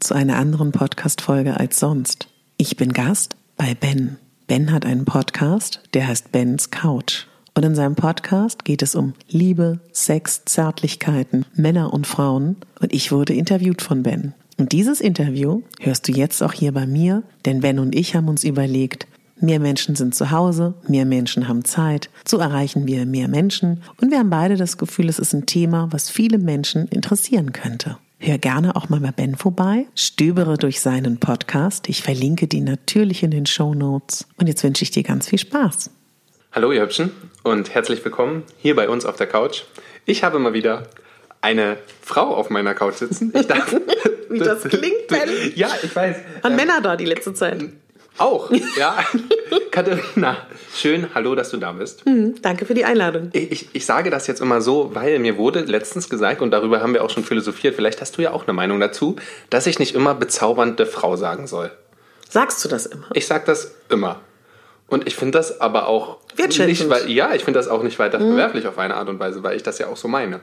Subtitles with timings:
[0.00, 2.28] Zu einer anderen Podcast-Folge als sonst.
[2.56, 4.16] Ich bin Gast bei Ben.
[4.46, 7.26] Ben hat einen Podcast, der heißt Bens Couch.
[7.54, 12.56] Und in seinem Podcast geht es um Liebe, Sex, Zärtlichkeiten, Männer und Frauen.
[12.80, 14.34] Und ich wurde interviewt von Ben.
[14.58, 18.28] Und dieses Interview hörst du jetzt auch hier bei mir, denn Ben und ich haben
[18.28, 19.06] uns überlegt,
[19.38, 24.10] Mehr Menschen sind zu Hause, mehr Menschen haben Zeit, so erreichen wir mehr Menschen und
[24.10, 27.98] wir haben beide das Gefühl, es ist ein Thema, was viele Menschen interessieren könnte.
[28.18, 31.86] Hör gerne auch mal bei Ben vorbei, stöbere durch seinen Podcast.
[31.90, 34.26] Ich verlinke die natürlich in den Show Notes.
[34.38, 35.90] Und jetzt wünsche ich dir ganz viel Spaß.
[36.50, 37.12] Hallo ihr Hübschen
[37.42, 39.64] und herzlich willkommen hier bei uns auf der Couch.
[40.06, 40.88] Ich habe mal wieder
[41.42, 43.32] eine Frau auf meiner Couch sitzen.
[43.38, 43.74] Ich darf,
[44.30, 45.52] Wie das klingt, Ben.
[45.54, 46.16] Ja, ich weiß.
[46.42, 47.66] An ähm, Männer da die letzte Zeit.
[48.18, 48.98] Auch, ja.
[49.70, 50.38] Katharina,
[50.74, 52.06] schön, hallo, dass du da bist.
[52.06, 53.28] Mhm, danke für die Einladung.
[53.32, 56.80] Ich, ich, ich, sage das jetzt immer so, weil mir wurde letztens gesagt, und darüber
[56.80, 59.16] haben wir auch schon philosophiert, vielleicht hast du ja auch eine Meinung dazu,
[59.50, 61.70] dass ich nicht immer bezaubernde Frau sagen soll.
[62.28, 63.06] Sagst du das immer?
[63.12, 64.20] Ich sag das immer.
[64.88, 68.18] Und ich finde das aber auch nicht, weil, ja, ich finde das auch nicht weiter
[68.18, 68.28] mhm.
[68.28, 70.40] verwerflich auf eine Art und Weise, weil ich das ja auch so meine.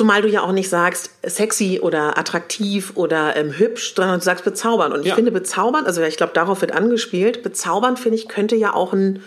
[0.00, 4.46] Zumal du ja auch nicht sagst sexy oder attraktiv oder ähm, hübsch, sondern du sagst
[4.46, 4.94] bezaubern.
[4.94, 5.14] Und ich ja.
[5.14, 9.22] finde bezaubern, also ich glaube, darauf wird angespielt, bezaubern finde ich, könnte ja auch ein,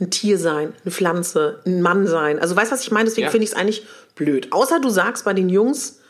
[0.00, 2.40] ein Tier sein, eine Pflanze, ein Mann sein.
[2.40, 3.04] Also weißt du, was ich meine?
[3.04, 3.30] Deswegen ja.
[3.30, 3.86] finde ich es eigentlich
[4.16, 4.52] blöd.
[4.52, 6.00] Außer du sagst bei den Jungs,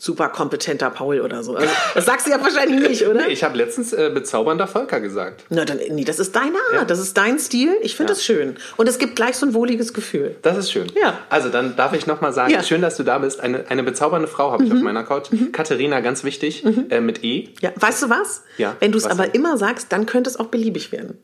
[0.00, 1.54] super kompetenter Paul oder so.
[1.54, 3.26] Also, das sagst du ja wahrscheinlich nicht, oder?
[3.26, 5.44] Nee, ich habe letztens äh, bezaubernder Volker gesagt.
[5.50, 6.84] Na, dann, nee, das ist deine Art, ja.
[6.86, 7.76] das ist dein Stil.
[7.82, 8.14] Ich finde ja.
[8.14, 8.56] das schön.
[8.78, 10.36] Und es gibt gleich so ein wohliges Gefühl.
[10.40, 10.90] Das ist schön.
[11.00, 11.18] Ja.
[11.28, 12.62] Also dann darf ich nochmal sagen, ja.
[12.62, 13.40] schön, dass du da bist.
[13.40, 14.78] Eine, eine bezaubernde Frau habe ich mhm.
[14.78, 15.30] auf meiner Couch.
[15.30, 15.52] Mhm.
[15.52, 16.86] Katharina, ganz wichtig, mhm.
[16.88, 17.50] äh, mit E.
[17.60, 18.42] Ja, weißt du was?
[18.56, 18.76] Ja.
[18.80, 21.18] Wenn du es aber immer sagst, dann könnte es auch beliebig werden.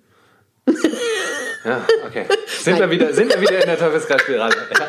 [1.65, 2.27] ja, okay.
[2.47, 4.55] Sind, wir wieder, sind wir wieder in der Teufelskreisspirale.
[4.79, 4.89] Ja.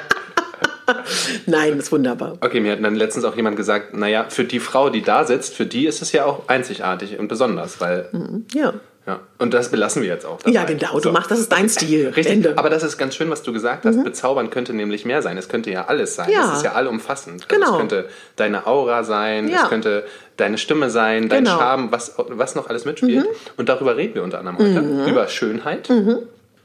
[1.46, 2.38] Nein, ist wunderbar.
[2.42, 5.56] Okay, mir hat dann letztens auch jemand gesagt, naja, für die Frau, die da sitzt,
[5.56, 8.10] für die ist es ja auch einzigartig und besonders, weil...
[8.12, 8.46] Mhm.
[8.54, 8.74] Ja.
[9.08, 10.40] Ja, und das belassen wir jetzt auch.
[10.40, 10.52] Dabei.
[10.52, 11.12] Ja, genau, du so.
[11.14, 12.10] machst, das ist dein Stil.
[12.10, 12.58] Richtig, Ende.
[12.58, 13.96] aber das ist ganz schön, was du gesagt hast.
[13.96, 14.04] Mhm.
[14.04, 15.38] Bezaubern könnte nämlich mehr sein.
[15.38, 16.30] Es könnte ja alles sein.
[16.30, 16.52] Ja.
[16.52, 17.46] Es ist ja allumfassend.
[17.50, 17.72] Also genau.
[17.72, 19.64] Es könnte deine Aura sein, ja.
[19.64, 20.04] es könnte
[20.36, 21.58] deine Stimme sein, dein genau.
[21.58, 23.24] Charme, was, was noch alles mitspielt.
[23.24, 23.36] Mhm.
[23.56, 24.82] Und darüber reden wir unter anderem heute.
[24.82, 25.08] Mhm.
[25.08, 25.90] Über Schönheit.
[25.90, 26.24] Mhm.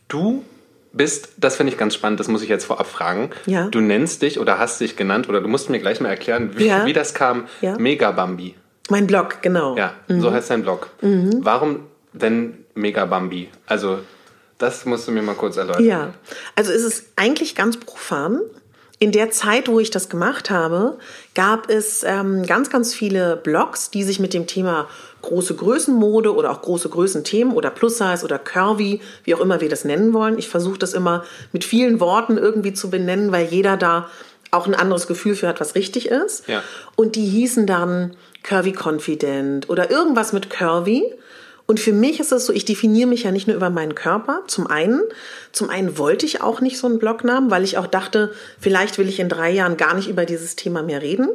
[0.09, 0.43] Du
[0.92, 3.30] bist, das finde ich ganz spannend, das muss ich jetzt vorab fragen.
[3.47, 3.69] Ja.
[3.69, 6.66] Du nennst dich oder hast dich genannt oder du musst mir gleich mal erklären, wie,
[6.66, 6.86] ja.
[6.86, 7.47] wie das kam.
[7.60, 7.78] Ja.
[7.78, 8.54] Megabambi.
[8.91, 9.76] Mein Blog, genau.
[9.76, 10.20] Ja, mhm.
[10.20, 10.91] so heißt dein Blog.
[11.00, 11.41] Mhm.
[11.41, 13.48] Warum denn Megabambi?
[13.66, 14.00] Also,
[14.58, 15.84] das musst du mir mal kurz erläutern.
[15.84, 16.14] Ja,
[16.56, 18.41] also es ist eigentlich ganz profan.
[18.98, 20.98] In der Zeit, wo ich das gemacht habe,
[21.34, 24.89] gab es ähm, ganz, ganz viele Blogs, die sich mit dem Thema
[25.23, 29.84] große Größenmode oder auch große Größenthemen oder Plus-Size oder Curvy, wie auch immer wir das
[29.84, 30.37] nennen wollen.
[30.39, 34.09] Ich versuche das immer mit vielen Worten irgendwie zu benennen, weil jeder da
[34.51, 36.47] auch ein anderes Gefühl für hat, was richtig ist.
[36.49, 36.63] Ja.
[36.97, 41.15] Und die hießen dann Curvy Confident oder irgendwas mit Curvy.
[41.66, 44.42] Und für mich ist es so, ich definiere mich ja nicht nur über meinen Körper,
[44.47, 45.00] zum einen.
[45.53, 49.09] Zum einen wollte ich auch nicht so einen Blognamen, weil ich auch dachte, vielleicht will
[49.09, 51.28] ich in drei Jahren gar nicht über dieses Thema mehr reden.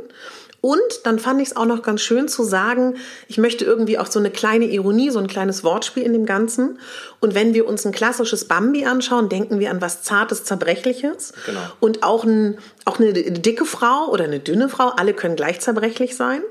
[0.59, 2.95] Und dann fand ich es auch noch ganz schön zu sagen,
[3.27, 6.79] ich möchte irgendwie auch so eine kleine Ironie, so ein kleines Wortspiel in dem Ganzen.
[7.19, 11.33] Und wenn wir uns ein klassisches Bambi anschauen, denken wir an was Zartes, Zerbrechliches.
[11.45, 11.59] Genau.
[11.79, 16.15] Und auch, ein, auch eine dicke Frau oder eine dünne Frau, alle können gleich zerbrechlich
[16.15, 16.41] sein.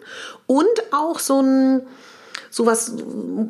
[0.47, 1.83] Und auch so ein
[2.51, 2.93] sowas,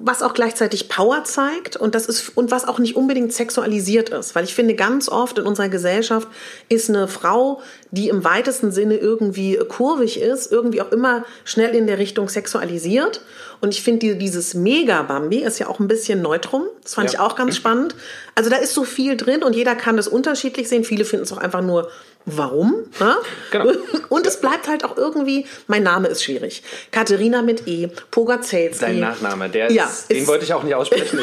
[0.02, 4.34] was auch gleichzeitig Power zeigt und das ist und was auch nicht unbedingt sexualisiert ist,
[4.34, 6.28] weil ich finde ganz oft in unserer Gesellschaft
[6.68, 7.60] ist eine Frau,
[7.90, 13.22] die im weitesten Sinne irgendwie kurvig ist, irgendwie auch immer schnell in der Richtung sexualisiert
[13.60, 17.14] und ich finde dieses Mega Bambi ist ja auch ein bisschen neutrum, das fand ja.
[17.14, 17.94] ich auch ganz spannend.
[18.34, 20.84] Also da ist so viel drin und jeder kann das unterschiedlich sehen.
[20.84, 21.90] Viele finden es auch einfach nur
[22.26, 22.84] warum.
[23.00, 23.16] Ne?
[23.52, 23.72] Genau.
[24.08, 26.62] Und es bleibt halt auch irgendwie, mein Name ist schwierig.
[26.90, 28.84] Katharina mit E, Pogacelski.
[28.84, 31.20] Dein Nachname, der ja, ist, den wollte ich auch nicht aussprechen.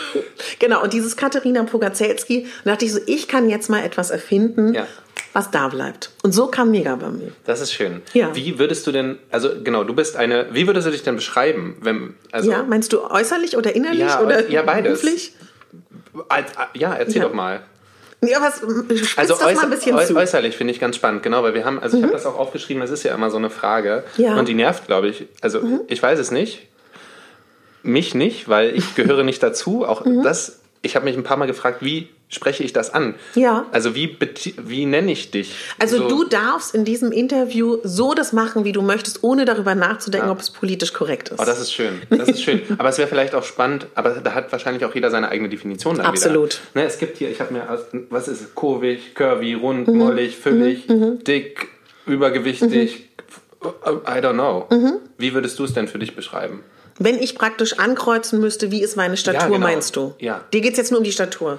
[0.58, 4.74] genau, und dieses Katharina Pogacelski, da dachte ich so, ich kann jetzt mal etwas erfinden,
[4.74, 4.86] ja.
[5.32, 6.10] was da bleibt.
[6.22, 7.32] Und so kam Mega bei mir.
[7.44, 8.02] Das ist schön.
[8.12, 8.34] Ja.
[8.36, 11.78] Wie würdest du denn, also genau, du bist eine, wie würdest du dich denn beschreiben?
[11.80, 15.00] Wenn, also, ja, meinst du äußerlich oder innerlich ja, oder ja, beides.
[15.00, 15.32] beruflich?
[16.74, 17.28] Ja, erzähl ja.
[17.28, 17.62] doch mal.
[18.20, 18.62] Ja, was,
[19.16, 20.16] also das mal ein bisschen äu zu.
[20.16, 22.02] äußerlich finde ich ganz spannend, genau, weil wir haben, also mhm.
[22.02, 24.36] ich habe das auch aufgeschrieben, das ist ja immer so eine Frage ja.
[24.36, 25.26] und die nervt, glaube ich.
[25.40, 25.82] Also mhm.
[25.86, 26.66] ich weiß es nicht,
[27.84, 29.86] mich nicht, weil ich gehöre nicht dazu.
[29.86, 30.22] Auch mhm.
[30.24, 33.14] das, ich habe mich ein paar Mal gefragt, wie spreche ich das an?
[33.34, 33.66] Ja.
[33.72, 34.16] Also wie,
[34.62, 35.54] wie nenne ich dich?
[35.78, 36.08] Also so.
[36.08, 40.32] du darfst in diesem Interview so das machen, wie du möchtest, ohne darüber nachzudenken, ja.
[40.32, 41.40] ob es politisch korrekt ist.
[41.40, 42.02] Oh, das ist schön.
[42.10, 42.62] Das ist schön.
[42.78, 45.96] aber es wäre vielleicht auch spannend, aber da hat wahrscheinlich auch jeder seine eigene Definition
[45.96, 46.60] dann Absolut.
[46.74, 46.82] Wieder.
[46.82, 47.66] Ne, es gibt hier, ich habe mir,
[48.10, 48.54] was ist es?
[48.54, 49.98] Kurvig, curvy, rund, mhm.
[49.98, 50.96] mollig, füllig, mhm.
[50.96, 51.24] mhm.
[51.24, 51.68] dick,
[52.06, 53.00] übergewichtig.
[53.00, 53.08] Mhm.
[53.60, 54.66] I don't know.
[54.70, 54.98] Mhm.
[55.16, 56.62] Wie würdest du es denn für dich beschreiben?
[56.98, 59.58] Wenn ich praktisch ankreuzen müsste, wie ist meine Statur, ja, genau.
[59.58, 60.14] meinst du?
[60.18, 60.44] Ja.
[60.52, 61.58] Dir geht es jetzt nur um die Statur.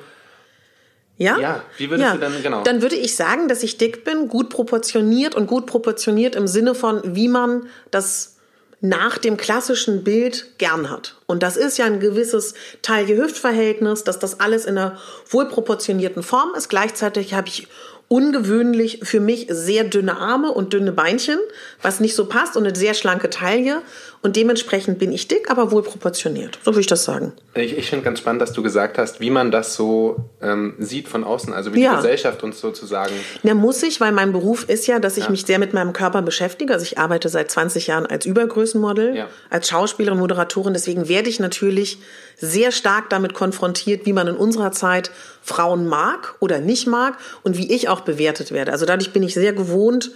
[1.18, 1.38] Ja?
[1.38, 2.14] Ja, wie würdest ja.
[2.14, 2.64] du dann, genau.
[2.64, 6.76] Dann würde ich sagen, dass ich dick bin, gut proportioniert und gut proportioniert im Sinne
[6.76, 8.38] von, wie man das
[8.82, 11.18] nach dem klassischen Bild gern hat.
[11.26, 14.98] Und das ist ja ein gewisses Taille-Hüft-Verhältnis, dass das alles in einer
[15.30, 16.70] wohlproportionierten Form ist.
[16.70, 17.68] Gleichzeitig habe ich
[18.08, 21.40] ungewöhnlich für mich sehr dünne Arme und dünne Beinchen,
[21.82, 23.82] was nicht so passt und eine sehr schlanke Taille.
[24.22, 26.60] Und dementsprechend bin ich dick, aber wohl proportioniert.
[26.66, 27.32] So würde ich das sagen.
[27.56, 31.08] Ich, ich finde ganz spannend, dass du gesagt hast, wie man das so ähm, sieht
[31.08, 31.92] von außen, also wie ja.
[31.92, 33.14] die Gesellschaft uns sozusagen.
[33.44, 35.30] Na, muss ich, weil mein Beruf ist ja, dass ich ja.
[35.30, 36.74] mich sehr mit meinem Körper beschäftige.
[36.74, 39.28] Also ich arbeite seit 20 Jahren als Übergrößenmodel, ja.
[39.50, 40.74] als Schauspielerin, Moderatorin.
[40.74, 42.00] Deswegen werde ich natürlich
[42.36, 45.12] sehr stark damit konfrontiert, wie man in unserer Zeit
[45.42, 48.74] Frauen mag oder nicht mag und wie ich auch bewertet werde.
[48.74, 50.12] Also dadurch bin ich sehr gewohnt,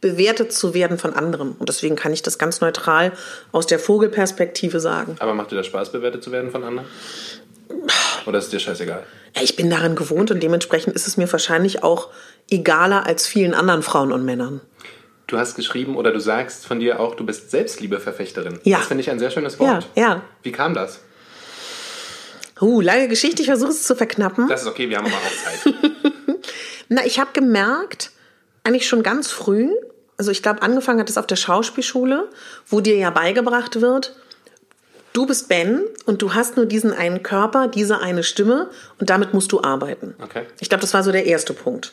[0.00, 1.52] bewertet zu werden von anderen.
[1.52, 3.12] Und deswegen kann ich das ganz neutral
[3.52, 5.16] aus der Vogelperspektive sagen.
[5.18, 6.86] Aber macht dir das Spaß, bewertet zu werden von anderen?
[8.26, 9.04] Oder ist es dir scheißegal?
[9.42, 12.08] Ich bin daran gewohnt und dementsprechend ist es mir wahrscheinlich auch
[12.50, 14.60] egaler als vielen anderen Frauen und Männern.
[15.26, 18.60] Du hast geschrieben oder du sagst von dir auch, du bist Selbstliebeverfechterin.
[18.62, 18.78] Ja.
[18.78, 19.86] Das finde ich ein sehr schönes Wort.
[19.94, 20.22] Ja, ja.
[20.42, 21.00] Wie kam das?
[22.60, 24.48] Uh, lange Geschichte, ich versuche es zu verknappen.
[24.48, 25.74] Das ist okay, wir haben aber auch Zeit.
[26.88, 28.10] Na, ich habe gemerkt,
[28.64, 29.70] eigentlich schon ganz früh,
[30.16, 32.28] also ich glaube, angefangen hat es auf der Schauspielschule,
[32.66, 34.14] wo dir ja beigebracht wird,
[35.12, 39.34] du bist Ben und du hast nur diesen einen Körper, diese eine Stimme und damit
[39.34, 40.14] musst du arbeiten.
[40.22, 40.44] Okay.
[40.60, 41.92] Ich glaube, das war so der erste Punkt.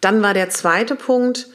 [0.00, 1.48] Dann war der zweite Punkt,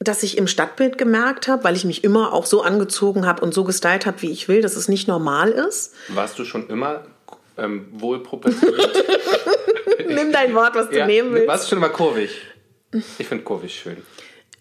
[0.00, 3.54] dass ich im Stadtbild gemerkt habe, weil ich mich immer auch so angezogen habe und
[3.54, 5.94] so gestylt habe, wie ich will, dass es nicht normal ist.
[6.08, 7.04] Warst du schon immer
[7.56, 9.04] ähm, wohl proportioniert?
[10.08, 11.48] Nimm dein Wort, was du ja, nehmen willst.
[11.48, 12.30] Warst du schon mal kurvig?
[13.18, 13.96] Ich finde kurvig schön.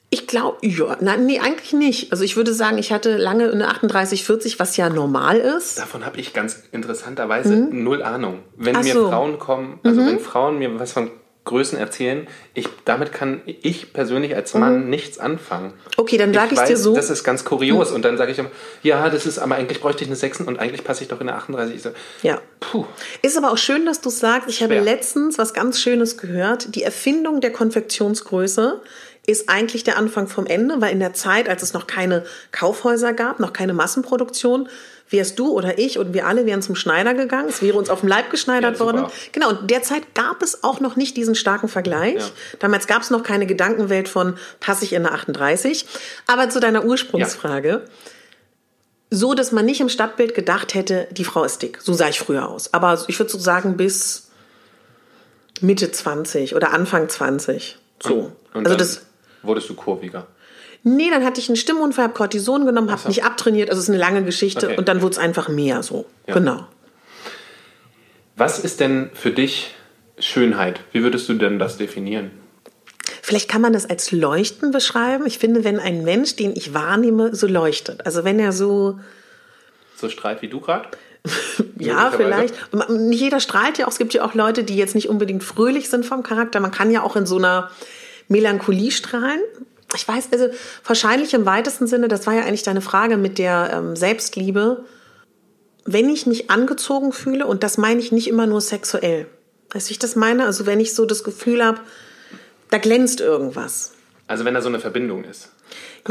[0.10, 2.12] Ich glaube, ja, nein, nee, eigentlich nicht.
[2.12, 5.80] Also ich würde sagen, ich hatte lange eine 38, 40, was ja normal ist.
[5.80, 7.84] Davon habe ich ganz interessanterweise mhm.
[7.84, 8.40] null Ahnung.
[8.56, 9.10] Wenn Ach mir so.
[9.10, 10.08] Frauen kommen, also mhm.
[10.08, 11.10] wenn Frauen mir was von
[11.46, 14.90] Größen erzählen, ich, damit kann ich persönlich als Mann mhm.
[14.90, 15.74] nichts anfangen.
[15.98, 16.96] Okay, dann sage ich, ich dir so.
[16.96, 17.90] Das ist ganz kurios.
[17.90, 17.96] Mhm.
[17.96, 20.60] Und dann sage ich immer, ja, das ist, aber eigentlich bräuchte ich eine 6 und
[20.60, 21.76] eigentlich passe ich doch in eine 38.
[21.76, 21.90] Ich so,
[22.22, 22.40] ja.
[22.62, 22.86] Puh.
[23.22, 26.76] Ist aber auch schön, dass du sagst, ich habe letztens was ganz Schönes gehört.
[26.76, 28.82] Die Erfindung der Konfektionsgröße
[29.26, 33.14] ist eigentlich der Anfang vom Ende, weil in der Zeit, als es noch keine Kaufhäuser
[33.14, 34.70] gab, noch keine Massenproduktion,
[35.14, 38.02] wärst du oder ich und wir alle wären zum Schneider gegangen, es wäre uns auf
[38.02, 39.06] dem Leib geschneidert ja, worden.
[39.32, 42.16] Genau, und derzeit gab es auch noch nicht diesen starken Vergleich.
[42.16, 42.30] Ja.
[42.60, 45.86] Damals gab es noch keine Gedankenwelt von, passe ich in eine 38.
[46.28, 47.70] Aber zu deiner Ursprungsfrage.
[47.70, 47.82] Ja.
[49.10, 51.80] So, dass man nicht im Stadtbild gedacht hätte, die Frau ist dick.
[51.82, 52.74] So sah ich früher aus.
[52.74, 54.32] Aber ich würde so sagen, bis
[55.62, 57.78] Mitte 20 oder Anfang 20.
[58.02, 58.14] So.
[58.14, 59.06] Und, und also das
[59.44, 60.28] wurdest du kurviger.
[60.84, 63.08] Nee, dann hatte ich einen Stimmunfall, habe Cortison genommen, habe so.
[63.08, 63.70] mich abtrainiert.
[63.70, 64.78] Also es ist eine lange Geschichte okay.
[64.78, 66.06] und dann wurde es einfach mehr so.
[66.28, 66.34] Ja.
[66.34, 66.68] Genau.
[68.36, 69.74] Was ist denn für dich
[70.20, 70.82] Schönheit?
[70.92, 72.32] Wie würdest du denn das definieren?
[73.22, 75.26] Vielleicht kann man das als Leuchten beschreiben.
[75.26, 78.06] Ich finde, wenn ein Mensch, den ich wahrnehme, so leuchtet.
[78.06, 79.00] Also wenn er so.
[79.96, 80.90] So strahlt wie du gerade?
[81.80, 82.56] ja, vielleicht.
[82.90, 83.92] Nicht jeder strahlt ja auch.
[83.92, 86.60] Es gibt ja auch Leute, die jetzt nicht unbedingt fröhlich sind vom Charakter.
[86.60, 87.72] Man kann ja auch in so einer
[88.28, 89.40] Melancholie strahlen
[89.96, 90.48] ich weiß, also
[90.86, 94.86] wahrscheinlich im weitesten Sinne, das war ja eigentlich deine Frage mit der ähm, Selbstliebe
[95.86, 99.28] wenn ich mich angezogen fühle, und das meine ich nicht immer nur sexuell.
[99.72, 100.46] Weißt du, wie ich das meine?
[100.46, 101.80] Also wenn ich so das Gefühl habe,
[102.70, 103.94] da glänzt irgendwas.
[104.28, 105.50] Also wenn da so eine Verbindung ist.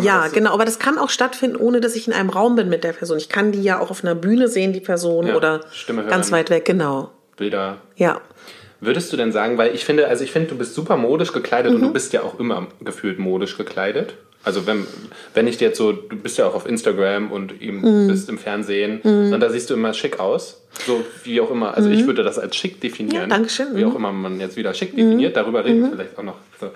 [0.00, 2.68] Ja, so genau, aber das kann auch stattfinden, ohne dass ich in einem Raum bin
[2.68, 3.18] mit der Person.
[3.18, 6.10] Ich kann die ja auch auf einer Bühne sehen, die Person, ja, oder Stimme hören,
[6.10, 7.10] ganz weit weg, genau.
[7.36, 7.78] Bilder.
[7.96, 8.20] Ja.
[8.82, 11.70] Würdest du denn sagen, weil ich finde, also ich finde, du bist super modisch gekleidet
[11.70, 11.76] mhm.
[11.76, 11.92] und du mhm.
[11.92, 14.14] bist ja auch immer gefühlt modisch gekleidet.
[14.42, 14.88] Also wenn,
[15.34, 18.08] wenn ich dir jetzt so, du bist ja auch auf Instagram und eben mhm.
[18.08, 19.32] bist im Fernsehen mhm.
[19.32, 20.64] und da siehst du immer schick aus.
[20.84, 21.76] So wie auch immer.
[21.76, 21.94] Also mhm.
[21.94, 23.30] ich würde das als schick definieren.
[23.30, 23.68] Ja, Dankeschön.
[23.76, 23.96] Wie auch mhm.
[23.96, 25.36] immer man jetzt wieder schick definiert.
[25.36, 26.38] Darüber reden wir vielleicht auch noch.
[26.60, 26.72] So.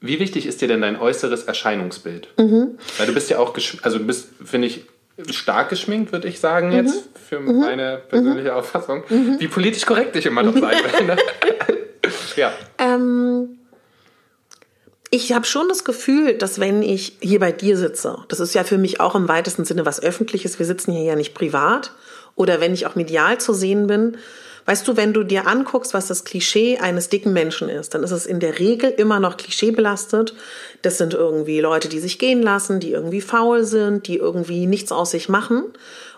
[0.00, 2.28] Wie wichtig ist dir denn dein äußeres Erscheinungsbild?
[2.38, 4.86] Weil du bist ja auch, also du bist, finde ich,
[5.30, 9.04] stark geschminkt, würde ich sagen jetzt, für meine persönliche Auffassung.
[9.08, 11.06] Wie politisch korrekt ich immer noch sein will.
[11.06, 11.16] Ne?
[12.36, 12.52] ja.
[12.78, 13.58] Ähm
[15.10, 18.64] ich habe schon das Gefühl, dass wenn ich hier bei dir sitze, das ist ja
[18.64, 21.92] für mich auch im weitesten Sinne was Öffentliches, wir sitzen hier ja nicht privat,
[22.34, 24.16] oder wenn ich auch medial zu sehen bin,
[24.66, 28.10] weißt du, wenn du dir anguckst, was das Klischee eines dicken Menschen ist, dann ist
[28.10, 30.34] es in der Regel immer noch klischeebelastet.
[30.82, 34.92] Das sind irgendwie Leute, die sich gehen lassen, die irgendwie faul sind, die irgendwie nichts
[34.92, 35.64] aus sich machen.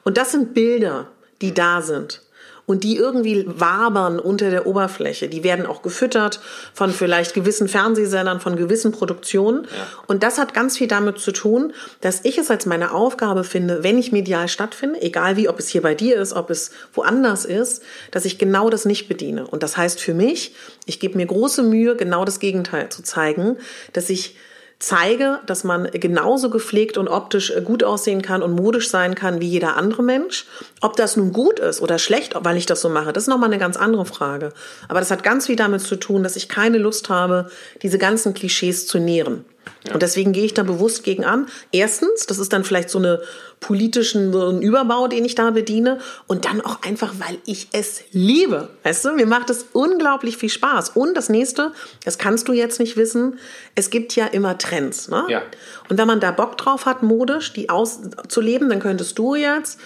[0.04, 1.08] Und das sind Bilder,
[1.40, 2.22] die da sind
[2.66, 5.28] und die irgendwie wabern unter der Oberfläche.
[5.28, 6.40] Die werden auch gefüttert
[6.74, 9.64] von vielleicht gewissen Fernsehsendern, von gewissen Produktionen.
[9.64, 9.86] Ja.
[10.08, 13.84] Und das hat ganz viel damit zu tun, dass ich es als meine Aufgabe finde,
[13.84, 17.44] wenn ich medial stattfinde, egal wie, ob es hier bei dir ist, ob es woanders
[17.44, 19.46] ist, dass ich genau das nicht bediene.
[19.46, 20.54] Und das heißt für mich,
[20.86, 23.56] ich gebe mir große Mühe, genau das Gegenteil zu zeigen,
[23.92, 24.36] dass ich
[24.78, 29.48] zeige, dass man genauso gepflegt und optisch gut aussehen kann und modisch sein kann wie
[29.48, 30.46] jeder andere Mensch.
[30.80, 33.50] Ob das nun gut ist oder schlecht, weil ich das so mache, das ist nochmal
[33.50, 34.52] eine ganz andere Frage.
[34.88, 37.50] Aber das hat ganz viel damit zu tun, dass ich keine Lust habe,
[37.82, 39.44] diese ganzen Klischees zu nähren.
[39.86, 39.94] Ja.
[39.94, 41.46] Und deswegen gehe ich da bewusst gegen an.
[41.72, 43.20] Erstens, das ist dann vielleicht so eine
[43.60, 45.98] politischen so ein Überbau, den ich da bediene.
[46.26, 48.68] Und dann auch einfach, weil ich es liebe.
[48.82, 50.90] Weißt du, mir macht es unglaublich viel Spaß.
[50.90, 51.72] Und das nächste,
[52.04, 53.38] das kannst du jetzt nicht wissen,
[53.74, 55.08] es gibt ja immer Trends.
[55.08, 55.24] Ne?
[55.28, 55.42] Ja.
[55.88, 59.78] Und wenn man da Bock drauf hat, modisch, die auszuleben, dann könntest du jetzt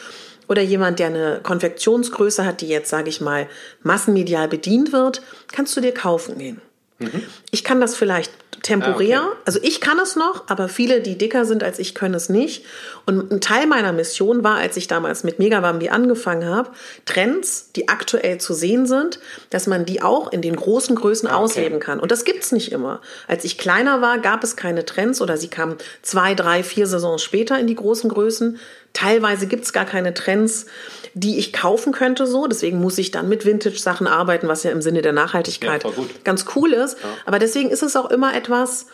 [0.51, 3.49] oder jemand, der eine Konfektionsgröße hat, die jetzt, sage ich mal,
[3.85, 5.23] massenmedial bedient wird,
[5.53, 6.61] kannst du dir kaufen gehen.
[6.99, 7.23] Mhm.
[7.53, 8.33] Ich kann das vielleicht
[8.63, 9.21] temporär.
[9.23, 9.37] Ah, okay.
[9.45, 12.65] Also ich kann es noch, aber viele, die dicker sind als ich, können es nicht.
[13.07, 16.71] Und ein Teil meiner Mission war, als ich damals mit Megabambi angefangen habe,
[17.05, 19.19] Trends, die aktuell zu sehen sind,
[19.51, 21.43] dass man die auch in den großen Größen ah, okay.
[21.45, 22.01] ausleben kann.
[22.01, 23.01] Und das gibt's nicht immer.
[23.27, 27.23] Als ich kleiner war, gab es keine Trends oder sie kamen zwei, drei, vier Saisons
[27.23, 28.59] später in die großen Größen.
[28.93, 30.67] Teilweise gibt's gar keine Trends
[31.15, 32.47] die ich kaufen könnte so.
[32.47, 35.91] Deswegen muss ich dann mit Vintage-Sachen arbeiten, was ja im Sinne der Nachhaltigkeit ja,
[36.25, 36.99] ganz cool ist.
[36.99, 37.09] Ja.
[37.27, 38.87] Aber deswegen ist es auch immer etwas,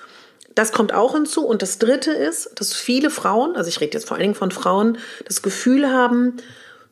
[0.55, 1.47] das kommt auch hinzu.
[1.47, 4.51] Und das Dritte ist, dass viele Frauen, also ich rede jetzt vor allen Dingen von
[4.51, 6.37] Frauen, das Gefühl haben,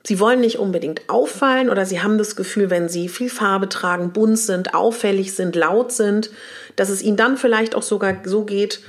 [0.06, 4.12] sie wollen nicht unbedingt auffallen oder sie haben das Gefühl, wenn sie viel Farbe tragen,
[4.12, 6.30] bunt sind, auffällig sind, laut sind,
[6.76, 8.80] dass es ihnen dann vielleicht auch sogar so geht,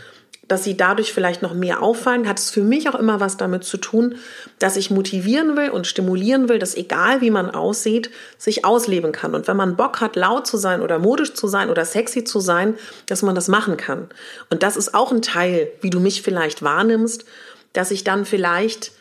[0.48, 3.64] dass sie dadurch vielleicht noch mehr auffallen, hat es für mich auch immer was damit
[3.64, 4.16] zu tun,
[4.60, 9.34] dass ich motivieren will und stimulieren will, dass egal wie man aussieht, sich ausleben kann.
[9.34, 12.40] Und wenn man Bock hat, laut zu sein oder modisch zu sein oder sexy zu
[12.40, 12.76] sein,
[13.08, 14.08] dass man das machen kann.
[14.50, 17.26] Und das ist auch ein Teil, wie du mich vielleicht wahrnimmst,
[17.74, 18.92] dass ich dann vielleicht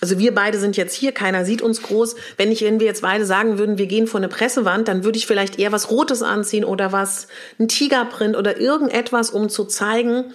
[0.00, 2.16] also wir beide sind jetzt hier, keiner sieht uns groß.
[2.36, 5.18] Wenn ich, wenn wir jetzt beide sagen würden, wir gehen vor eine Pressewand, dann würde
[5.18, 10.32] ich vielleicht eher was Rotes anziehen oder was, ein Tigerprint oder irgendetwas, um zu zeigen,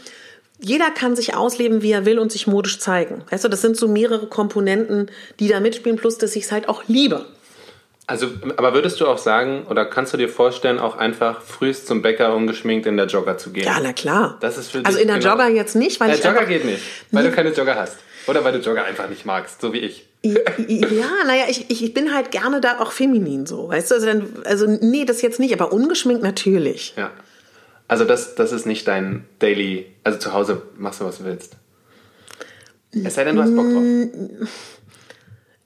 [0.63, 3.23] jeder kann sich ausleben, wie er will und sich modisch zeigen.
[3.29, 6.69] Weißt du, das sind so mehrere Komponenten, die da mitspielen, plus dass ich es halt
[6.69, 7.25] auch liebe.
[8.05, 8.27] Also,
[8.57, 12.35] aber würdest du auch sagen, oder kannst du dir vorstellen, auch einfach frühst zum Bäcker
[12.35, 13.63] ungeschminkt in der Jogger zu gehen?
[13.63, 14.37] Ja, na klar.
[14.41, 15.31] Das ist für also in der genau.
[15.31, 17.97] Jogger jetzt nicht, weil der Jogger geht nicht, weil du keine Jogger hast.
[18.27, 20.07] Oder weil du Jogger einfach nicht magst, so wie ich.
[20.23, 23.95] Ja, naja, ich, ich bin halt gerne da auch feminin so, weißt du?
[23.95, 26.93] Also, dann, also nee, das jetzt nicht, aber ungeschminkt natürlich.
[26.95, 27.11] Ja.
[27.87, 31.57] Also das, das ist nicht dein Daily, also zu Hause machst du, was du willst.
[32.93, 34.49] Es sei denn, du hast Bock drauf.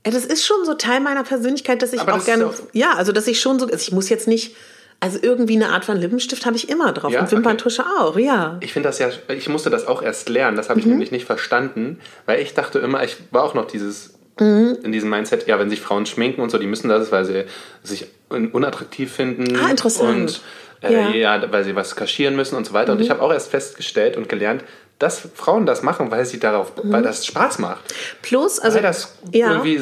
[0.05, 2.93] Ja, das ist schon so Teil meiner Persönlichkeit, dass ich aber auch gerne, auch ja,
[2.93, 4.55] also dass ich schon so, also ich muss jetzt nicht
[4.99, 7.91] also irgendwie eine Art von Lippenstift habe ich immer drauf ja, und Wimperntusche okay.
[7.99, 8.57] auch, ja.
[8.61, 10.93] Ich finde das ja, ich musste das auch erst lernen, das habe ich mhm.
[10.93, 14.77] nämlich nicht verstanden, weil ich dachte immer, ich war auch noch dieses mhm.
[14.83, 17.43] in diesem Mindset, ja, wenn sich Frauen schminken und so, die müssen das, weil sie
[17.83, 19.55] sich unattraktiv finden.
[19.55, 20.41] Ah, interessant.
[20.81, 21.37] Und äh, ja.
[21.37, 21.51] ja.
[21.51, 22.93] weil sie was kaschieren müssen und so weiter.
[22.93, 22.99] Mhm.
[22.99, 24.63] Und ich habe auch erst festgestellt und gelernt,
[24.97, 26.93] dass Frauen das machen, weil sie darauf, mhm.
[26.93, 27.93] weil das Spaß macht.
[28.21, 29.51] Plus, also weil das ja.
[29.51, 29.81] irgendwie,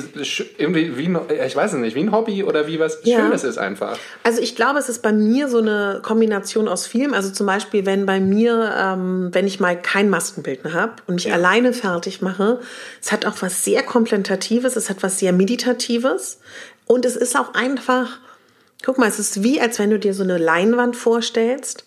[0.58, 3.20] irgendwie wie, ich weiß es nicht, wie ein Hobby oder wie was ja.
[3.20, 3.96] Schönes ist einfach.
[4.24, 7.14] Also ich glaube, es ist bei mir so eine Kombination aus vielem.
[7.14, 11.26] Also zum Beispiel, wenn bei mir, ähm, wenn ich mal kein Maskenbildner habe und mich
[11.26, 11.36] ja.
[11.36, 12.60] alleine fertig mache,
[13.00, 16.40] es hat auch was sehr Komplementatives, es hat was sehr Meditatives
[16.86, 18.18] und es ist auch einfach,
[18.84, 21.86] guck mal, es ist wie, als wenn du dir so eine Leinwand vorstellst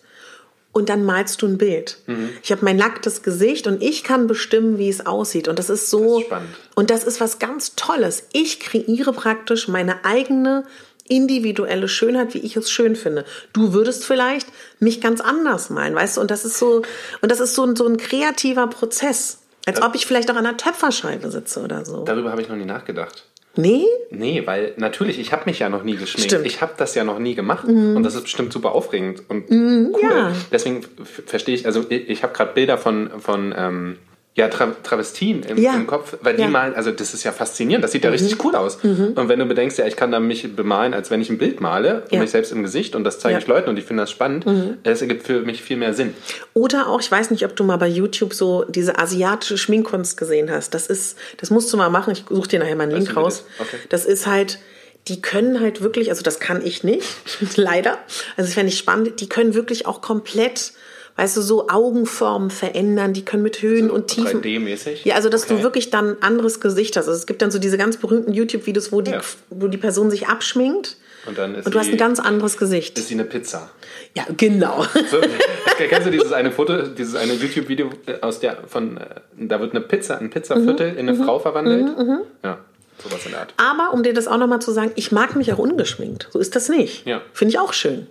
[0.77, 1.97] und dann malst du ein Bild.
[2.05, 2.29] Mhm.
[2.43, 5.47] Ich habe mein nacktes Gesicht und ich kann bestimmen, wie es aussieht.
[5.47, 6.03] Und das ist so.
[6.03, 6.49] Das ist spannend.
[6.75, 8.27] Und das ist was ganz Tolles.
[8.31, 10.65] Ich kreiere praktisch meine eigene
[11.07, 13.25] individuelle Schönheit, wie ich es schön finde.
[13.53, 14.47] Du würdest vielleicht
[14.79, 16.21] mich ganz anders malen, weißt du?
[16.21, 16.83] Und das ist so,
[17.21, 19.39] und das ist so, so ein kreativer Prozess.
[19.65, 22.03] Als ob ich vielleicht auch an einer Töpferscheibe sitze oder so.
[22.03, 23.25] Darüber habe ich noch nie nachgedacht.
[23.57, 23.85] Nee?
[24.11, 26.31] Nee, weil natürlich, ich habe mich ja noch nie geschminkt.
[26.31, 26.45] Stimmt.
[26.45, 27.95] Ich habe das ja noch nie gemacht mhm.
[27.95, 30.09] und das ist bestimmt super aufregend und mhm, cool.
[30.09, 30.31] Ja.
[30.51, 30.85] Deswegen
[31.25, 33.97] verstehe ich, also ich, ich habe gerade Bilder von, von ähm,
[34.37, 35.73] ja, Tra Travestien im, ja.
[35.73, 36.47] im, Kopf, weil die ja.
[36.47, 38.17] malen, also das ist ja faszinierend, das sieht ja mhm.
[38.17, 38.83] richtig cool aus.
[38.83, 39.13] Mhm.
[39.15, 41.59] Und wenn du bedenkst, ja, ich kann da mich bemalen, als wenn ich ein Bild
[41.59, 42.19] male, ja.
[42.19, 44.77] mich selbst im Gesicht und das zeige ich Leuten und ich finde das spannend, mhm.
[44.83, 46.13] das ergibt für mich viel mehr Sinn.
[46.53, 50.51] Oder auch, ich weiß nicht, ob du mal bei YouTube so diese asiatische Schminkkunst gesehen
[50.51, 50.75] hast.
[50.75, 53.43] Das ist, das musst du mal machen, ich suche dir nachher mal einen Link raus.
[53.57, 53.77] Okay.
[53.89, 54.59] Das ist halt,
[55.07, 57.07] die können halt wirklich, also das kann ich nicht,
[57.55, 57.97] leider.
[58.35, 60.73] Also das fände ich spannend, die können wirklich auch komplett
[61.17, 64.41] weißt du, so Augenformen verändern, die können mit Höhen also und Tiefen.
[64.41, 64.99] 3D-mäßig?
[65.03, 65.57] Ja, also dass okay.
[65.57, 67.07] du wirklich dann ein anderes Gesicht hast.
[67.07, 69.21] Also es gibt dann so diese ganz berühmten YouTube-Videos, wo die, ja.
[69.49, 70.97] wo die Person sich abschminkt.
[71.25, 72.97] Und, dann ist und du die, hast ein ganz anderes Gesicht.
[72.97, 73.69] Ist sie eine Pizza?
[74.15, 74.85] Ja, genau.
[75.09, 75.19] So,
[75.89, 79.05] kennst du dieses eine Foto, dieses eine YouTube-Video äh, aus der von, äh,
[79.35, 80.97] da wird eine Pizza, ein Pizzaviertel mhm.
[80.97, 81.23] in eine mhm.
[81.23, 81.97] Frau verwandelt?
[81.97, 82.05] Mhm.
[82.05, 82.19] mhm.
[82.43, 82.59] Ja.
[83.03, 83.53] Sowas in der Art.
[83.57, 86.29] Aber um dir das auch nochmal zu sagen, ich mag mich auch ungeschminkt.
[86.31, 87.05] So ist das nicht.
[87.05, 87.21] Ja.
[87.31, 88.07] Finde ich auch schön.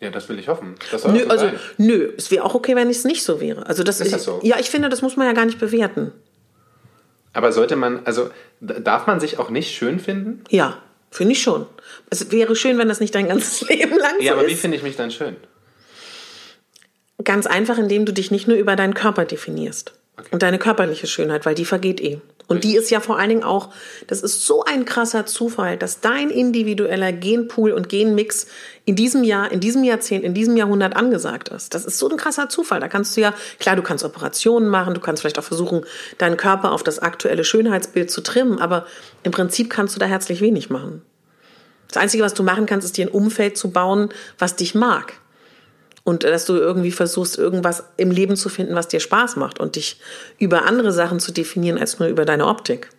[0.00, 0.76] Ja, das will ich hoffen.
[1.12, 3.66] nö, also, nö, es wäre auch okay, wenn es nicht so wäre.
[3.66, 4.40] Also das ist ich, das so?
[4.42, 6.12] Ja, ich finde, das muss man ja gar nicht bewerten.
[7.32, 8.30] Aber sollte man, also
[8.60, 10.42] darf man sich auch nicht schön finden?
[10.48, 10.78] Ja,
[11.10, 11.66] finde ich schon.
[12.08, 14.50] Es wäre schön, wenn das nicht dein ganzes Leben lang so Ja, aber ist.
[14.50, 15.36] wie finde ich mich dann schön?
[17.22, 19.92] Ganz einfach, indem du dich nicht nur über deinen Körper definierst.
[20.16, 20.28] Okay.
[20.32, 22.20] Und deine körperliche Schönheit, weil die vergeht eh.
[22.50, 23.68] Und die ist ja vor allen Dingen auch,
[24.08, 28.48] das ist so ein krasser Zufall, dass dein individueller Genpool und Genmix
[28.84, 31.74] in diesem Jahr, in diesem Jahrzehnt, in diesem Jahrhundert angesagt ist.
[31.74, 32.80] Das ist so ein krasser Zufall.
[32.80, 35.84] Da kannst du ja, klar, du kannst Operationen machen, du kannst vielleicht auch versuchen,
[36.18, 38.84] deinen Körper auf das aktuelle Schönheitsbild zu trimmen, aber
[39.22, 41.02] im Prinzip kannst du da herzlich wenig machen.
[41.86, 44.08] Das Einzige, was du machen kannst, ist dir ein Umfeld zu bauen,
[44.40, 45.19] was dich mag
[46.10, 49.76] und dass du irgendwie versuchst, irgendwas im Leben zu finden, was dir Spaß macht und
[49.76, 50.00] dich
[50.38, 52.90] über andere Sachen zu definieren als nur über deine Optik.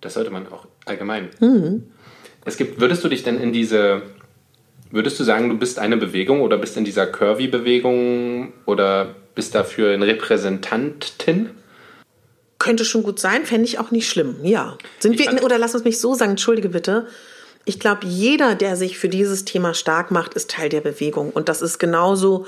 [0.00, 1.28] Das sollte man auch allgemein.
[1.38, 1.84] Mhm.
[2.46, 4.00] Es gibt, würdest du dich denn in diese,
[4.90, 9.92] würdest du sagen, du bist eine Bewegung oder bist in dieser Curvy-Bewegung oder bist dafür
[9.92, 11.50] eine Repräsentantin?
[12.58, 14.78] Könnte schon gut sein, fände ich auch nicht schlimm, ja.
[14.98, 17.06] Sind wir, oder lass uns mich so sagen, entschuldige bitte,
[17.64, 21.30] ich glaube, jeder, der sich für dieses Thema stark macht, ist Teil der Bewegung.
[21.30, 22.46] Und das ist genauso,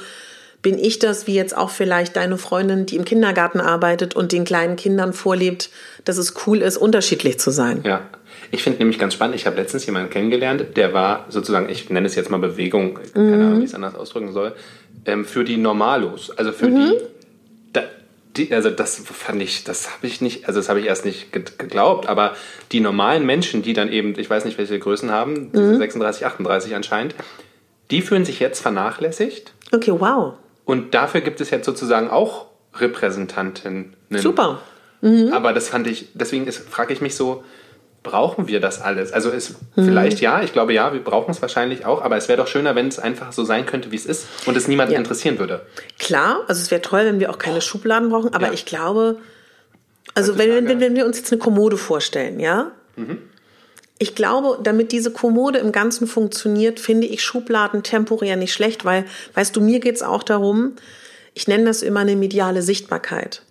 [0.63, 4.45] bin ich das, wie jetzt auch vielleicht deine Freundin, die im Kindergarten arbeitet und den
[4.45, 5.71] kleinen Kindern vorlebt,
[6.05, 7.83] dass es cool ist, unterschiedlich zu sein.
[7.85, 8.09] Ja.
[8.51, 12.07] Ich finde nämlich ganz spannend, ich habe letztens jemanden kennengelernt, der war sozusagen, ich nenne
[12.07, 13.35] es jetzt mal Bewegung, keine mhm.
[13.35, 14.53] Ahnung, wie ich es anders ausdrücken soll,
[15.07, 16.91] ähm, für die Normalos, also für mhm.
[16.91, 16.99] die
[18.37, 21.33] die, also das fand ich, das habe ich nicht, also das habe ich erst nicht
[21.33, 22.35] geglaubt, aber
[22.73, 25.77] die normalen Menschen, die dann eben, ich weiß nicht, welche Größen haben, mhm.
[25.77, 27.15] 36, 38 anscheinend,
[27.91, 29.53] die fühlen sich jetzt vernachlässigt.
[29.73, 30.35] Okay, wow.
[30.65, 33.97] Und dafür gibt es jetzt sozusagen auch Repräsentantinnen.
[34.11, 34.61] Super.
[35.03, 35.33] Mhm.
[35.33, 37.45] Aber das fand ich, deswegen frage ich mich so,
[38.03, 39.13] brauchen wir das alles?
[39.13, 39.85] Also ist mhm.
[39.85, 42.75] vielleicht ja, ich glaube ja, wir brauchen es wahrscheinlich auch, aber es wäre doch schöner,
[42.75, 44.99] wenn es einfach so sein könnte, wie es ist und es niemanden ja.
[44.99, 45.65] interessieren würde.
[45.99, 48.53] Klar, also es wäre toll, wenn wir auch keine Schubladen brauchen, aber ja.
[48.53, 49.19] ich glaube,
[50.15, 52.73] also wenn, wenn, wenn, wir uns jetzt eine Kommode vorstellen, ja?
[52.97, 53.19] Mhm.
[53.99, 59.05] Ich glaube, damit diese Kommode im Ganzen funktioniert, finde ich Schubladen temporär nicht schlecht, weil,
[59.35, 60.73] weißt du, mir geht es auch darum,
[61.35, 63.43] ich nenne das immer eine mediale Sichtbarkeit.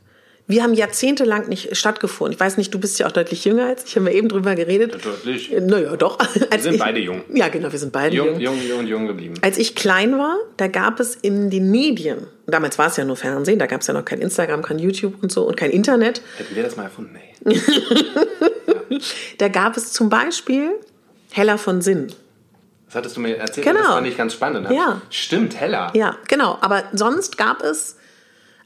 [0.52, 2.34] Wir haben jahrzehntelang nicht stattgefunden.
[2.34, 4.54] Ich weiß nicht, du bist ja auch deutlich jünger als ich, haben wir eben drüber
[4.54, 4.98] geredet.
[5.04, 5.50] Deutlich.
[5.50, 6.20] Naja, doch.
[6.20, 7.24] wir sind ich, beide jung.
[7.34, 8.38] Ja, genau, wir sind beide jung.
[8.38, 9.36] Jung, jung, und jung geblieben.
[9.42, 13.16] Als ich klein war, da gab es in den Medien, damals war es ja nur
[13.16, 16.22] Fernsehen, da gab es ja noch kein Instagram, kein YouTube und so und kein Internet.
[16.38, 17.56] Hätten wir das mal erfunden, ey.
[17.56, 18.98] ja.
[19.38, 20.72] Da gab es zum Beispiel
[21.32, 22.12] Heller von Sinn.
[22.88, 23.80] Das hattest du mir erzählt, genau.
[23.80, 24.70] das fand ich ganz spannend.
[24.70, 25.02] Ja.
[25.10, 25.92] Stimmt, Heller.
[25.94, 26.58] Ja, genau.
[26.60, 27.96] Aber sonst gab es,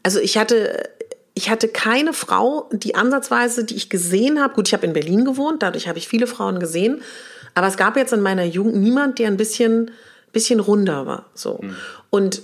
[0.02, 0.90] also ich hatte
[1.36, 4.56] ich hatte keine Frau, die ansatzweise, die ich gesehen habe.
[4.56, 7.02] Gut, ich habe in Berlin gewohnt, dadurch habe ich viele Frauen gesehen.
[7.54, 9.92] Aber es gab jetzt in meiner Jugend niemand, der ein bisschen
[10.36, 11.26] bisschen runder war.
[11.34, 11.60] So.
[11.62, 11.76] Mhm.
[12.12, 12.42] Und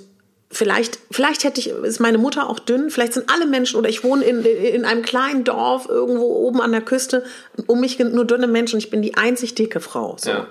[0.51, 4.03] vielleicht, vielleicht hätte ich, ist meine Mutter auch dünn, vielleicht sind alle Menschen, oder ich
[4.03, 7.23] wohne in, in einem kleinen Dorf irgendwo oben an der Küste,
[7.67, 10.17] um mich sind nur dünne Menschen und ich bin die einzig dicke Frau.
[10.19, 10.29] So.
[10.29, 10.47] Ja.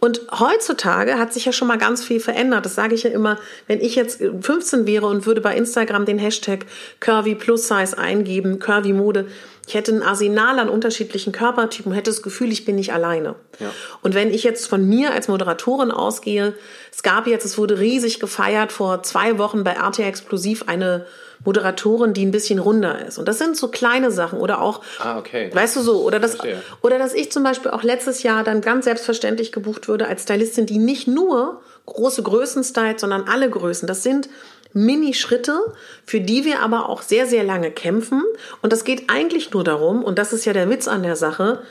[0.00, 2.64] Und heutzutage hat sich ja schon mal ganz viel verändert.
[2.64, 6.18] Das sage ich ja immer, wenn ich jetzt 15 wäre und würde bei Instagram den
[6.18, 6.66] Hashtag
[7.00, 9.26] Curvy Plus Size eingeben, Curvy Mode,
[9.68, 13.34] ich hätte ein Arsenal an unterschiedlichen Körpertypen, hätte das Gefühl, ich bin nicht alleine.
[13.58, 13.70] Ja.
[14.00, 16.54] Und wenn ich jetzt von mir als Moderatorin ausgehe,
[16.90, 21.04] es gab jetzt, es wurde riesig gefeiert vor zwei Wochen bei RT Explosiv eine
[21.44, 23.18] Moderatorin, die ein bisschen runder ist.
[23.18, 25.50] Und das sind so kleine Sachen oder auch, ah, okay.
[25.52, 26.38] weißt du so, oder das,
[26.80, 30.64] oder dass ich zum Beispiel auch letztes Jahr dann ganz selbstverständlich gebucht würde als Stylistin,
[30.64, 33.86] die nicht nur große Größen stylt, sondern alle Größen.
[33.86, 34.30] Das sind
[34.72, 35.60] Mini-Schritte,
[36.04, 38.22] für die wir aber auch sehr, sehr lange kämpfen.
[38.62, 41.62] Und das geht eigentlich nur darum, und das ist ja der Witz an der Sache,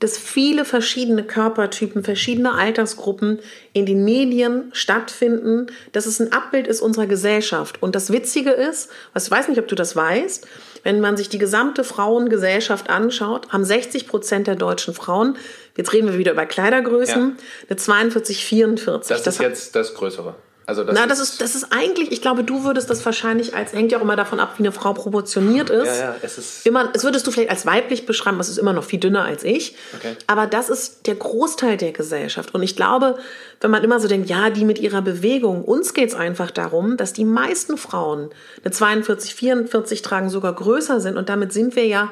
[0.00, 3.38] dass viele verschiedene Körpertypen, verschiedene Altersgruppen
[3.74, 7.82] in den Medien stattfinden, dass es ein Abbild ist unserer Gesellschaft.
[7.82, 10.46] Und das Witzige ist, was ich weiß nicht, ob du das weißt,
[10.84, 15.36] wenn man sich die gesamte Frauengesellschaft anschaut, haben 60 Prozent der deutschen Frauen,
[15.76, 17.44] jetzt reden wir wieder über Kleidergrößen, ja.
[17.68, 19.08] eine 42, 44.
[19.08, 20.34] Das, das ist jetzt das Größere.
[20.70, 23.72] Also das Na, das ist, das ist eigentlich, ich glaube, du würdest das wahrscheinlich als,
[23.72, 25.98] hängt ja auch immer davon ab, wie eine Frau proportioniert ist.
[25.98, 26.64] Ja, ja, es ist.
[26.64, 29.42] Immer, es würdest du vielleicht als weiblich beschreiben, es ist immer noch viel dünner als
[29.42, 29.74] ich.
[29.96, 30.14] Okay.
[30.28, 32.54] Aber das ist der Großteil der Gesellschaft.
[32.54, 33.18] Und ich glaube,
[33.60, 36.96] wenn man immer so denkt, ja, die mit ihrer Bewegung, uns geht es einfach darum,
[36.96, 38.30] dass die meisten Frauen
[38.62, 41.16] eine 42, 44 tragen, sogar größer sind.
[41.16, 42.10] Und damit sind wir ja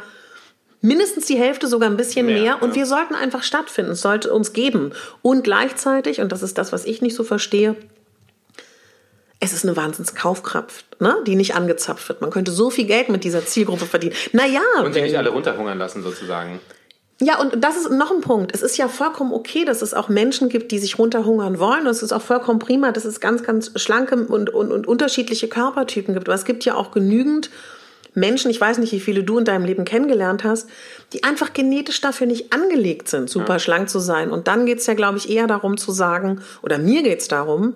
[0.81, 2.43] mindestens die Hälfte, sogar ein bisschen mehr.
[2.43, 2.63] mehr.
[2.63, 2.75] Und ja.
[2.75, 3.93] wir sollten einfach stattfinden.
[3.93, 4.95] Es sollte uns geben.
[5.23, 7.77] Und gleichzeitig, und das ist das, was ich nicht so verstehe,
[9.41, 11.17] es ist eine Wahnsinnskaufkraft, ne?
[11.27, 12.21] die nicht angezapft wird.
[12.21, 14.15] Man könnte so viel Geld mit dieser Zielgruppe verdienen.
[14.33, 14.61] Naja.
[14.83, 16.61] Und sie nicht alle runterhungern lassen, sozusagen.
[17.21, 18.53] Ja, und das ist noch ein Punkt.
[18.55, 21.83] Es ist ja vollkommen okay, dass es auch Menschen gibt, die sich runterhungern wollen.
[21.83, 25.49] Und es ist auch vollkommen prima, dass es ganz, ganz schlanke und, und, und unterschiedliche
[25.49, 26.29] Körpertypen gibt.
[26.29, 27.51] Aber es gibt ja auch genügend
[28.15, 30.69] Menschen, ich weiß nicht, wie viele du in deinem Leben kennengelernt hast,
[31.13, 33.59] die einfach genetisch dafür nicht angelegt sind, super ja.
[33.59, 34.31] schlank zu sein.
[34.31, 37.75] Und dann geht's ja, glaube ich, eher darum zu sagen, oder mir geht's darum,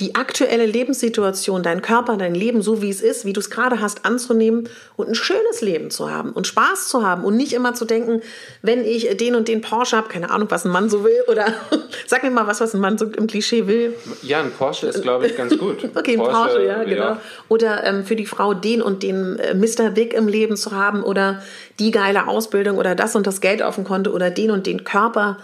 [0.00, 3.80] die aktuelle Lebenssituation, dein Körper, dein Leben, so wie es ist, wie du es gerade
[3.80, 7.74] hast, anzunehmen und ein schönes Leben zu haben und Spaß zu haben und nicht immer
[7.74, 8.22] zu denken,
[8.62, 11.46] wenn ich den und den Porsche habe, keine Ahnung, was ein Mann so will oder
[12.06, 13.92] sag mir mal was, was ein Mann so im Klischee will.
[14.22, 15.88] Ja, ein Porsche ist, glaube ich, ganz gut.
[15.96, 17.02] okay, ein Porsche, Porsche ja, genau.
[17.02, 17.20] Ja.
[17.48, 19.90] Oder ähm, für die Frau den und den äh, Mr.
[19.90, 21.42] Big im Leben zu haben oder
[21.80, 24.84] die geile Ausbildung oder das und das Geld auf dem Konto oder den und den
[24.84, 25.38] Körper.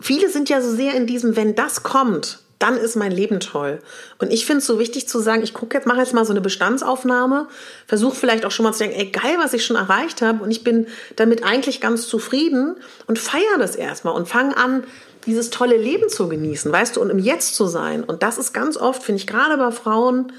[0.00, 3.80] Viele sind ja so sehr in diesem, wenn das kommt, dann ist mein Leben toll.
[4.18, 6.32] Und ich finde es so wichtig zu sagen, ich gucke jetzt, mache jetzt mal so
[6.32, 7.48] eine Bestandsaufnahme,
[7.86, 10.50] versuche vielleicht auch schon mal zu denken, ey, geil, was ich schon erreicht habe und
[10.50, 14.84] ich bin damit eigentlich ganz zufrieden und feiere das erstmal und fange an,
[15.26, 18.02] dieses tolle Leben zu genießen, weißt du, und im Jetzt zu sein.
[18.04, 20.32] Und das ist ganz oft, finde ich, gerade bei Frauen,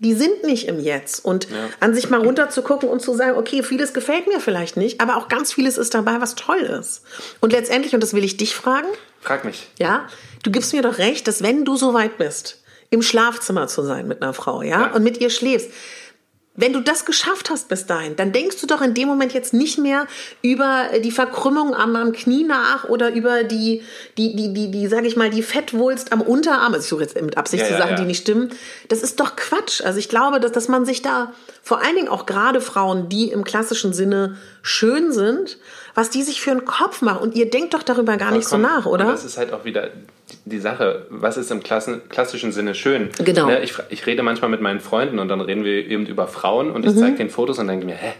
[0.00, 1.24] die sind nicht im Jetzt.
[1.24, 1.68] Und ja.
[1.78, 5.00] an sich mal runter zu gucken und zu sagen, okay, vieles gefällt mir vielleicht nicht,
[5.00, 7.02] aber auch ganz vieles ist dabei, was toll ist.
[7.40, 8.88] Und letztendlich, und das will ich dich fragen.
[9.20, 9.68] Frag mich.
[9.78, 10.08] Ja,
[10.42, 14.08] du gibst mir doch recht, dass wenn du so weit bist, im Schlafzimmer zu sein
[14.08, 14.92] mit einer Frau, ja, ja.
[14.92, 15.70] und mit ihr schläfst,
[16.56, 19.54] wenn du das geschafft hast bis dahin, dann denkst du doch in dem Moment jetzt
[19.54, 20.06] nicht mehr
[20.42, 23.82] über die Verkrümmung am, am Knie nach oder über die,
[24.18, 26.74] die, die, die, die, sag ich mal, die Fettwulst am Unterarm.
[26.74, 28.00] Also ich suche jetzt mit Absicht ja, zu Sachen, ja, ja.
[28.00, 28.50] die nicht stimmen.
[28.88, 29.80] Das ist doch Quatsch.
[29.80, 31.32] Also ich glaube, dass, dass man sich da,
[31.62, 35.56] vor allen Dingen auch gerade Frauen, die im klassischen Sinne schön sind,
[35.94, 37.22] was die sich für einen Kopf machen.
[37.22, 39.06] Und ihr denkt doch darüber gar nicht so nach, oder?
[39.06, 39.90] Das ist halt auch wieder
[40.44, 43.10] die Sache, was ist im Klassen, klassischen Sinne schön?
[43.24, 43.46] Genau.
[43.46, 46.70] Ne, ich, ich rede manchmal mit meinen Freunden und dann reden wir eben über Frauen
[46.70, 46.98] und ich mhm.
[46.98, 48.12] zeige denen Fotos und denke mir, hä?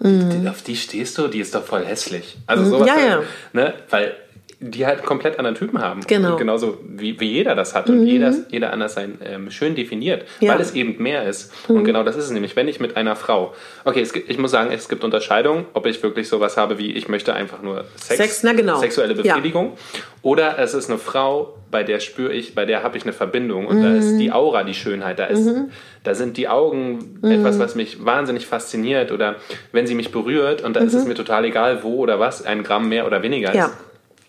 [0.00, 0.48] Mhm.
[0.48, 2.36] auf die stehst du, die ist doch voll hässlich.
[2.46, 2.70] Also mhm.
[2.70, 2.88] sowas.
[2.88, 3.22] Ja, ja.
[3.52, 3.74] Ne?
[3.90, 4.16] Weil
[4.60, 6.00] die halt komplett anderen Typen haben.
[6.06, 6.36] Genau.
[6.36, 8.06] genauso wie, wie jeder das hat und mhm.
[8.06, 10.52] jeder, jeder anders sein ähm, schön definiert, ja.
[10.52, 11.52] weil es eben mehr ist.
[11.68, 11.76] Mhm.
[11.76, 13.54] Und genau das ist es nämlich, wenn ich mit einer Frau,
[13.84, 17.08] okay, es ich muss sagen, es gibt Unterscheidungen, ob ich wirklich sowas habe wie, ich
[17.08, 18.78] möchte einfach nur Sex, Sex na genau.
[18.78, 20.00] sexuelle Befriedigung, ja.
[20.24, 23.66] Oder es ist eine Frau, bei der spüre ich, bei der habe ich eine Verbindung
[23.66, 23.82] und mhm.
[23.82, 24.18] da ist mhm.
[24.18, 25.70] die Aura die Schönheit, da ist, mhm.
[26.02, 27.60] da sind die Augen etwas, mhm.
[27.60, 29.36] was mich wahnsinnig fasziniert oder
[29.70, 32.64] wenn sie mich berührt und da ist es mir total egal, wo oder was, ein
[32.64, 33.56] Gramm mehr oder weniger ist.
[33.56, 33.70] Ja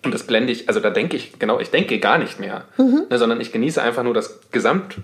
[0.04, 3.08] und das blende ich, also da denke ich, genau, ich denke gar nicht mehr, mhm.
[3.10, 4.98] ne, sondern ich genieße einfach nur das Gesamt.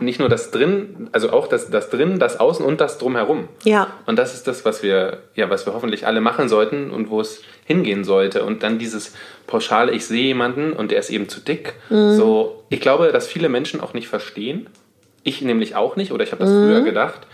[0.00, 3.48] Nicht nur das drin, also auch das, das drin, das außen und das drumherum.
[3.62, 3.92] Ja.
[4.06, 7.20] Und das ist das, was wir, ja, was wir hoffentlich alle machen sollten und wo
[7.20, 8.44] es hingehen sollte.
[8.44, 9.14] Und dann dieses
[9.46, 11.74] pauschale, ich sehe jemanden und der ist eben zu dick.
[11.90, 12.16] Mhm.
[12.16, 14.68] So, ich glaube, dass viele Menschen auch nicht verstehen.
[15.22, 16.84] Ich nämlich auch nicht, oder ich habe das früher mhm.
[16.84, 17.26] gedacht.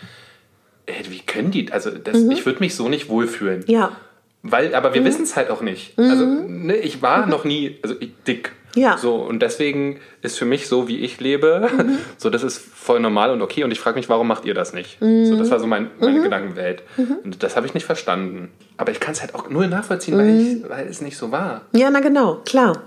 [0.84, 2.30] Ey, wie können die, also das, mhm.
[2.30, 3.64] ich würde mich so nicht wohlfühlen.
[3.68, 3.96] Ja
[4.42, 5.06] Weil, aber wir mhm.
[5.06, 5.98] wissen es halt auch nicht.
[5.98, 6.10] Mhm.
[6.10, 7.30] Also, ne, ich war mhm.
[7.30, 8.52] noch nie also ich, dick.
[8.74, 8.96] Ja.
[8.96, 11.98] So, und deswegen ist für mich so, wie ich lebe, mhm.
[12.16, 13.64] so, das ist voll normal und okay.
[13.64, 14.98] Und ich frage mich, warum macht ihr das nicht?
[15.00, 16.22] So, das war so mein, meine mhm.
[16.22, 16.82] Gedankenwelt.
[16.96, 17.16] Mhm.
[17.24, 18.50] Und das habe ich nicht verstanden.
[18.76, 21.62] Aber ich kann es halt auch nur nachvollziehen, weil, ich, weil es nicht so war.
[21.72, 22.82] Ja, na genau, klar.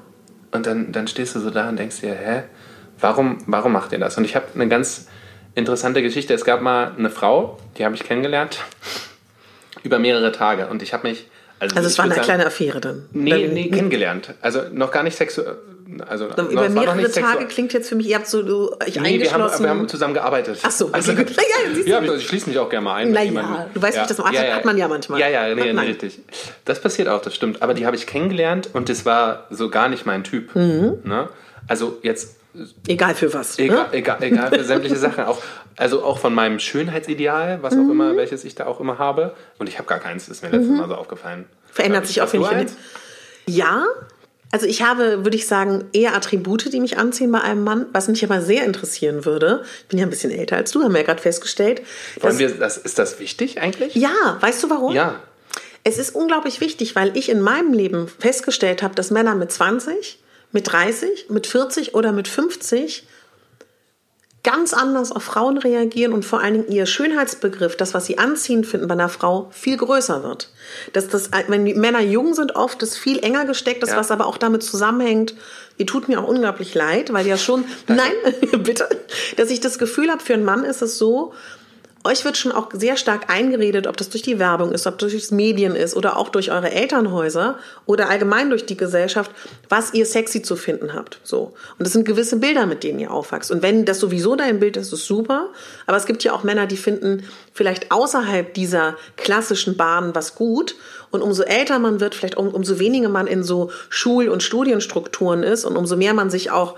[0.52, 2.44] Und dann, dann stehst du so da und denkst dir, hä,
[3.00, 4.18] warum, warum macht ihr das?
[4.18, 5.08] Und ich habe eine ganz
[5.56, 6.34] interessante Geschichte.
[6.34, 8.60] Es gab mal eine Frau, die habe ich kennengelernt,
[9.84, 10.68] über mehrere Tage.
[10.68, 11.28] Und ich habe mich
[11.64, 13.06] also, also es war eine sagen, kleine Affäre dann?
[13.12, 14.34] Nee, nee, kennengelernt.
[14.42, 15.58] Also noch gar nicht sexuell.
[16.08, 19.32] Also, noch, über mehrere Tage klingt jetzt für mich, ihr habt so ich nee, wir
[19.32, 20.60] haben, wir haben zusammen gearbeitet.
[20.64, 21.36] Ach so, also, okay, gut.
[21.86, 23.12] ja, ja, ich schließe mich auch gerne mal ein.
[23.12, 24.04] Naja, du weißt, ja.
[24.04, 25.20] wie das macht, ja, ja, hat man ja manchmal.
[25.20, 26.20] Ja, ja, nee, nee, richtig.
[26.66, 27.62] Das passiert auch, das stimmt.
[27.62, 30.56] Aber die habe ich kennengelernt und das war so gar nicht mein Typ.
[30.56, 31.00] Mhm.
[31.04, 31.30] Ne?
[31.68, 32.38] Also jetzt
[32.88, 33.58] Egal für was.
[33.58, 33.94] Egal, ne?
[33.94, 35.24] egal, egal für sämtliche Sachen.
[35.26, 35.42] Auch,
[35.76, 37.88] also auch von meinem Schönheitsideal, was mhm.
[37.88, 39.34] auch immer, welches ich da auch immer habe.
[39.58, 40.78] Und ich habe gar keins, ist mir letztes mhm.
[40.78, 41.46] Mal so aufgefallen.
[41.72, 43.56] Verändert sich auch, finde ich.
[43.56, 43.86] Ja,
[44.52, 48.08] also ich habe, würde ich sagen, eher Attribute, die mich anziehen bei einem Mann, was
[48.08, 49.64] mich aber sehr interessieren würde.
[49.82, 51.82] Ich bin ja ein bisschen älter als du, haben wir ja gerade festgestellt.
[52.22, 53.96] Wollen wir, das, ist das wichtig eigentlich?
[53.96, 54.94] Ja, weißt du warum?
[54.94, 55.20] Ja.
[55.84, 60.20] Es ist unglaublich wichtig, weil ich in meinem Leben festgestellt habe, dass Männer mit 20
[60.54, 63.06] mit 30, mit 40 oder mit 50
[64.44, 68.68] ganz anders auf Frauen reagieren und vor allen Dingen ihr Schönheitsbegriff, das, was sie anziehend
[68.68, 70.50] finden bei einer Frau, viel größer wird.
[70.92, 73.98] Dass das, wenn die Männer jung sind, oft das viel enger gesteckt ist, ja.
[73.98, 75.34] was aber auch damit zusammenhängt,
[75.78, 78.12] ihr tut mir auch unglaublich leid, weil ja schon, nein,
[78.64, 78.90] bitte,
[79.38, 81.34] dass ich das Gefühl habe, für einen Mann ist es so,
[82.06, 85.12] euch wird schon auch sehr stark eingeredet, ob das durch die Werbung ist, ob das
[85.12, 89.32] durch Medien ist oder auch durch eure Elternhäuser oder allgemein durch die Gesellschaft,
[89.70, 91.20] was ihr sexy zu finden habt.
[91.24, 91.54] So.
[91.78, 93.52] Und das sind gewisse Bilder, mit denen ihr aufwachst.
[93.52, 95.50] Und wenn das sowieso dein Bild ist, ist super.
[95.86, 100.76] Aber es gibt ja auch Männer, die finden vielleicht außerhalb dieser klassischen Bahnen was gut.
[101.10, 105.44] Und umso älter man wird, vielleicht um, umso weniger man in so Schul- und Studienstrukturen
[105.44, 106.76] ist und umso mehr man sich auch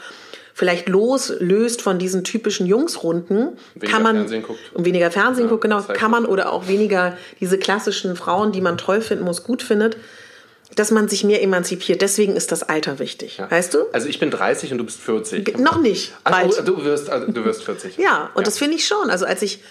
[0.56, 4.60] vielleicht loslöst von diesen typischen Jungsrunden, weniger kann man Fernsehen guckt.
[4.74, 8.62] und weniger Fernsehen ja, guckt, genau, kann man oder auch weniger diese klassischen Frauen, die
[8.62, 9.98] man toll finden muss, gut findet
[10.76, 12.02] dass man sich mehr emanzipiert.
[12.02, 13.38] Deswegen ist das Alter wichtig.
[13.38, 13.50] Ja.
[13.50, 13.86] Weißt du?
[13.94, 15.46] Also ich bin 30 und du bist 40.
[15.46, 16.12] G noch nicht.
[16.26, 17.98] Ach, du, du, wirst, also du wirst 40.
[17.98, 18.44] ja, und ja.
[18.44, 19.10] das finde ich schon.
[19.10, 19.62] Also als ich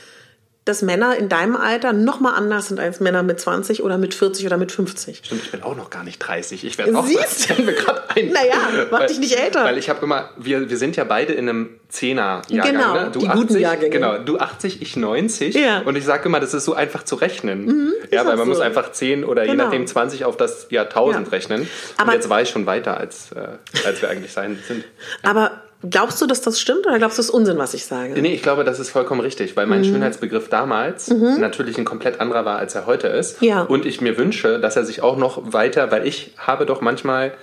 [0.64, 4.14] dass Männer in deinem Alter noch mal anders sind als Männer mit 20 oder mit
[4.14, 5.20] 40 oder mit 50.
[5.22, 6.64] Stimmt, ich bin auch noch gar nicht 30.
[6.64, 7.50] Ich werde auch Siehst?
[7.50, 7.66] 30.
[7.66, 8.28] mir gerade ein.
[8.28, 9.62] Naja, mach weil, dich nicht älter.
[9.62, 12.72] Weil ich habe immer, wir, wir sind ja beide in einem 10er-Jahrgang.
[12.72, 13.10] Genau, ne?
[13.12, 13.90] du die 80, guten Jahrgänge.
[13.90, 15.54] Genau, du 80, ich 90.
[15.54, 15.80] Ja.
[15.80, 17.66] Und ich sage immer, das ist so einfach zu rechnen.
[17.66, 18.52] Mhm, ja, weil man so.
[18.52, 19.52] muss einfach 10 oder genau.
[19.52, 21.30] je nachdem 20 auf das Jahrtausend ja.
[21.30, 21.68] rechnen.
[21.98, 23.48] Aber Und jetzt war ich schon weiter, als, äh,
[23.86, 24.84] als wir eigentlich sein sind.
[25.22, 25.30] Ja.
[25.30, 28.20] Aber Glaubst du, dass das stimmt oder glaubst du, das ist Unsinn, was ich sage?
[28.20, 29.84] Nee, ich glaube, das ist vollkommen richtig, weil mein mhm.
[29.84, 31.40] Schönheitsbegriff damals mhm.
[31.40, 33.42] natürlich ein komplett anderer war, als er heute ist.
[33.42, 33.62] Ja.
[33.62, 37.34] Und ich mir wünsche, dass er sich auch noch weiter, weil ich habe doch manchmal,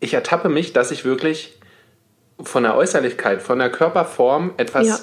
[0.00, 1.58] ich ertappe mich, dass ich wirklich
[2.40, 4.98] von der Äußerlichkeit, von der Körperform etwas ja.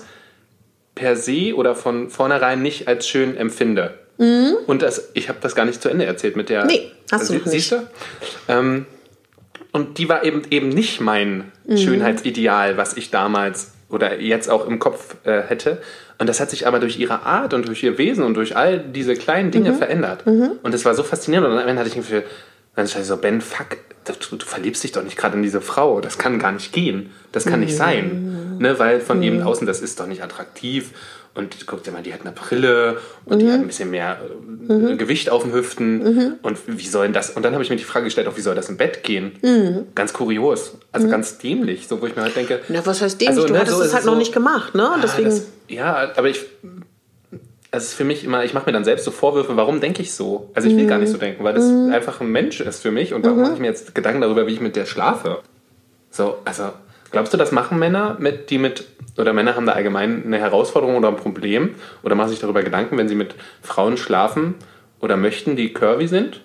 [0.96, 4.00] per se oder von vornherein nicht als schön empfinde.
[4.18, 4.56] Mhm.
[4.68, 6.66] Und das, ich habe das gar nicht zu Ende erzählt mit der.
[6.66, 7.50] Nee, hast du sie, nicht.
[7.50, 7.88] Siehst du?
[8.48, 8.86] Ähm,
[9.76, 11.76] und die war eben, eben nicht mein mhm.
[11.76, 15.82] Schönheitsideal, was ich damals oder jetzt auch im Kopf äh, hätte.
[16.18, 18.80] Und das hat sich aber durch ihre Art und durch ihr Wesen und durch all
[18.80, 19.78] diese kleinen Dinge mhm.
[19.78, 20.26] verändert.
[20.26, 20.52] Mhm.
[20.64, 21.50] Und das war so faszinierend.
[21.50, 22.24] Und dann hatte ich Gefühl,
[22.74, 26.00] dann ich so, Ben, fuck, du, du, verliebst dich doch nicht gerade in diese Frau.
[26.00, 27.10] Das kann gar nicht gehen.
[27.34, 28.54] Das kann nicht sein.
[28.54, 28.58] Mhm.
[28.60, 28.80] Ne?
[28.80, 29.24] Weil von mhm.
[29.24, 30.92] eben außen, das ist doch nicht attraktiv.
[31.36, 33.40] Und guck dir mal, die hat eine Brille und mhm.
[33.40, 34.20] die hat ein bisschen mehr
[34.70, 34.98] äh, mhm.
[34.98, 35.98] Gewicht auf den Hüften.
[35.98, 36.34] Mhm.
[36.42, 37.30] Und wie soll denn das?
[37.30, 39.34] Und dann habe ich mir die Frage gestellt, auch wie soll das im Bett gehen?
[39.42, 39.88] Mhm.
[39.96, 40.78] Ganz kurios.
[40.94, 41.12] Also mhm.
[41.12, 41.90] ganz dämlich.
[41.90, 42.62] So, wo ich mir halt denke.
[42.70, 43.38] Na, was heißt dämlich?
[43.38, 44.90] Also, du ne, hattest so es halt so, noch nicht gemacht, ne?
[44.90, 45.30] Ah, Deswegen.
[45.30, 46.46] Das, ja, aber ich.
[47.72, 50.14] Es ist für mich immer, ich mache mir dann selbst so Vorwürfe, warum denke ich
[50.14, 50.50] so?
[50.54, 53.14] Also ich will gar nicht so denken, weil das einfach ein Mensch ist für mich
[53.14, 55.42] und darum mache ich mir jetzt Gedanken darüber, wie ich mit der schlafe.
[56.10, 56.72] So, also
[57.16, 58.84] Glaubst du, das machen Männer, mit, die mit,
[59.18, 62.98] oder Männer haben da allgemein eine Herausforderung oder ein Problem oder machen sich darüber Gedanken,
[62.98, 64.56] wenn sie mit Frauen schlafen
[65.00, 66.42] oder möchten, die curvy sind?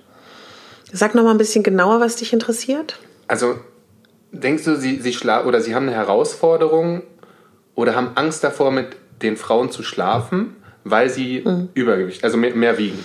[0.92, 3.00] Sag noch mal ein bisschen genauer, was dich interessiert.
[3.26, 3.56] Also,
[4.30, 7.02] denkst du, sie, sie schlafen oder sie haben eine Herausforderung
[7.74, 8.90] oder haben Angst davor, mit
[9.22, 10.54] den Frauen zu schlafen,
[10.84, 11.70] weil sie mhm.
[11.74, 13.04] Übergewicht, also mehr, mehr wiegen?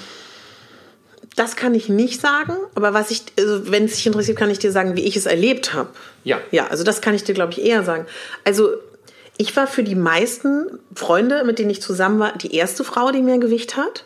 [1.35, 4.59] Das kann ich nicht sagen, aber was ich, also wenn es dich interessiert, kann ich
[4.59, 5.89] dir sagen, wie ich es erlebt habe.
[6.23, 6.39] Ja.
[6.51, 8.05] Ja, also das kann ich dir, glaube ich, eher sagen.
[8.45, 8.71] Also
[9.37, 13.21] ich war für die meisten Freunde, mit denen ich zusammen war, die erste Frau, die
[13.21, 14.05] mehr Gewicht hat.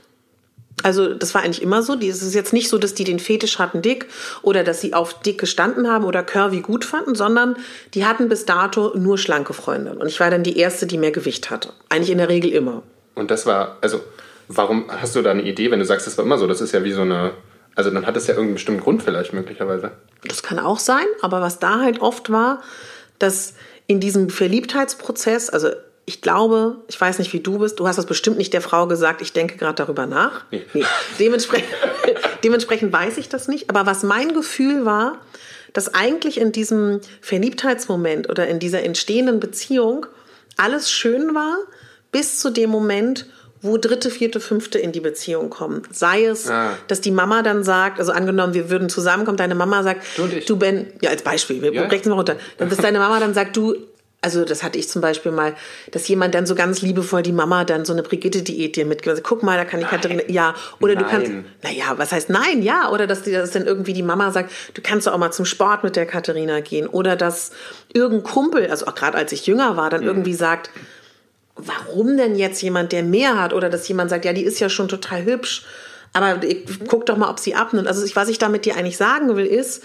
[0.82, 1.94] Also das war eigentlich immer so.
[1.96, 4.08] Es ist jetzt nicht so, dass die den Fetisch hatten dick
[4.42, 7.58] oder dass sie auf dick gestanden haben oder curvy gut fanden, sondern
[7.94, 9.94] die hatten bis dato nur schlanke Freunde.
[9.94, 11.74] Und ich war dann die erste, die mehr Gewicht hatte.
[11.89, 12.84] Eigentlich in der Regel immer.
[13.15, 14.02] Und das war, also
[14.49, 16.47] Warum hast du da eine Idee, wenn du sagst, das war immer so?
[16.47, 17.33] Das ist ja wie so eine
[17.75, 19.91] Also dann hat es ja irgendeinen bestimmten Grund vielleicht möglicherweise.
[20.27, 22.62] Das kann auch sein, aber was da halt oft war,
[23.19, 23.53] dass
[23.85, 25.69] in diesem Verliebtheitsprozess, also
[26.05, 28.88] ich glaube, ich weiß nicht, wie du bist, du hast das bestimmt nicht der Frau
[28.88, 30.45] gesagt, ich denke gerade darüber nach.
[30.49, 30.65] Nee.
[30.73, 30.83] Nee.
[31.19, 31.69] Dementsprechend,
[32.43, 33.69] dementsprechend weiß ich das nicht.
[33.69, 35.19] Aber was mein Gefühl war,
[35.73, 40.07] dass eigentlich in diesem Verliebtheitsmoment oder in dieser entstehenden Beziehung
[40.57, 41.57] alles schön war,
[42.12, 43.27] bis zu dem Moment,
[43.62, 45.82] wo dritte, vierte, fünfte in die Beziehung kommen.
[45.91, 46.78] Sei es, ah.
[46.88, 50.56] dass die Mama dann sagt, also angenommen, wir würden zusammenkommen, deine Mama sagt, du, du
[50.58, 51.86] Ben, ja als Beispiel, wir ja.
[51.88, 53.76] brechen es mal runter, dann dass deine Mama dann sagt, du,
[54.22, 55.56] also das hatte ich zum Beispiel mal,
[55.91, 59.10] dass jemand dann so ganz liebevoll die Mama dann so eine Brigitte-Diät dir mitgibt.
[59.10, 60.56] Also, guck mal, da kann die Katharina, ja.
[60.82, 61.04] Oder nein.
[61.04, 61.32] du kannst,
[61.63, 62.62] naja, was heißt nein?
[62.62, 62.89] Ja.
[62.91, 65.45] Oder dass, die, dass dann irgendwie die Mama sagt, du kannst doch auch mal zum
[65.45, 66.88] Sport mit der Katharina gehen.
[66.88, 67.52] Oder dass
[67.93, 70.08] irgendein Kumpel, also auch gerade als ich jünger war, dann mhm.
[70.08, 70.69] irgendwie sagt,
[71.65, 73.54] warum denn jetzt jemand, der mehr hat?
[73.54, 75.63] Oder dass jemand sagt, ja, die ist ja schon total hübsch.
[76.13, 76.39] Aber
[76.88, 77.88] guck doch mal, ob sie abnimmt.
[77.88, 79.84] Also was ich damit dir eigentlich sagen will, ist,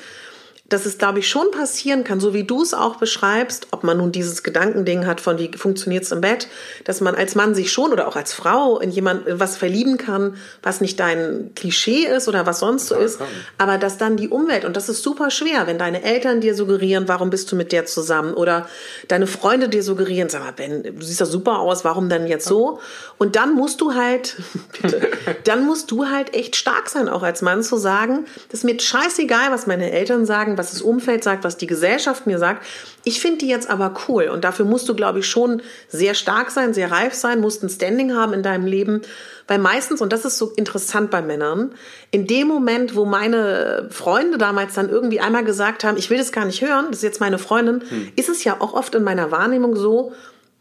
[0.74, 3.98] dass es, glaube ich, schon passieren kann, so wie du es auch beschreibst, ob man
[3.98, 6.48] nun dieses Gedankending hat von wie funktioniert es im Bett,
[6.82, 10.36] dass man als Mann sich schon oder auch als Frau in jemand was verlieben kann,
[10.64, 13.20] was nicht dein Klischee ist oder was sonst so ja, ist,
[13.56, 17.06] aber dass dann die Umwelt, und das ist super schwer, wenn deine Eltern dir suggerieren,
[17.06, 18.68] warum bist du mit der zusammen oder
[19.06, 22.46] deine Freunde dir suggerieren, sag mal, Ben, du siehst doch super aus, warum denn jetzt
[22.46, 22.80] so?
[23.16, 24.34] Und dann musst du halt,
[24.82, 25.08] bitte,
[25.44, 28.80] dann musst du halt echt stark sein, auch als Mann zu sagen, das ist mir
[28.80, 32.64] scheißegal, was meine Eltern sagen, was das Umfeld sagt, was die Gesellschaft mir sagt.
[33.04, 36.50] Ich finde die jetzt aber cool und dafür musst du, glaube ich, schon sehr stark
[36.50, 39.02] sein, sehr reif sein, musst ein Standing haben in deinem Leben.
[39.46, 41.72] Weil meistens, und das ist so interessant bei Männern,
[42.10, 46.32] in dem Moment, wo meine Freunde damals dann irgendwie einmal gesagt haben, ich will das
[46.32, 48.12] gar nicht hören, das ist jetzt meine Freundin, hm.
[48.16, 50.12] ist es ja auch oft in meiner Wahrnehmung so,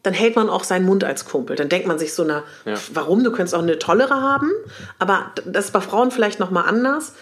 [0.03, 1.55] dann hält man auch seinen Mund als Kumpel.
[1.55, 2.75] Dann denkt man sich so, na, ja.
[2.93, 3.23] warum?
[3.23, 4.51] Du könntest auch eine tollere haben.
[4.99, 7.13] Aber das ist bei Frauen vielleicht noch mal anders.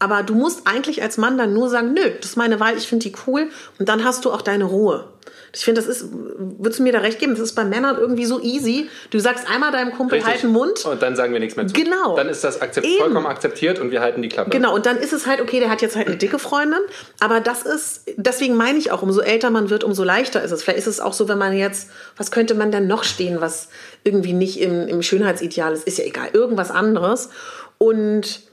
[0.00, 2.88] Aber du musst eigentlich als Mann dann nur sagen, nö, das ist meine Wahl, ich
[2.88, 3.50] finde die cool.
[3.78, 5.04] Und dann hast du auch deine Ruhe.
[5.52, 8.24] Ich finde, das ist, würdest du mir da recht geben, das ist bei Männern irgendwie
[8.24, 8.88] so easy.
[9.10, 10.32] Du sagst einmal deinem Kumpel, Richtig.
[10.32, 10.84] halt den Mund.
[10.86, 11.74] Und dann sagen wir nichts mehr zu.
[11.74, 12.16] Genau.
[12.16, 14.50] Dann ist das akzept vollkommen akzeptiert und wir halten die Klappe.
[14.50, 16.80] Genau, und dann ist es halt, okay, der hat jetzt halt eine dicke Freundin.
[17.18, 20.62] Aber das ist, deswegen meine ich auch, umso älter man wird, umso leichter ist es.
[20.62, 23.68] Vielleicht ist es auch so, wenn man jetzt, was könnte man denn noch stehen, was
[24.04, 27.28] irgendwie nicht im, im Schönheitsideal ist, ist ja egal, irgendwas anderes.
[27.76, 28.49] Und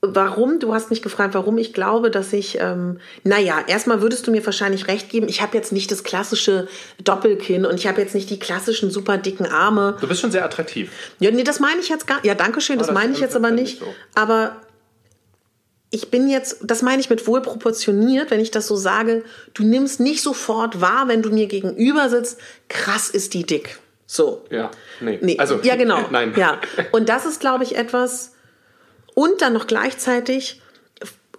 [0.00, 0.60] Warum?
[0.60, 4.44] Du hast mich gefragt, warum ich glaube, dass ich, ähm, naja, erstmal würdest du mir
[4.46, 6.68] wahrscheinlich recht geben, ich habe jetzt nicht das klassische
[7.02, 9.96] Doppelkinn und ich habe jetzt nicht die klassischen super dicken Arme.
[10.00, 10.92] Du bist schon sehr attraktiv.
[11.18, 13.34] Ja, nee, das meine ich jetzt gar Ja, danke schön, das, das meine ich jetzt
[13.34, 13.80] aber nicht.
[13.80, 13.86] So.
[14.14, 14.56] Aber
[15.90, 19.64] ich bin jetzt, das meine ich mit wohl proportioniert, wenn ich das so sage, du
[19.64, 23.78] nimmst nicht sofort wahr, wenn du mir gegenüber sitzt, krass ist die dick.
[24.06, 24.44] So.
[24.50, 25.18] Ja, nee.
[25.20, 25.38] nee.
[25.38, 26.06] Also, ja, genau.
[26.10, 26.34] Nein.
[26.36, 26.60] Ja.
[26.92, 28.32] Und das ist, glaube ich, etwas,
[29.18, 30.62] und dann noch gleichzeitig,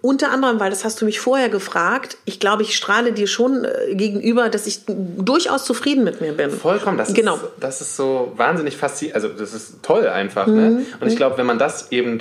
[0.02, 3.64] unter anderem, weil das hast du mich vorher gefragt, ich glaube, ich strahle dir schon
[3.64, 6.50] äh, gegenüber, dass ich durchaus zufrieden mit mir bin.
[6.50, 7.36] Vollkommen, das, genau.
[7.36, 10.46] ist, das ist so wahnsinnig faszinierend, also das ist toll einfach.
[10.46, 10.52] Ne?
[10.52, 10.76] Mhm.
[10.76, 10.86] Ne?
[11.00, 12.18] Und ich glaube, wenn man das eben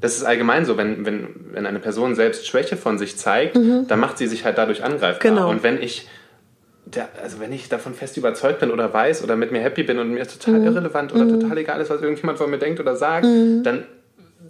[0.00, 3.88] das ist allgemein so, wenn, wenn, wenn eine Person selbst Schwäche von sich zeigt, mhm.
[3.88, 5.18] dann macht sie sich halt dadurch angreifbar.
[5.18, 5.50] Genau.
[5.50, 6.06] Und wenn ich,
[6.86, 9.98] der, also wenn ich davon fest überzeugt bin oder weiß oder mit mir happy bin
[9.98, 10.66] und mir ist total mhm.
[10.68, 11.40] irrelevant oder mhm.
[11.40, 13.64] total egal ist, was irgendjemand von mir denkt oder sagt, mhm.
[13.64, 13.82] dann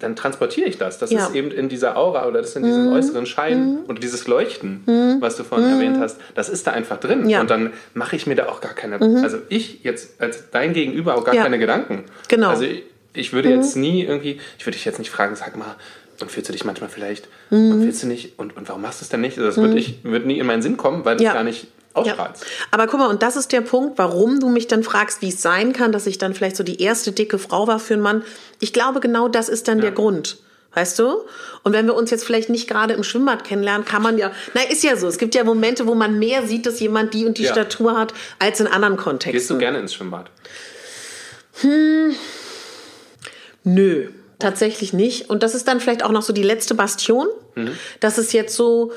[0.01, 0.99] dann transportiere ich das.
[0.99, 1.27] Das ja.
[1.27, 2.93] ist eben in dieser Aura oder das ist in diesem mhm.
[2.93, 3.79] äußeren Schein mhm.
[3.87, 5.17] oder dieses Leuchten, mhm.
[5.21, 5.75] was du vorhin mhm.
[5.75, 7.29] erwähnt hast, das ist da einfach drin.
[7.29, 7.41] Ja.
[7.41, 9.23] Und dann mache ich mir da auch gar keine, mhm.
[9.23, 11.43] also ich jetzt als dein Gegenüber auch gar ja.
[11.43, 12.05] keine Gedanken.
[12.29, 12.49] Genau.
[12.49, 12.83] Also ich,
[13.13, 13.83] ich würde jetzt mhm.
[13.83, 15.77] nie irgendwie, ich würde dich jetzt nicht fragen, sag mal,
[16.21, 19.05] und fühlst du dich manchmal vielleicht und fühlst du nicht und, und warum machst du
[19.05, 19.39] es denn nicht?
[19.39, 22.43] Also das würde ich würde nie in meinen Sinn kommen, weil das gar nicht ausstrahlst.
[22.43, 22.49] Ja.
[22.71, 25.43] Aber guck mal, und das ist der Punkt, warum du mich dann fragst, wie es
[25.43, 28.25] sein kann, dass ich dann vielleicht so die erste dicke Frau war für einen Mann.
[28.61, 29.83] Ich glaube, genau das ist dann ja.
[29.83, 30.39] der Grund.
[30.73, 31.25] Weißt du?
[31.65, 34.63] Und wenn wir uns jetzt vielleicht nicht gerade im Schwimmbad kennenlernen, kann man ja, na,
[34.63, 35.09] ist ja so.
[35.09, 37.53] Es gibt ja Momente, wo man mehr sieht, dass jemand die und die ja.
[37.53, 39.33] Statur hat, als in anderen Kontexten.
[39.33, 40.31] Gehst du gerne ins Schwimmbad?
[41.61, 42.15] Hm.
[43.65, 45.29] Nö, tatsächlich nicht.
[45.29, 47.27] Und das ist dann vielleicht auch noch so die letzte Bastion.
[47.57, 47.73] Mhm.
[47.99, 48.93] Das ist jetzt so,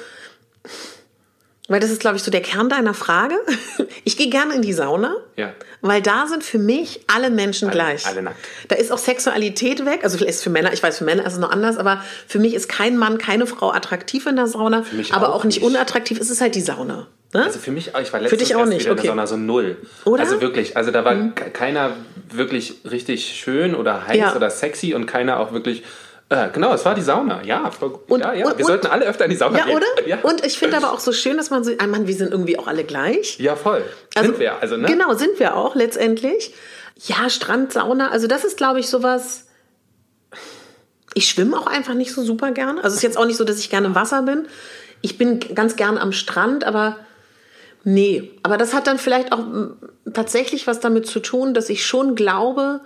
[1.70, 3.36] weil das ist, glaube ich, so der Kern deiner Frage.
[4.06, 5.54] Ich gehe gerne in die Sauna, ja.
[5.80, 8.06] weil da sind für mich alle Menschen alle, gleich.
[8.06, 8.36] Alle nackt.
[8.68, 10.02] Da ist auch Sexualität weg.
[10.04, 12.38] Also vielleicht ist für Männer, ich weiß, für Männer ist es noch anders, aber für
[12.38, 16.20] mich ist kein Mann, keine Frau attraktiv in der Sauna, aber auch, auch nicht, unattraktiv.
[16.20, 17.08] Es ist halt die Sauna.
[17.34, 17.44] Ne?
[17.46, 18.90] Also für mich, ich war letztens für dich auch nicht.
[18.90, 18.90] Okay.
[18.90, 19.78] in der Sauna so null.
[20.04, 20.22] Oder?
[20.22, 21.34] Also wirklich, also da war mhm.
[21.34, 21.96] keiner
[22.30, 24.36] wirklich richtig schön oder heiß ja.
[24.36, 25.84] oder sexy und keiner auch wirklich
[26.34, 27.44] äh, genau, es war die Sauna.
[27.44, 27.72] Ja,
[28.08, 28.48] und, ja, ja.
[28.48, 29.76] Und, wir sollten alle öfter in die Sauna ja, gehen.
[29.76, 29.86] Oder?
[30.06, 32.32] Ja, Und ich finde aber auch so schön, dass man so, ah, Mann, wir sind
[32.32, 33.40] irgendwie auch alle gleich.
[33.40, 33.84] Ja, voll.
[34.16, 34.88] Also, sind wir, also, ne?
[34.88, 36.54] Genau, sind wir auch letztendlich.
[36.96, 39.46] Ja, Strand, Sauna, also das ist, glaube ich, sowas.
[41.14, 42.84] Ich schwimme auch einfach nicht so super gerne.
[42.84, 44.48] Also es ist jetzt auch nicht so, dass ich gerne im Wasser bin.
[45.02, 46.98] Ich bin ganz gern am Strand, aber
[47.84, 48.32] nee.
[48.42, 49.46] Aber das hat dann vielleicht auch
[50.12, 52.82] tatsächlich was damit zu tun, dass ich schon glaube,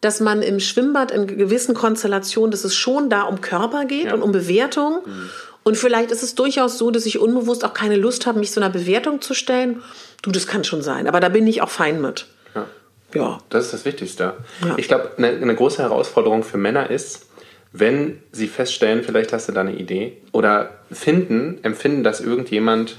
[0.00, 4.14] dass man im Schwimmbad in gewissen Konstellationen, dass es schon da um Körper geht ja.
[4.14, 5.00] und um Bewertung.
[5.04, 5.30] Mhm.
[5.64, 8.60] Und vielleicht ist es durchaus so, dass ich unbewusst auch keine Lust habe, mich so
[8.60, 9.82] einer Bewertung zu stellen.
[10.22, 11.06] Du, das kann schon sein.
[11.06, 12.26] Aber da bin ich auch fein mit.
[12.54, 12.66] Ja.
[13.14, 13.38] ja.
[13.50, 14.34] Das ist das Wichtigste.
[14.64, 14.74] Ja.
[14.76, 17.26] Ich glaube, eine, eine große Herausforderung für Männer ist,
[17.72, 22.96] wenn sie feststellen, vielleicht hast du da eine Idee, oder finden, empfinden, dass irgendjemand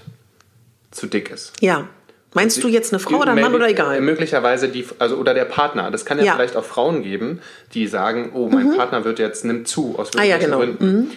[0.91, 1.53] zu dick ist.
[1.59, 1.87] Ja.
[2.33, 4.01] Meinst du jetzt eine Frau oder ein Mann oder egal?
[4.01, 5.89] Möglicherweise die, also oder der Partner.
[5.89, 6.35] Das kann ja, ja.
[6.35, 7.41] vielleicht auch Frauen geben,
[7.73, 8.77] die sagen, oh, mein mhm.
[8.77, 10.57] Partner wird jetzt nimmt zu aus welchen ah, ja, genau.
[10.57, 10.85] Gründen.
[10.85, 11.11] Mhm.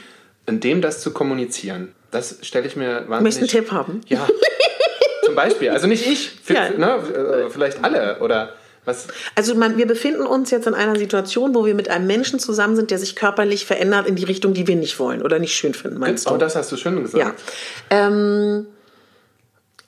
[0.47, 3.23] In dem das zu kommunizieren, das stelle ich mir wahnsinnig.
[3.23, 4.01] Möchtest einen Tipp haben?
[4.09, 4.27] Ja.
[5.25, 5.71] Zum Beispiel.
[5.71, 6.71] Also nicht ich, für, ja.
[6.71, 8.55] ne, äh, vielleicht alle oder
[8.85, 9.07] was?
[9.37, 12.75] Also man, wir befinden uns jetzt in einer Situation, wo wir mit einem Menschen zusammen
[12.75, 15.75] sind, der sich körperlich verändert in die Richtung, die wir nicht wollen oder nicht schön
[15.75, 16.43] finden, meinst genau, du?
[16.43, 17.23] Oh, das hast du schön gesagt.
[17.23, 17.35] Ja.
[17.91, 18.67] Ähm,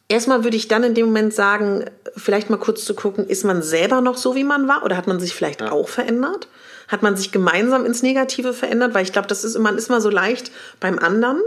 [0.09, 1.87] Erstmal würde ich dann in dem Moment sagen,
[2.17, 5.07] vielleicht mal kurz zu gucken, ist man selber noch so, wie man war oder hat
[5.07, 6.49] man sich vielleicht auch verändert?
[6.89, 8.93] Hat man sich gemeinsam ins Negative verändert?
[8.93, 11.41] Weil ich glaube, das ist, man ist immer so leicht beim anderen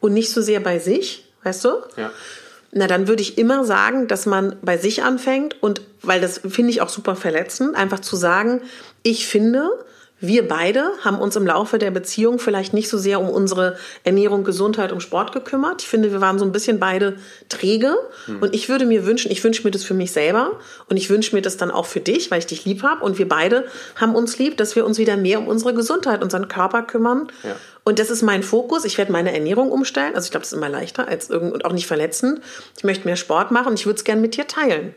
[0.00, 1.68] und nicht so sehr bei sich, weißt du?
[1.96, 2.12] Ja.
[2.70, 6.70] Na, dann würde ich immer sagen, dass man bei sich anfängt und, weil das finde
[6.70, 8.62] ich auch super verletzend, einfach zu sagen,
[9.02, 9.70] ich finde,
[10.20, 14.44] wir beide haben uns im Laufe der Beziehung vielleicht nicht so sehr um unsere Ernährung,
[14.44, 15.82] Gesundheit, um Sport gekümmert.
[15.82, 17.16] Ich finde, wir waren so ein bisschen beide
[17.48, 17.96] träge.
[18.26, 18.40] Hm.
[18.40, 20.52] Und ich würde mir wünschen, ich wünsche mir das für mich selber
[20.88, 23.04] und ich wünsche mir das dann auch für dich, weil ich dich lieb habe.
[23.04, 26.48] Und wir beide haben uns lieb, dass wir uns wieder mehr um unsere Gesundheit, unseren
[26.48, 27.28] Körper kümmern.
[27.42, 27.56] Ja.
[27.82, 28.84] Und das ist mein Fokus.
[28.84, 30.14] Ich werde meine Ernährung umstellen.
[30.14, 32.40] Also ich glaube, das ist immer leichter als irgend und auch nicht verletzend.
[32.78, 34.94] Ich möchte mehr Sport machen und ich würde es gerne mit dir teilen.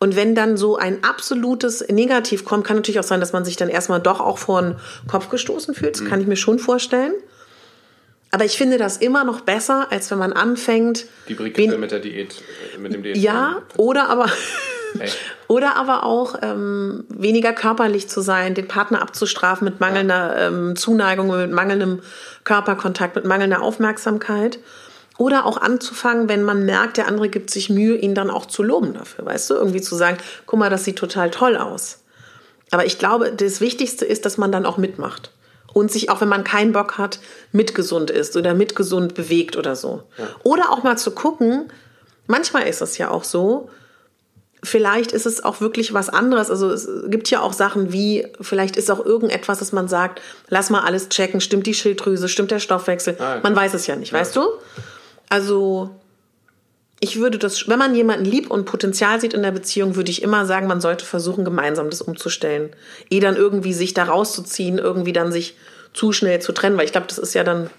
[0.00, 3.56] Und wenn dann so ein absolutes Negativ kommt, kann natürlich auch sein, dass man sich
[3.56, 4.76] dann erstmal doch auch vor den
[5.08, 5.96] Kopf gestoßen fühlt.
[5.96, 6.08] Das mhm.
[6.08, 7.12] kann ich mir schon vorstellen.
[8.30, 11.06] Aber ich finde das immer noch besser, als wenn man anfängt.
[11.28, 12.42] Die Brigitte mit der Diät,
[12.74, 13.16] äh, mit dem Diät.
[13.16, 14.26] Ja, oder aber.
[14.98, 15.10] Hey.
[15.48, 20.48] Oder aber auch ähm, weniger körperlich zu sein, den Partner abzustrafen mit mangelnder ja.
[20.48, 22.00] ähm, Zuneigung, mit mangelndem
[22.44, 24.58] Körperkontakt, mit mangelnder Aufmerksamkeit.
[25.18, 28.62] Oder auch anzufangen, wenn man merkt, der andere gibt sich Mühe, ihn dann auch zu
[28.62, 29.54] loben dafür, weißt du?
[29.54, 30.16] Irgendwie zu sagen,
[30.46, 31.98] guck mal, das sieht total toll aus.
[32.70, 35.32] Aber ich glaube, das Wichtigste ist, dass man dann auch mitmacht.
[35.74, 37.18] Und sich auch, wenn man keinen Bock hat,
[37.52, 40.04] mitgesund ist oder mitgesund bewegt oder so.
[40.16, 40.28] Ja.
[40.44, 41.70] Oder auch mal zu gucken,
[42.26, 43.68] manchmal ist es ja auch so,
[44.62, 46.50] vielleicht ist es auch wirklich was anderes.
[46.50, 50.70] Also es gibt ja auch Sachen wie, vielleicht ist auch irgendetwas, dass man sagt, lass
[50.70, 53.16] mal alles checken, stimmt die Schilddrüse, stimmt der Stoffwechsel.
[53.18, 53.40] Ah, okay.
[53.42, 54.20] Man weiß es ja nicht, ja.
[54.20, 54.42] weißt du?
[55.28, 55.90] Also
[57.00, 60.22] ich würde das, wenn man jemanden liebt und Potenzial sieht in der Beziehung, würde ich
[60.22, 62.70] immer sagen, man sollte versuchen, gemeinsam das umzustellen.
[63.10, 65.56] Eh dann irgendwie sich da rauszuziehen, irgendwie dann sich
[65.94, 67.70] zu schnell zu trennen, weil ich glaube, das ist ja dann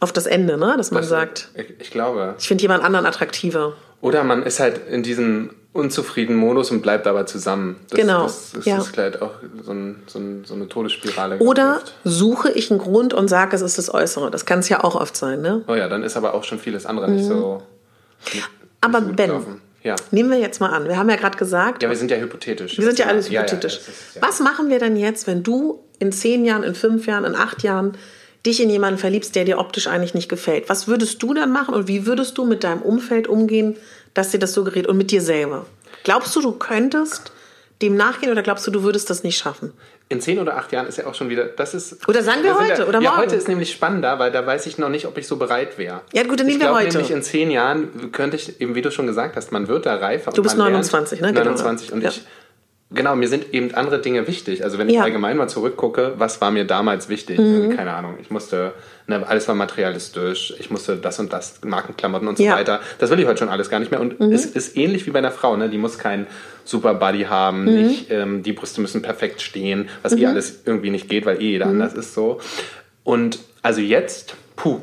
[0.00, 0.74] auf das Ende, ne?
[0.76, 2.34] dass man das, sagt, ich, ich glaube.
[2.38, 3.74] Ich finde jemand anderen attraktiver.
[4.00, 7.76] Oder man ist halt in diesem unzufriedenen Modus und bleibt aber zusammen.
[7.88, 8.22] Das, genau.
[8.24, 8.78] Das, das ja.
[8.78, 11.38] ist vielleicht auch so, ein, so, ein, so eine Todesspirale.
[11.38, 11.94] Oder getrifft.
[12.04, 14.30] suche ich einen Grund und sage, es ist das Äußere.
[14.30, 15.62] Das kann es ja auch oft sein, ne?
[15.68, 17.16] Oh ja, dann ist aber auch schon vieles andere mhm.
[17.16, 17.62] nicht so.
[18.34, 18.48] Nicht,
[18.82, 19.32] aber nicht Ben,
[19.82, 19.96] ja.
[20.10, 20.86] nehmen wir jetzt mal an.
[20.88, 21.82] Wir haben ja gerade gesagt.
[21.82, 22.76] Ja, wir sind ja hypothetisch.
[22.76, 23.80] Wir sind ja alles hypothetisch.
[24.14, 27.24] Ja, ja, Was machen wir denn jetzt, wenn du in zehn Jahren, in fünf Jahren,
[27.24, 27.96] in acht Jahren
[28.44, 30.68] dich in jemanden verliebst, der dir optisch eigentlich nicht gefällt?
[30.68, 33.76] Was würdest du dann machen und wie würdest du mit deinem Umfeld umgehen,
[34.14, 35.66] dass dir das so gerät und mit dir selber?
[36.04, 37.32] Glaubst du, du könntest
[37.80, 39.72] dem nachgehen oder glaubst du, du würdest das nicht schaffen?
[40.08, 41.46] In zehn oder acht Jahren ist ja auch schon wieder.
[41.46, 43.04] Das ist, oder sagen wir heute ja, oder morgen?
[43.04, 45.78] Ja, heute ist nämlich spannender, weil da weiß ich noch nicht, ob ich so bereit
[45.78, 46.02] wäre.
[46.12, 46.98] Ja, gut, dann nehmen ich wir heute.
[46.98, 49.96] Nämlich in zehn Jahren könnte ich, eben wie du schon gesagt hast, man wird da
[49.96, 50.30] reifer.
[50.32, 51.44] Du bist 29, lernt, ne?
[51.44, 51.96] 29 genau.
[51.96, 52.10] und ja.
[52.10, 52.22] ich
[52.94, 54.64] Genau, mir sind eben andere Dinge wichtig.
[54.64, 55.02] Also wenn ich ja.
[55.02, 57.38] allgemein mal zurückgucke, was war mir damals wichtig?
[57.38, 57.76] Mhm.
[57.76, 58.74] Keine Ahnung, ich musste,
[59.06, 62.54] ne, alles war materialistisch, ich musste das und das, Markenklamotten und so ja.
[62.54, 62.80] weiter.
[62.98, 64.00] Das will ich heute schon alles gar nicht mehr.
[64.00, 64.32] Und mhm.
[64.32, 65.68] es ist ähnlich wie bei einer Frau, ne?
[65.68, 66.26] die muss kein
[66.64, 67.82] Super Body haben, mhm.
[67.82, 71.52] nicht, ähm, die Brüste müssen perfekt stehen, was eh alles irgendwie nicht geht, weil eh
[71.52, 71.72] jeder mhm.
[71.72, 72.40] anders ist so.
[73.04, 74.80] Und also jetzt, puh,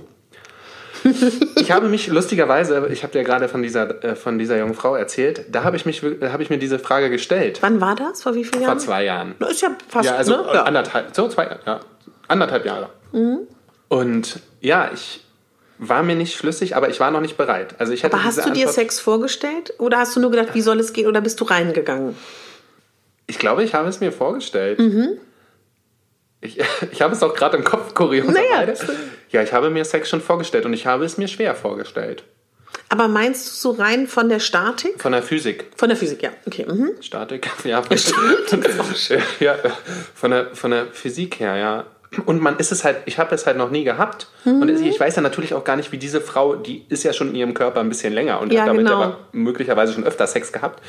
[1.56, 4.96] ich habe mich lustigerweise, ich habe dir gerade von dieser, äh, von dieser jungen Frau
[4.96, 7.60] erzählt, da habe ich, mich, hab ich mir diese Frage gestellt.
[7.62, 8.24] Wann war das?
[8.24, 8.78] Vor wie vielen Jahren?
[8.78, 9.36] Vor zwei Jahren.
[9.40, 10.66] Das ist ja fast, ja, also ne?
[10.66, 11.80] anderthalb, so zwei, ja,
[12.28, 12.90] anderthalb Jahre.
[13.12, 13.40] Mhm.
[13.88, 15.22] Und ja, ich
[15.80, 17.76] war mir nicht schlüssig, aber ich war noch nicht bereit.
[17.80, 20.80] Also ich aber hast du dir Sex vorgestellt oder hast du nur gedacht, wie soll
[20.80, 22.16] es gehen oder bist du reingegangen?
[23.28, 24.80] Ich glaube, ich habe es mir vorgestellt.
[24.80, 25.18] Mhm.
[26.42, 26.60] Ich,
[26.92, 28.86] ich habe es auch gerade im Kopf, kurioserweise.
[28.86, 29.00] Naja,
[29.32, 32.24] ja, ich habe mir Sex schon vorgestellt und ich habe es mir schwer vorgestellt.
[32.90, 35.02] Aber meinst du so rein von der Statik?
[35.02, 35.66] Von der Physik.
[35.76, 36.30] Von der Physik, ja.
[36.46, 36.66] Okay.
[36.68, 36.92] Mhm.
[37.02, 37.82] Statik, ja.
[37.82, 37.98] Von,
[39.40, 39.56] ja,
[40.16, 41.86] von, der, von der Physik her, ja.
[42.26, 44.28] Und man ist es halt, ich habe es halt noch nie gehabt.
[44.44, 44.62] Mhm.
[44.62, 47.30] Und ich weiß ja natürlich auch gar nicht, wie diese Frau, die ist ja schon
[47.30, 49.04] in ihrem Körper ein bisschen länger und ja, hat damit genau.
[49.04, 50.82] aber möglicherweise schon öfter Sex gehabt.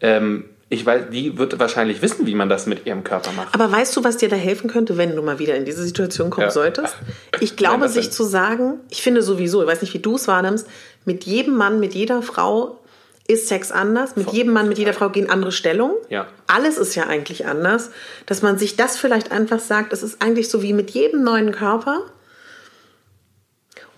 [0.00, 3.54] Ähm, ich weiß, die wird wahrscheinlich wissen, wie man das mit ihrem Körper macht.
[3.54, 6.30] Aber weißt du, was dir da helfen könnte, wenn du mal wieder in diese Situation
[6.30, 6.50] kommen ja.
[6.50, 6.94] solltest?
[7.40, 10.66] Ich glaube, sich zu sagen, ich finde sowieso, ich weiß nicht, wie du es wahrnimmst,
[11.04, 12.78] mit jedem Mann, mit jeder Frau
[13.26, 14.16] ist Sex anders.
[14.16, 15.96] Mit jedem Mann, mit jeder Frau gehen andere Stellungen.
[16.10, 16.26] Ja.
[16.46, 17.90] Alles ist ja eigentlich anders.
[18.26, 21.52] Dass man sich das vielleicht einfach sagt, es ist eigentlich so wie mit jedem neuen
[21.52, 22.02] Körper.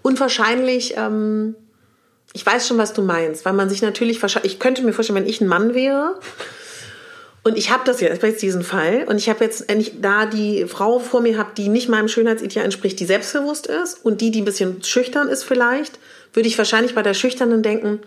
[0.03, 1.57] Und wahrscheinlich, ähm,
[2.33, 5.19] ich weiß schon, was du meinst, weil man sich natürlich wahrscheinlich, ich könnte mir vorstellen,
[5.19, 6.19] wenn ich ein Mann wäre
[7.47, 10.27] und ich habe das jetzt, jetzt diesen Fall und ich habe jetzt, wenn ich da
[10.27, 14.33] die Frau vor mir habe, die nicht meinem Schönheitsideal entspricht, die selbstbewusst ist und die,
[14.33, 16.01] die ein bisschen schüchtern ist vielleicht,
[16.33, 18.01] würde ich wahrscheinlich bei der Schüchternen denken,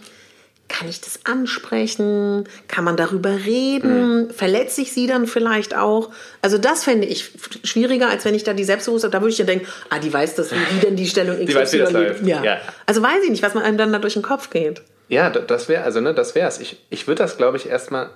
[0.67, 2.49] kann ich das ansprechen?
[2.67, 4.25] Kann man darüber reden?
[4.25, 4.29] Mhm.
[4.31, 6.09] Verletze ich sie dann vielleicht auch?
[6.41, 7.31] Also das fände ich
[7.63, 10.35] schwieriger, als wenn ich da die Selbstbewusstheit, da würde ich ja denken, ah, die weiß
[10.35, 12.25] das, wie denn die Stellung die weiß, wie das läuft.
[12.25, 12.43] Ja.
[12.43, 12.57] ja.
[12.85, 14.81] Also weiß ich nicht, was man einem dann da durch den Kopf geht.
[15.07, 16.59] Ja, das wäre, also ne, das wär's.
[16.59, 18.09] Ich, ich würde das, glaube ich, erstmal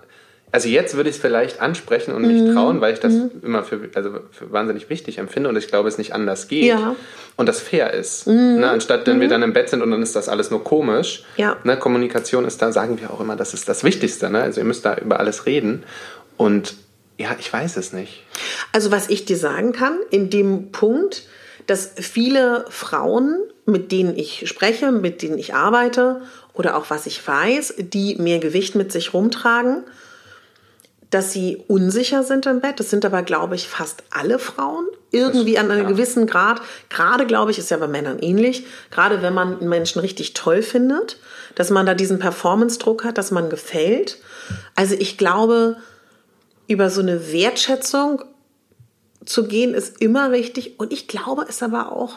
[0.53, 2.53] also jetzt würde ich es vielleicht ansprechen und mich mhm.
[2.53, 3.31] trauen, weil ich das mhm.
[3.41, 6.95] immer für, also für wahnsinnig wichtig empfinde und ich glaube, es nicht anders geht ja.
[7.37, 8.27] und das fair ist.
[8.27, 8.59] Mhm.
[8.59, 8.69] Ne?
[8.69, 9.31] Anstatt, wenn wir mhm.
[9.31, 11.23] dann im Bett sind und dann ist das alles nur komisch.
[11.37, 11.57] Ja.
[11.63, 11.75] Ne?
[11.75, 14.29] Kommunikation ist da, sagen wir auch immer, das ist das Wichtigste.
[14.29, 14.43] Ne?
[14.43, 15.85] Also ihr müsst da über alles reden
[16.37, 16.75] und
[17.17, 18.23] ja, ich weiß es nicht.
[18.71, 21.23] Also was ich dir sagen kann, in dem Punkt,
[21.65, 26.21] dass viele Frauen, mit denen ich spreche, mit denen ich arbeite
[26.53, 29.83] oder auch was ich weiß, die mehr Gewicht mit sich rumtragen,
[31.13, 32.79] dass sie unsicher sind im Bett.
[32.79, 34.85] Das sind aber, glaube ich, fast alle Frauen.
[35.11, 35.89] Irgendwie an einem ja.
[35.89, 36.61] gewissen Grad.
[36.89, 38.65] Gerade, glaube ich, ist ja bei Männern ähnlich.
[38.89, 41.19] Gerade wenn man einen Menschen richtig toll findet,
[41.55, 44.17] dass man da diesen Performance-Druck hat, dass man gefällt.
[44.75, 45.77] Also ich glaube,
[46.67, 48.23] über so eine Wertschätzung
[49.23, 50.79] zu gehen, ist immer richtig.
[50.79, 52.15] Und ich glaube es aber auch.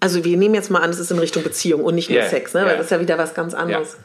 [0.00, 2.28] Also wir nehmen jetzt mal an, es ist in Richtung Beziehung und nicht nur yeah,
[2.28, 2.60] Sex, ne?
[2.60, 2.68] Yeah.
[2.68, 3.94] weil das ist ja wieder was ganz anderes.
[3.94, 4.04] Yeah.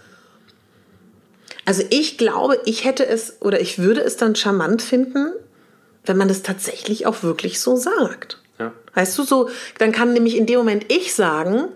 [1.71, 5.31] Also ich glaube, ich hätte es oder ich würde es dann charmant finden,
[6.03, 8.39] wenn man das tatsächlich auch wirklich so sagt.
[8.59, 8.73] Ja.
[8.93, 11.69] Weißt du, so, dann kann nämlich in dem Moment ich sagen,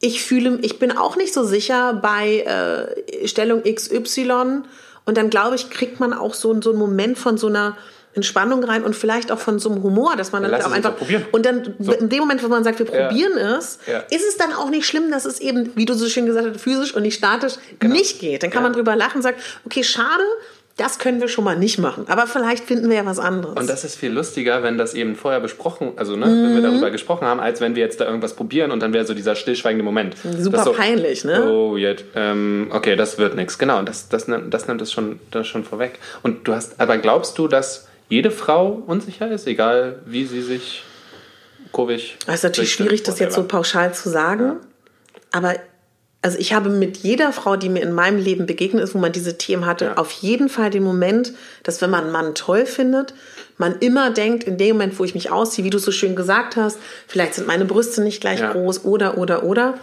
[0.00, 2.46] ich fühle, ich bin auch nicht so sicher bei
[3.20, 4.62] äh, Stellung XY
[5.04, 7.76] und dann glaube ich, kriegt man auch so, so einen Moment von so einer
[8.14, 10.94] Entspannung rein und vielleicht auch von so einem Humor, dass man dann, auch einfach
[11.32, 11.92] und dann so.
[11.92, 13.56] in dem Moment, wo man sagt, wir probieren ja.
[13.56, 13.98] es, ja.
[14.10, 16.60] ist es dann auch nicht schlimm, dass es eben, wie du so schön gesagt hast,
[16.60, 17.94] physisch und nicht statisch genau.
[17.94, 18.42] nicht geht.
[18.42, 18.68] Dann kann ja.
[18.68, 20.24] man drüber lachen und sagen, okay, schade,
[20.76, 22.06] das können wir schon mal nicht machen.
[22.08, 23.56] Aber vielleicht finden wir ja was anderes.
[23.56, 26.30] Und das ist viel lustiger, wenn das eben vorher besprochen, also ne, mhm.
[26.30, 26.72] wenn wir mhm.
[26.72, 29.36] darüber gesprochen haben, als wenn wir jetzt da irgendwas probieren und dann wäre so dieser
[29.36, 30.16] stillschweigende Moment.
[30.38, 31.48] Super so, peinlich, ne?
[31.48, 33.58] Oh, jetzt, ähm, okay, das wird nichts.
[33.58, 36.00] Genau, das, das, das nimmt es schon, das schon vorweg.
[36.22, 40.82] Und du hast, aber glaubst du, dass jede Frau unsicher ist, egal wie sie sich
[41.72, 42.16] kurvig.
[42.26, 44.44] Es ist natürlich schwierig, das jetzt so pauschal zu sagen.
[44.44, 44.60] Ja.
[45.32, 45.54] Aber
[46.22, 49.12] also ich habe mit jeder Frau, die mir in meinem Leben begegnet ist, wo man
[49.12, 49.96] diese Themen hatte, ja.
[49.98, 51.34] auf jeden Fall den Moment,
[51.64, 53.12] dass wenn man einen Mann toll findet,
[53.58, 56.56] man immer denkt, in dem Moment, wo ich mich ausziehe, wie du so schön gesagt
[56.56, 58.52] hast, vielleicht sind meine Brüste nicht gleich ja.
[58.52, 59.74] groß oder, oder, oder.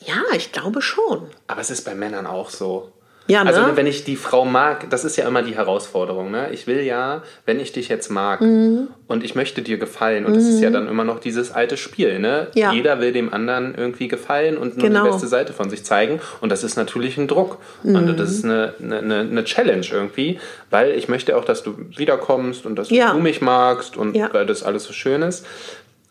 [0.00, 1.28] Ja, ich glaube schon.
[1.46, 2.90] Aber es ist bei Männern auch so.
[3.28, 3.66] Ja, also, ne?
[3.66, 6.30] Also wenn ich die Frau mag, das ist ja immer die Herausforderung.
[6.30, 6.48] Ne?
[6.52, 8.88] Ich will ja, wenn ich dich jetzt mag mhm.
[9.06, 10.36] und ich möchte dir gefallen, und mhm.
[10.36, 10.74] das ist ja mhm.
[10.74, 12.18] dann immer noch dieses alte Spiel.
[12.18, 12.48] Ne?
[12.54, 12.72] Ja.
[12.72, 15.04] Jeder will dem anderen irgendwie gefallen und nur genau.
[15.04, 16.20] die beste Seite von sich zeigen.
[16.40, 17.58] Und das ist natürlich ein Druck.
[17.82, 17.94] Mhm.
[17.96, 20.38] Und das ist eine, eine, eine, Challenge irgendwie,
[20.70, 23.12] weil ich möchte auch, dass du wiederkommst und dass ja.
[23.12, 24.30] du mich magst und ja.
[24.32, 25.46] weil das alles so schön ist.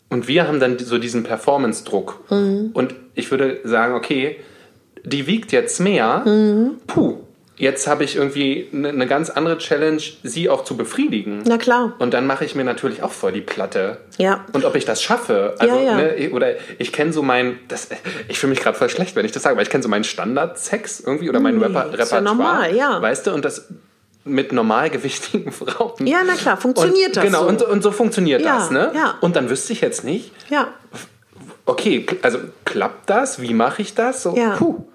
[0.08, 2.30] Und wir haben dann so diesen Performance-Druck.
[2.30, 2.70] Mhm.
[2.72, 4.36] Und ich würde sagen, okay,
[5.04, 6.22] die wiegt jetzt mehr.
[6.24, 6.76] Mhm.
[6.86, 7.18] Puh,
[7.56, 11.42] jetzt habe ich irgendwie eine ne ganz andere Challenge, sie auch zu befriedigen.
[11.46, 11.94] Na klar.
[11.98, 13.98] Und dann mache ich mir natürlich auch voll die Platte.
[14.16, 14.44] Ja.
[14.52, 15.54] Und ob ich das schaffe.
[15.58, 15.96] Also, ja, ja.
[15.96, 17.88] Ne, oder ich kenne so mein, das,
[18.28, 20.04] ich fühle mich gerade voll schlecht, wenn ich das sage, weil ich kenne so meinen
[20.04, 22.02] Standard-Sex irgendwie oder mein nee, Reper Repertoire.
[22.02, 23.02] Ist ja normal, ja.
[23.02, 23.68] Weißt du, und das
[24.24, 26.06] mit normalgewichtigen Frauen.
[26.06, 27.24] Ja, na klar, funktioniert und, das.
[27.24, 27.48] Genau, so.
[27.48, 28.92] und, und so funktioniert ja, das, ne?
[28.94, 29.14] Ja.
[29.20, 30.32] Und dann wüsste ich jetzt nicht.
[30.50, 30.68] Ja.
[31.68, 33.42] Okay, also klappt das?
[33.42, 34.22] Wie mache ich das?
[34.22, 34.56] So, ja.
[34.56, 34.86] puh.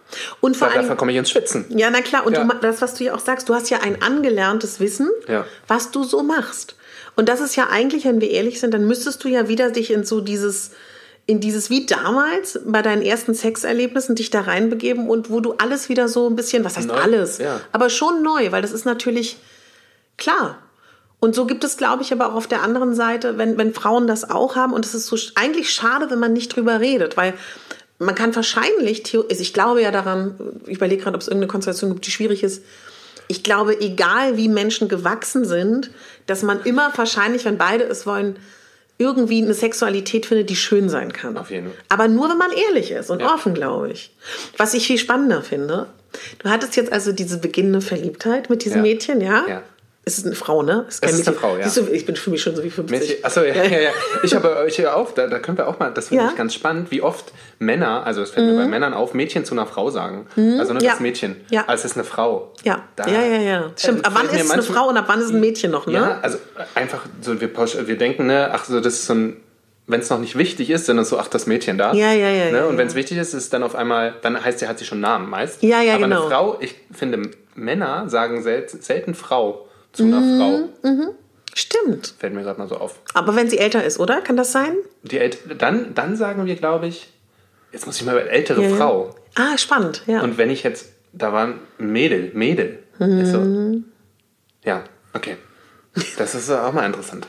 [0.42, 1.66] Und vor allem, komme ich ins Schwitzen.
[1.70, 2.26] Ja, na klar.
[2.26, 2.44] Und ja.
[2.44, 5.46] Du, das, was du ja auch sagst, du hast ja ein angelerntes Wissen, ja.
[5.68, 6.76] was du so machst.
[7.16, 9.92] Und das ist ja eigentlich, wenn wir ehrlich sind, dann müsstest du ja wieder dich
[9.92, 10.72] in so dieses,
[11.28, 15.90] in dieses wie damals bei deinen ersten Sexerlebnissen dich da reinbegeben und wo du alles
[15.90, 16.96] wieder so ein bisschen, was heißt neu.
[16.96, 17.62] alles, ja.
[17.72, 19.38] aber schon neu, weil das ist natürlich
[20.18, 20.58] klar.
[21.24, 24.08] Und so gibt es, glaube ich, aber auch auf der anderen Seite, wenn, wenn Frauen
[24.08, 27.34] das auch haben, und es ist so eigentlich schade, wenn man nicht drüber redet, weil
[27.98, 31.94] man kann wahrscheinlich, also ich glaube ja daran, ich überlege gerade, ob es irgendeine Konstellation
[31.94, 32.66] gibt, die schwierig ist.
[33.30, 35.92] Ich glaube, egal wie Menschen gewachsen sind,
[36.26, 38.36] dass man immer wahrscheinlich, wenn beide es wollen,
[38.98, 41.38] irgendwie eine Sexualität findet, die schön sein kann.
[41.38, 41.78] Auf jeden Fall.
[41.88, 43.34] Aber nur, wenn man ehrlich ist und ja.
[43.34, 44.14] offen, glaube ich.
[44.58, 45.88] Was ich viel spannender finde,
[46.40, 48.92] du hattest jetzt also diese beginnende Verliebtheit mit diesem ja.
[48.92, 49.46] Mädchen, ja?
[49.48, 49.64] Ja.
[50.06, 50.86] Es ist eine Frau, ne?
[50.90, 51.66] Es ist, ist eine Frau, ja.
[51.70, 53.24] Du, ich bin für mich schon so wie 50.
[53.24, 53.90] Achso, ja, ja, ja.
[54.24, 56.30] Ich habe euch ja auch, da, da können wir auch mal, das finde ja.
[56.30, 58.56] ich ganz spannend, wie oft Männer, also es fällt mhm.
[58.56, 60.28] mir bei Männern auf, Mädchen zu einer Frau sagen.
[60.36, 60.60] Mhm.
[60.60, 60.92] Also nur ja.
[60.92, 61.38] das Mädchen.
[61.52, 61.64] Ja.
[61.68, 62.52] Also es ist eine Frau.
[62.64, 63.72] Ja, da, ja, ja, ja.
[63.78, 65.88] Stimmt, ab wann ist es eine Frau und ab wann ist es ein Mädchen noch,
[65.88, 65.94] ne?
[65.94, 66.38] Ja, also
[66.76, 69.38] einfach so, wir, wir denken, ne, ach so, das ist so ein
[69.86, 71.94] wenn es noch nicht wichtig ist, dann ist so, ach, das Mädchen da.
[71.94, 72.52] Ja, ja, ja.
[72.52, 72.68] Ne?
[72.68, 74.86] Und wenn es wichtig ist, ist es dann auf einmal, dann heißt sie, hat sie
[74.86, 75.62] schon Namen meist.
[75.62, 76.22] Ja, ja, Aber genau.
[76.22, 80.90] eine Frau, ich finde, Männer sagen selten, selten Frau zu einer mhm, Frau.
[80.90, 81.10] Mhm.
[81.56, 82.16] Stimmt.
[82.18, 83.00] Fällt mir gerade mal so auf.
[83.14, 84.22] Aber wenn sie älter ist, oder?
[84.22, 84.76] Kann das sein?
[85.04, 87.14] Die El dann, dann sagen wir, glaube ich,
[87.72, 89.16] jetzt muss ich mal ältere ja, Frau.
[89.36, 90.22] Ah, spannend, ja.
[90.22, 92.80] Und wenn ich jetzt, da war ein Mädel, Mädel.
[93.00, 93.26] Mhm.
[93.26, 94.84] So, ja,
[95.14, 95.38] okay.
[96.18, 97.28] Das ist auch mal interessant.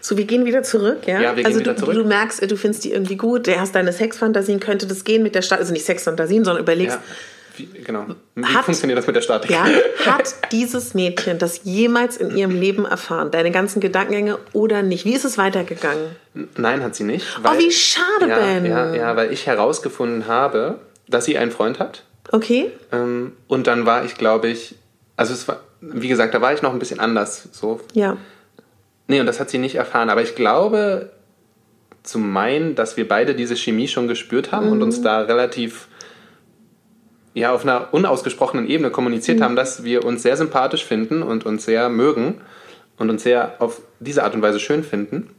[0.00, 1.20] So, wir gehen wieder zurück, ja?
[1.20, 1.94] Ja, wir also gehen wieder du, zurück.
[1.94, 5.34] du merkst, du findest die irgendwie gut, du hast deine Sexfantasien, könnte das gehen mit
[5.34, 7.02] der Stadt, also nicht Sexfantasien, sondern überlegst, ja.
[7.56, 8.06] Wie, genau.
[8.34, 9.50] Wie hat, funktioniert das mit der Statik?
[9.50, 9.66] Ja,
[10.06, 13.30] hat dieses Mädchen das jemals in ihrem Leben erfahren?
[13.30, 15.04] Deine ganzen Gedankengänge oder nicht?
[15.04, 16.16] Wie ist es weitergegangen?
[16.56, 17.26] Nein, hat sie nicht.
[17.42, 18.66] Weil, oh, wie schade, ja, Ben.
[18.66, 20.78] Ja, ja, weil ich herausgefunden habe,
[21.08, 22.04] dass sie einen Freund hat.
[22.32, 22.72] Okay.
[22.92, 24.76] Ähm, und dann war ich, glaube ich,
[25.16, 27.48] also es war, wie gesagt, da war ich noch ein bisschen anders.
[27.52, 27.80] So.
[27.92, 28.16] Ja.
[29.06, 30.10] Nee, und das hat sie nicht erfahren.
[30.10, 31.10] Aber ich glaube,
[32.02, 34.72] zu meinen, dass wir beide diese Chemie schon gespürt haben mhm.
[34.72, 35.88] und uns da relativ
[37.34, 39.44] ja, auf einer unausgesprochenen Ebene kommuniziert mhm.
[39.44, 42.40] haben, dass wir uns sehr sympathisch finden und uns sehr mögen
[42.96, 45.34] und uns sehr auf diese Art und Weise schön finden.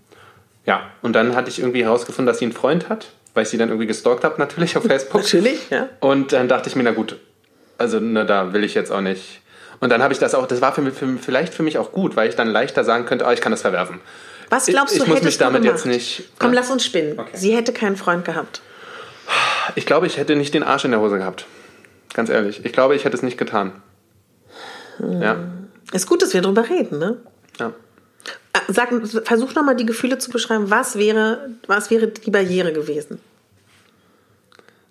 [0.65, 3.57] Ja, und dann hatte ich irgendwie herausgefunden, dass sie einen Freund hat, weil ich sie
[3.57, 5.21] dann irgendwie gestalkt habe, natürlich auf Facebook.
[5.21, 5.89] natürlich, ja.
[6.01, 7.17] Und dann dachte ich mir, na gut,
[7.77, 9.41] also ne, da will ich jetzt auch nicht.
[9.79, 11.91] Und dann habe ich das auch, das war für mich, für, vielleicht für mich auch
[11.91, 13.99] gut, weil ich dann leichter sagen könnte, oh, ich kann das verwerfen.
[14.49, 16.23] Was glaubst du, ich muss mich damit jetzt nicht.
[16.39, 16.59] Komm, ja?
[16.59, 17.19] lass uns spinnen.
[17.19, 17.31] Okay.
[17.33, 18.61] Sie hätte keinen Freund gehabt.
[19.75, 21.45] Ich glaube, ich hätte nicht den Arsch in der Hose gehabt.
[22.15, 22.63] Ganz ehrlich.
[22.63, 23.73] Ich glaube, ich hätte es nicht getan.
[24.97, 25.21] Hm.
[25.21, 25.37] Ja.
[25.91, 27.17] Ist gut, dass wir darüber reden, ne?
[27.59, 27.73] Ja.
[28.53, 28.89] Äh, sag,
[29.27, 30.69] versuch nochmal die Gefühle zu beschreiben.
[30.69, 33.19] Was wäre, was wäre die Barriere gewesen?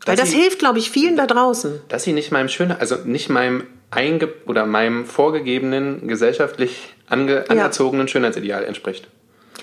[0.04, 1.80] Weil das sie, hilft, glaube ich, vielen da draußen.
[1.88, 8.06] Dass sie nicht meinem schönen, also nicht meinem einge oder meinem vorgegebenen, gesellschaftlich ange, anerzogenen
[8.06, 8.10] ja.
[8.10, 9.08] Schönheitsideal entspricht.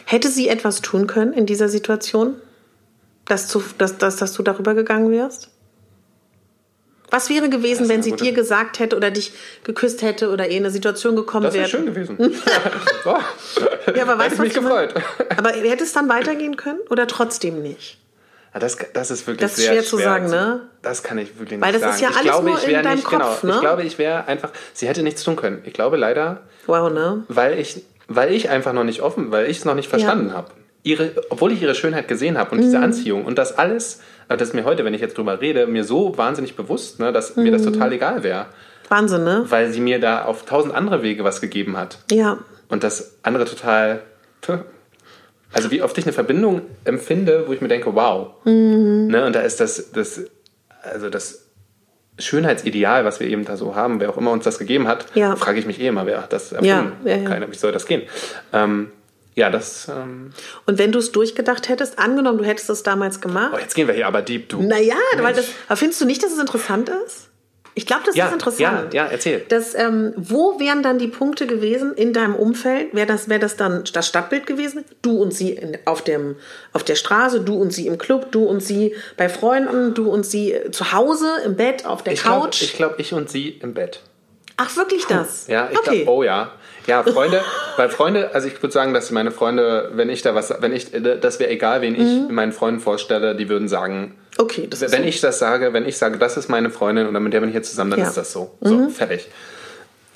[0.05, 2.37] Hätte sie etwas tun können in dieser Situation,
[3.25, 5.50] dass, zu, dass, dass, dass du darüber gegangen wärst?
[7.11, 9.33] Was wäre gewesen, wenn sie dir gesagt hätte oder dich
[9.65, 11.63] geküsst hätte oder eh in eine Situation gekommen wäre?
[11.63, 12.17] Das wäre schön gewesen.
[13.05, 14.93] ja, aber weißt du, mich gefreut.
[15.37, 17.97] aber hätte es dann weitergehen können oder trotzdem nicht?
[18.53, 20.61] Ja, das, das ist wirklich das ist schwer, schwer zu sagen, ne?
[20.81, 21.93] Das kann ich wirklich nicht Weil das sagen.
[21.93, 23.55] ist ja alles glaube, nur in deinem nicht, Kopf, genau, ne?
[23.55, 25.61] Ich glaube, ich wäre einfach, sie hätte nichts tun können.
[25.65, 27.23] Ich glaube leider, wow, ne?
[27.27, 30.33] weil ich, weil ich einfach noch nicht offen, weil ich es noch nicht verstanden ja.
[30.33, 30.51] habe.
[30.83, 32.63] Ihre, obwohl ich ihre Schönheit gesehen habe und mhm.
[32.63, 33.99] diese Anziehung und das alles
[34.37, 37.35] das ist mir heute, wenn ich jetzt drüber rede, mir so wahnsinnig bewusst, ne, dass
[37.35, 37.43] mhm.
[37.43, 37.73] mir das mhm.
[37.73, 38.47] total egal wäre.
[38.89, 39.45] Wahnsinn, ne?
[39.47, 41.99] Weil sie mir da auf tausend andere Wege was gegeben hat.
[42.11, 42.39] Ja.
[42.69, 44.01] Und das andere total.
[45.53, 48.35] Also wie oft ich eine Verbindung empfinde, wo ich mir denke, wow.
[48.45, 49.07] Mhm.
[49.07, 50.21] Ne, und da ist das, das,
[50.81, 51.47] also das
[52.19, 55.35] Schönheitsideal, was wir eben da so haben, wer auch immer uns das gegeben hat, ja.
[55.35, 56.93] frage ich mich eh immer, wer hat das erfunden?
[57.03, 57.27] Ja, ja, ja.
[57.27, 58.03] Keiner, wie soll das gehen?
[58.53, 58.91] Ähm,
[59.35, 59.87] ja, das.
[59.87, 60.31] Ähm
[60.65, 63.53] und wenn du es durchgedacht hättest, angenommen, du hättest es damals gemacht.
[63.55, 64.61] Oh, jetzt gehen wir hier aber deep, du.
[64.61, 67.31] Naja, weil das, aber findest du nicht, dass es interessant ist?
[67.73, 68.93] Ich glaube, das ja, ist interessant.
[68.93, 69.45] Ja, ja, erzähl.
[69.47, 72.93] Das, ähm, wo wären dann die Punkte gewesen in deinem Umfeld?
[72.93, 74.83] Wäre das, wär das dann das Stadtbild gewesen?
[75.01, 76.35] Du und sie in, auf, dem,
[76.73, 80.25] auf der Straße, du und sie im Club, du und sie bei Freunden, du und
[80.25, 82.59] sie zu Hause, im Bett, auf der ich Couch?
[82.59, 84.01] Glaub, ich glaube, ich und sie im Bett.
[84.57, 85.47] Ach, wirklich das?
[85.47, 86.03] Ja, ich okay.
[86.03, 86.51] glaube, oh ja.
[86.87, 87.43] Ja, Freunde,
[87.77, 90.91] weil Freunde, also ich würde sagen, dass meine Freunde, wenn ich da was, wenn ich,
[90.91, 92.33] das wäre egal, wen ich mhm.
[92.33, 95.07] meinen Freunden vorstelle, die würden sagen, okay, das ist wenn so.
[95.07, 97.55] ich das sage, wenn ich sage, das ist meine Freundin oder mit der bin ich
[97.55, 98.07] jetzt zusammen, dann ja.
[98.07, 98.57] ist das so.
[98.61, 98.89] So, mhm.
[98.89, 99.27] fertig.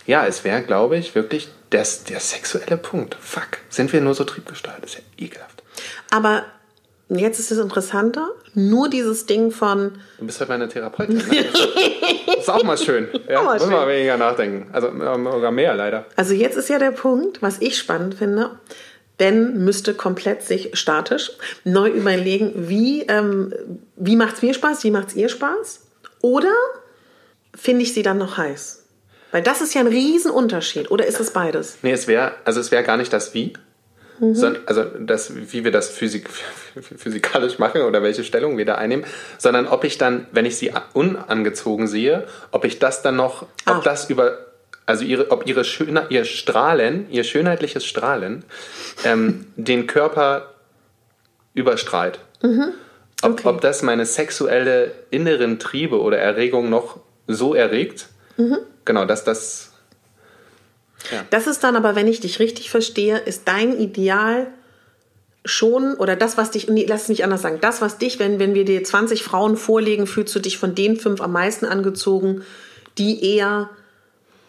[0.08, 3.16] Ja, es wäre, glaube ich, wirklich das, der sexuelle Punkt.
[3.20, 4.78] Fuck, sind wir nur so triebgesteuert?
[4.82, 5.64] Das ist ja ekelhaft.
[6.12, 6.46] Aber
[7.10, 9.94] jetzt ist es interessanter, nur dieses Ding von.
[10.20, 11.18] Du bist halt meine Therapeutin.
[11.18, 11.24] Ne?
[12.28, 13.08] das ist auch mal schön.
[13.30, 14.68] Ja, mal muss man weniger nachdenken.
[14.72, 16.06] Also sogar mehr leider.
[16.16, 18.52] Also jetzt ist ja der Punkt, was ich spannend finde.
[19.18, 21.32] Ben müsste komplett sich statisch
[21.64, 23.54] neu überlegen, wie, ähm,
[23.96, 25.82] wie macht es mir Spaß, wie macht es ihr Spaß?
[26.22, 26.54] Oder
[27.56, 28.84] finde ich sie dann noch heiß?
[29.32, 30.92] Weil das ist ja ein Riesenunterschied.
[30.92, 31.78] Oder ist es beides?
[31.82, 33.54] Nee, es wäre, also es wäre gar nicht das Wie,
[34.20, 34.58] Mhm.
[34.66, 36.30] also das, wie wir das physik
[36.98, 39.06] physikalisch machen oder welche Stellung wir da einnehmen,
[39.38, 43.78] sondern ob ich dann, wenn ich sie unangezogen sehe, ob ich das dann noch, ah.
[43.78, 44.38] ob das über,
[44.86, 48.46] also ihre, ob ihre Schöne, ihr Strahlen, ihr schönheitliches Strahlen,
[49.04, 50.54] ähm, den Körper
[51.54, 52.20] überstrahlt.
[52.42, 52.74] Mhm.
[53.22, 53.42] Okay.
[53.44, 58.08] Ob, ob das meine sexuelle inneren Triebe oder Erregung noch so erregt.
[58.38, 58.58] Mhm.
[58.84, 59.72] Genau, dass das.
[61.12, 61.26] Ja.
[61.30, 64.48] Das ist dann aber, wenn ich dich richtig verstehe, ist dein Ideal
[65.46, 68.56] schon, oder das, was dich, lass es nicht anders sagen, das, was dich, wenn, wenn
[68.56, 72.44] wir dir 20 Frauen vorlegen, fühlst du dich von den fünf am meisten angezogen,
[72.98, 73.70] die eher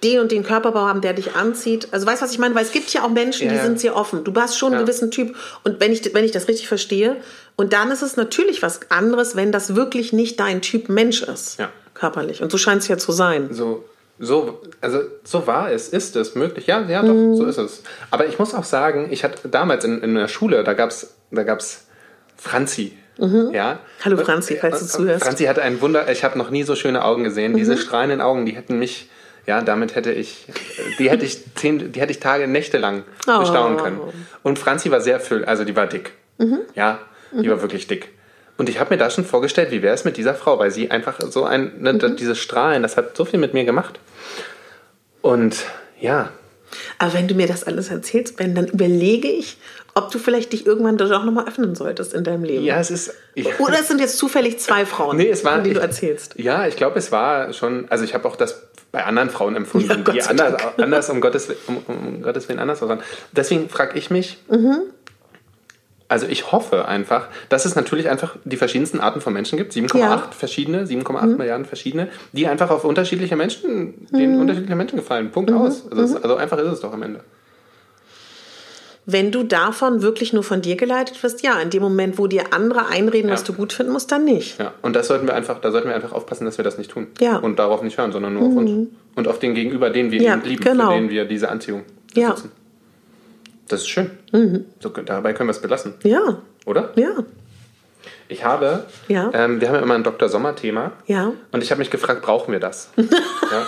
[0.03, 1.89] den und den Körperbau haben, der dich anzieht.
[1.91, 2.55] Also weißt du, was ich meine?
[2.55, 4.25] Weil es gibt ja auch Menschen, ja, die sind sehr offen.
[4.25, 4.79] Du hast schon ja.
[4.79, 5.35] einen gewissen Typ.
[5.65, 7.17] Und wenn ich, wenn ich das richtig verstehe,
[7.57, 11.59] und dann ist es natürlich was anderes, wenn das wirklich nicht dein Typ Mensch ist.
[11.95, 12.43] Körperlich.
[12.43, 13.49] Und so scheint es ja zu sein.
[13.53, 13.85] So,
[14.19, 16.67] so, also so war es, ist es möglich.
[16.67, 17.37] Ja, ja, doch, mhm.
[17.37, 17.83] so ist es.
[18.11, 21.15] Aber ich muss auch sagen, ich hatte damals in, in der Schule, da gab es
[21.31, 21.87] da gab's
[22.37, 22.97] Franzi.
[23.19, 23.51] Mhm.
[23.53, 23.81] Ja.
[24.05, 25.25] Hallo Franzi, falls du zuhörst.
[25.25, 27.53] Franzi hatte ein Wunder, ich habe noch nie so schöne Augen gesehen.
[27.53, 27.57] Mhm.
[27.57, 29.09] Diese strahlenden Augen, die hätten mich
[29.47, 30.47] ja, damit hätte ich,
[30.99, 33.39] die hätte ich zehn, die hätte ich Tage, Nächte lang oh.
[33.39, 34.01] bestaunen können.
[34.43, 36.13] Und Franzi war sehr füll, also die war dick.
[36.39, 36.59] Mhm.
[36.75, 36.99] Ja,
[37.31, 37.53] die mhm.
[37.53, 38.09] war wirklich dick.
[38.59, 40.91] Und ich habe mir da schon vorgestellt, wie wäre es mit dieser Frau, weil sie
[40.91, 42.17] einfach so ein, ne, mhm.
[42.17, 44.01] diese Strahlen, das hat so viel mit mir gemacht.
[45.21, 45.65] Und
[46.01, 46.31] ja.
[46.99, 49.59] Aber wenn du mir das alles erzählst, Ben, dann überlege ich,
[49.95, 52.65] ob du vielleicht dich irgendwann doch nochmal öffnen solltest in deinem Leben.
[52.65, 53.15] Ja, es ist.
[53.35, 53.51] Ja.
[53.59, 56.35] Oder es sind jetzt zufällig zwei Frauen, nee, es war, die ich, du erzählst.
[56.39, 57.87] Ja, ich glaube, es war schon.
[57.89, 61.49] Also ich habe auch das bei anderen Frauen empfunden, ja, die anders, anders um, Gottes,
[61.67, 63.01] um, um Gottes Willen anders waren.
[63.33, 64.39] Deswegen frage ich mich.
[64.49, 64.83] Mhm.
[66.09, 69.99] Also ich hoffe einfach, dass es natürlich einfach die verschiedensten Arten von Menschen gibt, 7,8
[69.99, 70.19] ja.
[70.31, 71.37] verschiedene, 7,8 mhm.
[71.37, 74.41] Milliarden verschiedene, die einfach auf unterschiedliche Menschen, denen mhm.
[74.43, 75.31] unterschiedliche Menschen gefallen.
[75.33, 75.57] Punkt mhm.
[75.59, 75.91] aus.
[75.91, 76.23] Also, es, mhm.
[76.23, 77.21] also einfach ist es doch am Ende.
[79.09, 82.53] Wenn du davon wirklich nur von dir geleitet wirst, ja, in dem Moment, wo dir
[82.53, 83.35] andere einreden, ja.
[83.35, 84.59] was du gut finden musst, dann nicht.
[84.59, 86.91] Ja, und das sollten wir einfach, da sollten wir einfach aufpassen, dass wir das nicht
[86.91, 87.07] tun.
[87.21, 87.37] Ja.
[87.37, 88.51] Und darauf nicht hören, sondern nur mhm.
[88.51, 88.89] auf uns.
[89.15, 90.91] Und auf den Gegenüber, den wir ja, lieben, genau.
[90.91, 92.51] für den wir diese Anziehung besitzen.
[92.53, 92.66] Ja.
[93.69, 94.11] Das ist schön.
[94.33, 94.67] Mhm.
[94.81, 95.95] So, dabei können wir es belassen.
[96.03, 96.39] Ja.
[96.65, 96.93] Oder?
[96.97, 97.25] Ja.
[98.29, 99.31] Ich habe, ja.
[99.33, 100.29] Ähm, wir haben ja immer ein Dr.
[100.29, 100.93] Sommer-Thema.
[101.07, 101.33] Ja.
[101.53, 102.91] Und ich habe mich gefragt, brauchen wir das?
[102.97, 103.67] ja.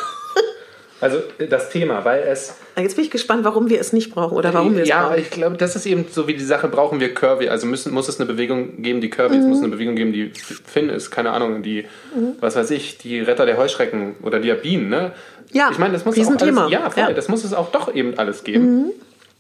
[1.01, 1.19] Also
[1.49, 2.57] das Thema, weil es.
[2.77, 5.15] Jetzt bin ich gespannt, warum wir es nicht brauchen oder warum wir es ja, brauchen.
[5.15, 7.49] Ja, ich glaube, das ist eben so wie die Sache, brauchen wir Curvy.
[7.49, 9.43] Also müssen, muss es eine Bewegung geben, die Curvy mhm.
[9.43, 11.87] Es muss eine Bewegung geben, die Finn ist, keine Ahnung, die,
[12.17, 12.35] mhm.
[12.41, 15.13] was weiß ich, die Retter der Heuschrecken oder die Bienen, ne?
[15.53, 17.95] Ja, ich meine, das muss auch alles, ja, voll, ja, das muss es auch doch
[17.95, 18.77] eben alles geben.
[18.77, 18.91] Mhm.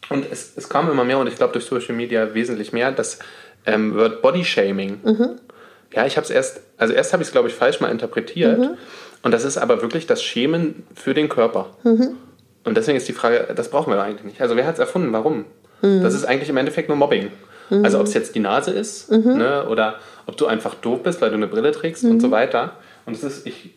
[0.08, 3.18] Und es, es kam immer mehr und ich glaube durch Social Media wesentlich mehr, das
[3.66, 5.00] ähm, Word Body Shaming.
[5.04, 5.30] Mhm.
[5.94, 8.58] Ja, ich habe es erst, also erst habe ich es, glaube ich, falsch mal interpretiert.
[8.58, 8.70] Mhm.
[9.22, 11.70] Und das ist aber wirklich das Schämen für den Körper.
[11.82, 12.16] Mhm.
[12.64, 14.40] Und deswegen ist die Frage, das brauchen wir eigentlich nicht.
[14.40, 15.12] Also wer hat es erfunden?
[15.12, 15.44] Warum?
[15.82, 16.02] Mhm.
[16.02, 17.30] Das ist eigentlich im Endeffekt nur Mobbing.
[17.70, 17.84] Mhm.
[17.84, 19.38] Also ob es jetzt die Nase ist mhm.
[19.38, 19.96] ne, oder
[20.26, 22.72] ob du einfach doof bist, weil du eine Brille trägst und so weiter.
[23.06, 23.74] Und es ist, ich,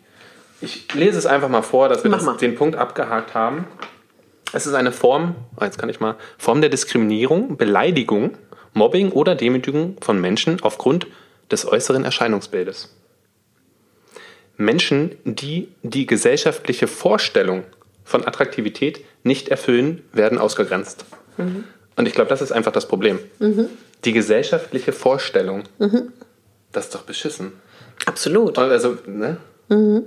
[0.61, 3.65] ich lese es einfach mal vor, dass wir das, den Punkt abgehakt haben.
[4.53, 8.37] Es ist eine Form, oh, jetzt kann ich mal, Form der Diskriminierung, Beleidigung,
[8.73, 11.07] Mobbing oder Demütigung von Menschen aufgrund
[11.51, 12.95] des äußeren Erscheinungsbildes.
[14.57, 17.63] Menschen, die die gesellschaftliche Vorstellung
[18.03, 21.05] von Attraktivität nicht erfüllen, werden ausgegrenzt.
[21.37, 21.63] Mhm.
[21.95, 23.19] Und ich glaube, das ist einfach das Problem.
[23.39, 23.67] Mhm.
[24.05, 26.13] Die gesellschaftliche Vorstellung, mhm.
[26.71, 27.53] das ist doch beschissen.
[28.05, 28.57] Absolut.
[28.57, 29.37] Also, ne?
[29.69, 30.05] Mhm.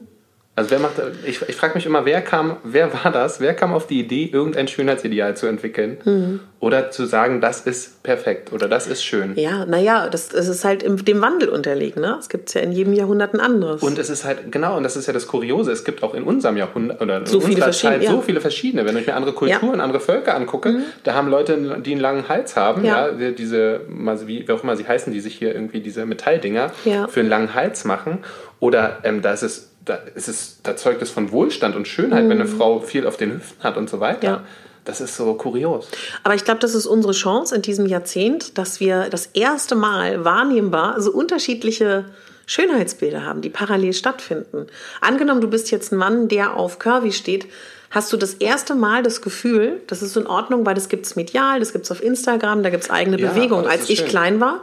[0.56, 0.94] Also wer macht,
[1.26, 3.40] ich, ich frage mich immer, wer kam, wer war das?
[3.40, 5.98] Wer kam auf die Idee, irgendein Schönheitsideal zu entwickeln?
[6.04, 6.40] Mhm.
[6.60, 9.36] Oder zu sagen, das ist perfekt oder das ist schön?
[9.36, 12.00] Ja, naja, das, das ist halt dem Wandel unterlegen.
[12.00, 12.16] Ne?
[12.18, 13.82] Es gibt ja in jedem Jahrhundert ein anderes.
[13.82, 16.22] Und es ist halt, genau, und das ist ja das Kuriose, es gibt auch in
[16.22, 18.12] unserem Jahrhundert oder in so unserer Zeit ja.
[18.12, 18.86] so viele verschiedene.
[18.86, 19.84] Wenn ich mir andere Kulturen, ja.
[19.84, 20.82] andere Völker angucke, mhm.
[21.02, 24.76] da haben Leute, die einen langen Hals haben, ja, ja diese, wie, wie auch immer
[24.76, 26.70] sie heißen, die sich hier irgendwie diese Metalldinger
[27.08, 28.20] für einen langen Hals machen.
[28.64, 32.24] Oder ähm, da ist es da, ist es, da zeugt es von Wohlstand und Schönheit,
[32.24, 32.30] mhm.
[32.30, 32.56] wenn eine mhm.
[32.56, 34.26] Frau viel auf den Hüften hat und so weiter.
[34.26, 34.44] Ja.
[34.86, 35.86] Das ist so kurios.
[36.22, 40.24] Aber ich glaube, das ist unsere Chance in diesem Jahrzehnt, dass wir das erste Mal
[40.24, 42.06] wahrnehmbar so unterschiedliche
[42.46, 44.66] Schönheitsbilder haben, die parallel stattfinden.
[45.02, 47.46] Angenommen, du bist jetzt ein Mann, der auf Curvy steht,
[47.90, 51.16] hast du das erste Mal das Gefühl, das ist in Ordnung, weil das gibt es
[51.16, 53.66] medial, das gibt es auf Instagram, da gibt es eigene ja, Bewegungen.
[53.66, 54.08] Als ich schön.
[54.08, 54.62] klein war,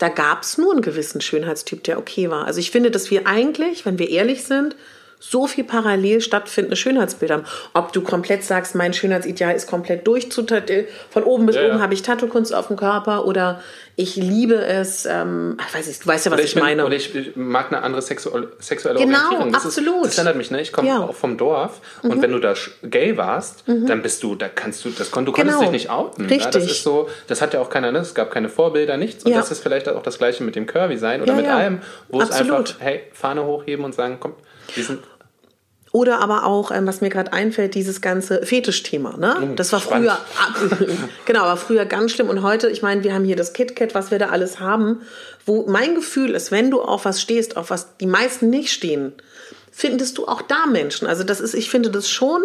[0.00, 2.46] da gab es nur einen gewissen Schönheitstyp, der okay war.
[2.46, 4.74] Also ich finde, dass wir eigentlich, wenn wir ehrlich sind,
[5.20, 7.44] so viel parallel stattfindende Schönheitsbilder haben.
[7.74, 10.28] Ob du komplett sagst, mein Schönheitsideal ist komplett durch,
[11.10, 11.80] von oben bis ja, oben ja.
[11.80, 13.60] habe ich Tattoo-Kunst auf dem Körper oder
[13.96, 16.86] ich liebe es, ähm, ich weiß nicht, du weißt ja, was oder ich, bin, meine.
[16.86, 19.52] Oder ich mag eine andere sexuelle, sexuelle genau, Orientierung.
[19.52, 20.06] Das absolut.
[20.06, 20.62] Ist, das erinnert mich, ne?
[20.62, 21.00] Ich komme ja.
[21.00, 22.10] auch vom Dorf mhm.
[22.10, 23.86] und wenn du da gay warst, mhm.
[23.86, 25.60] dann bist du, da kannst du, das, du konntest genau.
[25.60, 26.24] dich nicht outen.
[26.24, 26.46] Richtig.
[26.46, 26.50] Ja?
[26.50, 27.98] Das ist so, das hat ja auch keiner, ne?
[27.98, 29.24] es gab keine Vorbilder, nichts.
[29.24, 32.20] Und das ist vielleicht auch das Gleiche mit dem Curvy sein oder mit allem, wo
[32.20, 32.68] absolut.
[32.70, 34.32] es einfach, hey, Fahne hochheben und sagen, komm,
[34.74, 35.00] wir sind
[35.92, 39.16] Oder aber auch, ähm, was mir gerade einfällt, dieses ganze Fetischthema.
[39.16, 39.36] Ne?
[39.42, 40.18] Oh, das war früher,
[41.26, 42.28] genau, war früher ganz schlimm.
[42.28, 45.02] Und heute, ich meine, wir haben hier das KitKat, was wir da alles haben,
[45.46, 49.14] wo mein Gefühl ist, wenn du auf was stehst, auf was die meisten nicht stehen,
[49.72, 51.08] findest du auch da Menschen.
[51.08, 52.42] Also das ist, ich finde das schon,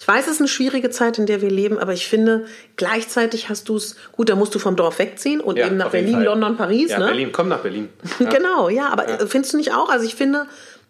[0.00, 2.46] ich weiß, es ist eine schwierige Zeit, in der wir leben, aber ich finde,
[2.76, 5.90] gleichzeitig hast du es, gut, da musst du vom Dorf wegziehen und ja, eben nach
[5.90, 6.90] Berlin, London, Paris.
[6.90, 7.06] Ja, ne?
[7.06, 7.88] Berlin, komm nach Berlin.
[8.18, 8.30] Ja.
[8.30, 9.88] genau, ja, aber findest du nicht auch?
[9.88, 10.46] Also ich finde,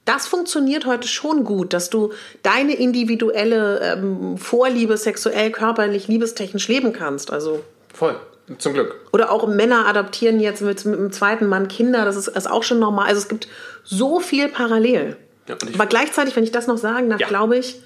[0.08, 6.92] das funktioniert heute schon gut, dass du deine individuelle ähm, Vorliebe sexuell, körperlich, liebestechnisch leben
[6.94, 7.30] kannst.
[7.30, 8.16] Also voll.
[8.56, 8.94] Zum Glück.
[9.12, 12.62] Oder auch Männer adaptieren jetzt mit, mit dem zweiten Mann Kinder, das ist, ist auch
[12.62, 13.08] schon normal.
[13.08, 13.46] Also es gibt
[13.84, 15.18] so viel parallel.
[15.46, 17.28] Ja, Aber gleichzeitig, wenn ich das noch sagen darf, ja.
[17.28, 17.82] glaube ich,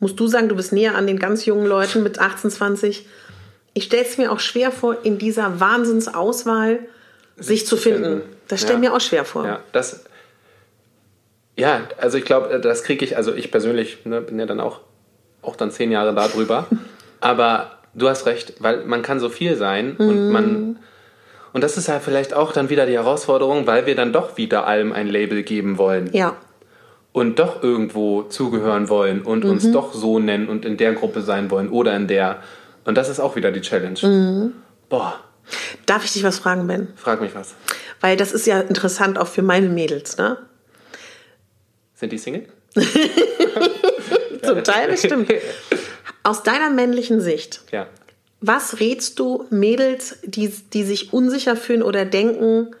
[0.00, 3.06] musst du sagen, du bist näher an den ganz jungen Leuten mit 18, 20.
[3.74, 6.78] Ich stelle es mir auch schwer vor, in dieser Wahnsinnsauswahl
[7.36, 8.04] sich, sich zu finden.
[8.04, 8.22] finden.
[8.48, 8.90] Das stelle ja.
[8.90, 9.44] mir auch schwer vor.
[9.44, 10.05] Ja, das,
[11.56, 14.60] ja, also ich glaube, äh, das kriege ich, also ich persönlich ne, bin ja dann
[14.60, 14.80] auch,
[15.42, 16.66] auch dann zehn Jahre da drüber.
[17.20, 20.08] Aber du hast recht, weil man kann so viel sein mhm.
[20.08, 20.78] und man.
[21.52, 24.66] Und das ist ja vielleicht auch dann wieder die Herausforderung, weil wir dann doch wieder
[24.66, 26.10] allem ein Label geben wollen.
[26.12, 26.36] Ja.
[27.12, 29.52] Und doch irgendwo zugehören wollen und mhm.
[29.52, 32.42] uns doch so nennen und in der Gruppe sein wollen oder in der.
[32.84, 33.98] Und das ist auch wieder die Challenge.
[34.02, 34.52] Mhm.
[34.90, 35.14] Boah.
[35.86, 36.88] Darf ich dich was fragen, Ben?
[36.96, 37.54] Frag mich was.
[38.02, 40.36] Weil das ist ja interessant auch für meine Mädels, ne?
[41.96, 42.46] Sind die Single?
[44.42, 45.32] Zum Teil bestimmt.
[46.22, 47.86] Aus deiner männlichen Sicht, ja.
[48.40, 52.74] was rätst du Mädels, die, die sich unsicher fühlen oder denken,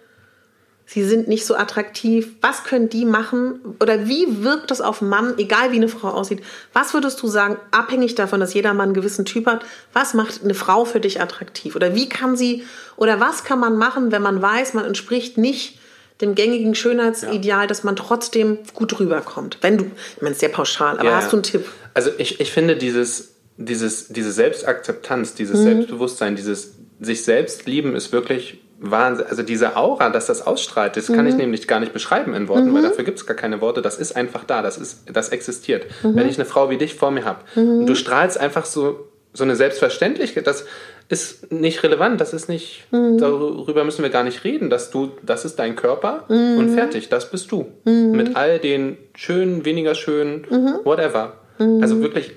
[0.84, 2.34] sie sind nicht so attraktiv?
[2.42, 3.60] Was können die machen?
[3.80, 6.42] Oder wie wirkt das auf Mann, egal wie eine Frau aussieht?
[6.74, 9.64] Was würdest du sagen, abhängig davon, dass jeder Mann einen gewissen Typ hat,
[9.94, 11.74] was macht eine Frau für dich attraktiv?
[11.74, 12.64] Oder wie kann sie,
[12.96, 15.78] oder was kann man machen, wenn man weiß, man entspricht nicht
[16.20, 17.66] dem gängigen Schönheitsideal, ja.
[17.66, 19.58] dass man trotzdem gut rüberkommt.
[19.60, 21.66] Wenn du, ich meine, es ist sehr pauschal, aber ja, hast du einen Tipp?
[21.94, 25.64] Also ich, ich finde dieses, dieses, diese Selbstakzeptanz, dieses mhm.
[25.64, 29.26] Selbstbewusstsein, dieses sich selbst lieben ist wirklich Wahnsinn.
[29.28, 31.16] Also diese Aura, dass das ausstrahlt, das mhm.
[31.16, 31.40] kann ich mhm.
[31.40, 32.74] nämlich gar nicht beschreiben in Worten, mhm.
[32.74, 33.82] weil dafür gibt es gar keine Worte.
[33.82, 35.86] Das ist einfach da, das, ist, das existiert.
[36.02, 36.16] Mhm.
[36.16, 39.44] Wenn ich eine Frau wie dich vor mir habe und du strahlst einfach so, so
[39.44, 40.64] eine Selbstverständlichkeit, das,
[41.08, 43.18] ist nicht relevant, das ist nicht, mhm.
[43.18, 46.58] darüber müssen wir gar nicht reden, dass du, das ist dein Körper mhm.
[46.58, 47.66] und fertig, das bist du.
[47.84, 48.12] Mhm.
[48.12, 50.80] Mit all den schönen, weniger schönen, mhm.
[50.84, 51.34] whatever.
[51.58, 51.80] Mhm.
[51.80, 52.32] Also wirklich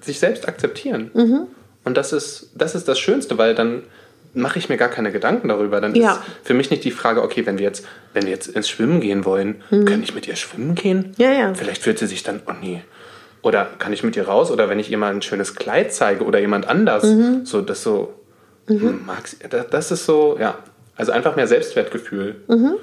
[0.00, 1.10] sich selbst akzeptieren.
[1.14, 1.40] Mhm.
[1.84, 3.82] Und das ist, das ist das Schönste, weil dann
[4.34, 5.80] mache ich mir gar keine Gedanken darüber.
[5.80, 6.12] Dann ja.
[6.12, 9.00] ist für mich nicht die Frage, okay, wenn wir jetzt, wenn wir jetzt ins Schwimmen
[9.00, 11.14] gehen wollen, kann ich mit ihr schwimmen gehen?
[11.16, 11.54] Ja, ja.
[11.54, 12.82] Vielleicht fühlt sie sich dann, oh nee,
[13.42, 14.50] oder kann ich mit ihr raus?
[14.50, 17.46] Oder wenn ich ihr mal ein schönes Kleid zeige oder jemand anders, mhm.
[17.46, 18.14] so das so,
[18.66, 18.80] mhm.
[18.80, 19.36] Hm, mag's,
[19.70, 20.58] das ist so, ja,
[20.96, 22.36] also einfach mehr Selbstwertgefühl.
[22.48, 22.74] Mhm.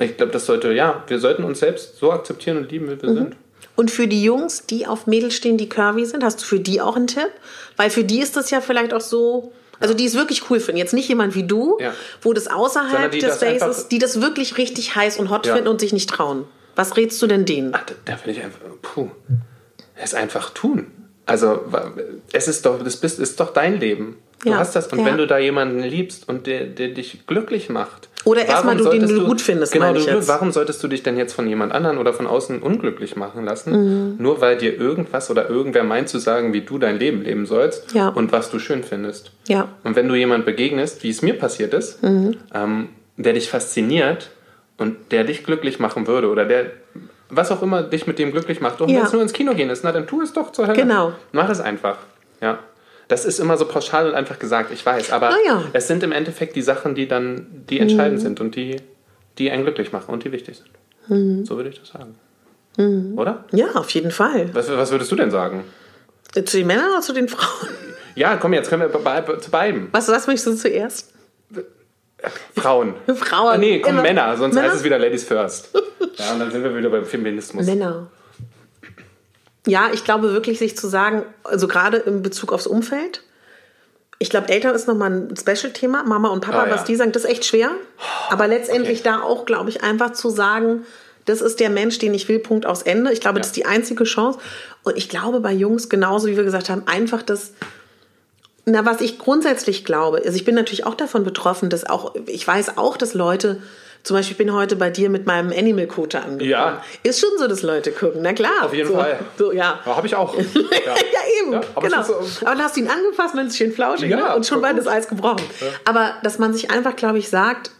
[0.00, 3.10] Ich glaube, das sollte, ja, wir sollten uns selbst so akzeptieren und lieben, wie wir
[3.10, 3.14] mhm.
[3.14, 3.36] sind.
[3.76, 6.80] Und für die Jungs, die auf Mädels stehen, die curvy sind, hast du für die
[6.80, 7.30] auch einen Tipp?
[7.76, 10.78] Weil für die ist das ja vielleicht auch so, also die es wirklich cool finden.
[10.78, 11.92] Jetzt nicht jemand wie du, ja.
[12.22, 15.54] wo das außerhalb des Spaces, die das wirklich richtig heiß und hot ja.
[15.54, 16.44] finden und sich nicht trauen.
[16.74, 17.72] Was rätst du denn denen?
[17.74, 19.10] Ach, da, da finde ich einfach, puh
[20.02, 20.86] es einfach tun.
[21.26, 21.60] Also
[22.32, 24.16] es ist doch, das bist, ist doch dein Leben.
[24.42, 24.86] Du ja, hast das.
[24.88, 25.04] Und ja.
[25.04, 28.08] wenn du da jemanden liebst und der, der dich glücklich macht.
[28.24, 29.72] Oder erstmal du den du gut findest.
[29.72, 33.16] Genau, du, warum solltest du dich denn jetzt von jemand anderen oder von außen unglücklich
[33.16, 33.72] machen lassen?
[33.72, 34.16] Mhm.
[34.18, 37.94] Nur weil dir irgendwas oder irgendwer meint zu sagen, wie du dein Leben leben sollst
[37.94, 38.08] ja.
[38.08, 39.32] und was du schön findest.
[39.48, 39.68] Ja.
[39.82, 42.36] Und wenn du jemand begegnest, wie es mir passiert ist, mhm.
[42.54, 44.30] ähm, der dich fasziniert
[44.78, 46.66] und der dich glücklich machen würde oder der
[47.30, 48.80] was auch immer dich mit dem glücklich macht.
[48.80, 48.98] Und ja.
[48.98, 50.80] wenn es nur ins Kino gehen ist, na dann tu es doch zur Hölle.
[50.80, 51.12] Genau.
[51.32, 51.98] Mach es einfach.
[52.40, 52.58] Ja.
[53.08, 55.12] Das ist immer so pauschal und einfach gesagt, ich weiß.
[55.12, 55.64] Aber ja.
[55.72, 58.22] es sind im Endeffekt die Sachen, die dann, die entscheidend mhm.
[58.22, 58.76] sind und die,
[59.38, 60.70] die einen glücklich machen und die wichtig sind.
[61.08, 61.44] Mhm.
[61.44, 62.16] So würde ich das sagen.
[62.76, 63.18] Mhm.
[63.18, 63.44] Oder?
[63.52, 64.50] Ja, auf jeden Fall.
[64.54, 65.64] Was, was würdest du denn sagen?
[66.32, 67.68] Zu den Männern oder zu den Frauen?
[68.14, 69.88] Ja, komm, jetzt können wir bei, bei, zu beiden.
[69.92, 71.14] Was, was möchtest du zuerst?
[72.56, 72.94] Frauen.
[73.14, 73.60] Frauen.
[73.60, 74.02] Nee, komm, Immer.
[74.02, 74.68] Männer, sonst Männer?
[74.68, 75.70] heißt es wieder Ladies First.
[76.16, 77.64] Ja, und dann sind wir wieder beim Feminismus.
[77.64, 78.08] Männer.
[79.68, 83.22] Ja, ich glaube wirklich, sich zu sagen, also gerade in Bezug aufs Umfeld,
[84.18, 86.74] ich glaube, Eltern ist nochmal ein Special-Thema, Mama und Papa, ah, ja.
[86.74, 87.70] was die sagen, das ist echt schwer.
[88.30, 89.10] Aber letztendlich okay.
[89.10, 90.84] da auch, glaube ich, einfach zu sagen,
[91.24, 93.12] das ist der Mensch, den ich will, Punkt aus Ende.
[93.12, 93.40] Ich glaube, ja.
[93.40, 94.40] das ist die einzige Chance.
[94.82, 97.52] Und ich glaube bei Jungs, genauso wie wir gesagt haben, einfach das
[98.68, 102.46] na, was ich grundsätzlich glaube, also ich bin natürlich auch davon betroffen, dass auch, ich
[102.46, 103.60] weiß auch, dass Leute,
[104.02, 106.48] zum Beispiel, ich bin heute bei dir mit meinem Animal Coacher angekommen.
[106.48, 106.82] Ja.
[107.02, 108.64] Ist schon so, dass Leute gucken, na klar.
[108.64, 109.18] Auf jeden so, Fall.
[109.36, 109.80] So, ja.
[109.84, 110.34] ja Habe ich auch.
[110.88, 112.02] Ja, ja eben, ja, aber genau.
[112.02, 114.36] So, aber dann hast du ihn angefasst und dann ist schön flauschig ja, ne?
[114.36, 115.42] und schon war das Eis gebrochen.
[115.84, 117.70] Aber dass man sich einfach, glaube ich, sagt,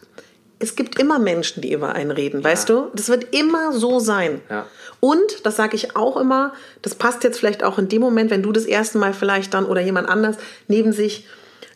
[0.59, 2.49] es gibt immer Menschen, die über einen reden, ja.
[2.49, 2.87] weißt du?
[2.93, 4.41] Das wird immer so sein.
[4.49, 4.67] Ja.
[4.99, 8.43] Und, das sage ich auch immer, das passt jetzt vielleicht auch in dem Moment, wenn
[8.43, 10.35] du das erste Mal vielleicht dann oder jemand anders
[10.67, 11.25] neben sich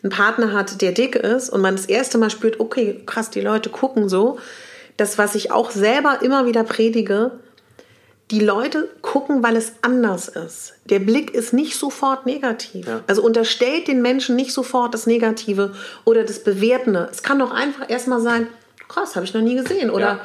[0.03, 3.41] einen Partner hat, der dick ist und man das erste Mal spürt, okay, krass, die
[3.41, 4.37] Leute gucken so.
[4.97, 7.31] Das, was ich auch selber immer wieder predige,
[8.31, 10.73] die Leute gucken, weil es anders ist.
[10.89, 12.87] Der Blick ist nicht sofort negativ.
[12.87, 13.01] Ja.
[13.07, 15.73] Also unterstellt den Menschen nicht sofort das Negative
[16.03, 17.07] oder das Bewertende.
[17.11, 18.47] Es kann doch einfach erstmal sein,
[18.93, 19.89] krass, habe ich noch nie gesehen.
[19.89, 20.19] Oder ja.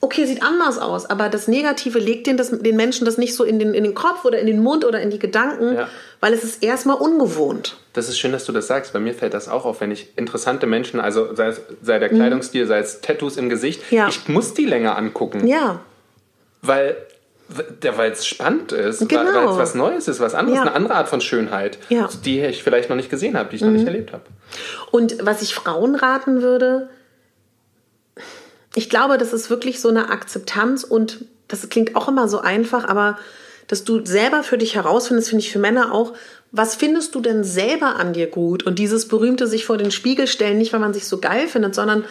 [0.00, 1.06] okay, sieht anders aus.
[1.06, 3.94] Aber das Negative legt den, das, den Menschen das nicht so in den, in den
[3.94, 5.88] Kopf oder in den Mund oder in die Gedanken, ja.
[6.20, 7.76] weil es ist erstmal ungewohnt.
[7.92, 8.92] Das ist schön, dass du das sagst.
[8.92, 12.08] Bei mir fällt das auch auf, wenn ich interessante Menschen, also sei, es, sei der.
[12.08, 12.68] Kleidungsstil, mhm.
[12.68, 15.46] sei es Tattoos im Gesicht, ich muss die länger angucken.
[15.46, 15.80] Ja.
[16.62, 16.96] Weil
[17.48, 19.24] weil es spannend ist, genau.
[19.24, 20.62] weil es was Neues ist, was anderes, ja.
[20.62, 22.08] eine andere Art von Schönheit, ja.
[22.24, 23.68] die ich vielleicht noch nicht gesehen habe, die ich mhm.
[23.68, 23.88] noch nicht mhm.
[23.88, 24.22] erlebt habe.
[24.90, 26.90] Und was ich Frauen raten würde,
[28.74, 32.86] ich glaube, das ist wirklich so eine Akzeptanz und das klingt auch immer so einfach,
[32.86, 33.18] aber
[33.66, 36.14] dass du selber für dich herausfindest, finde ich für Männer auch,
[36.52, 38.62] was findest du denn selber an dir gut?
[38.62, 41.74] Und dieses berühmte sich vor den Spiegel stellen, nicht weil man sich so geil findet,
[41.74, 42.04] sondern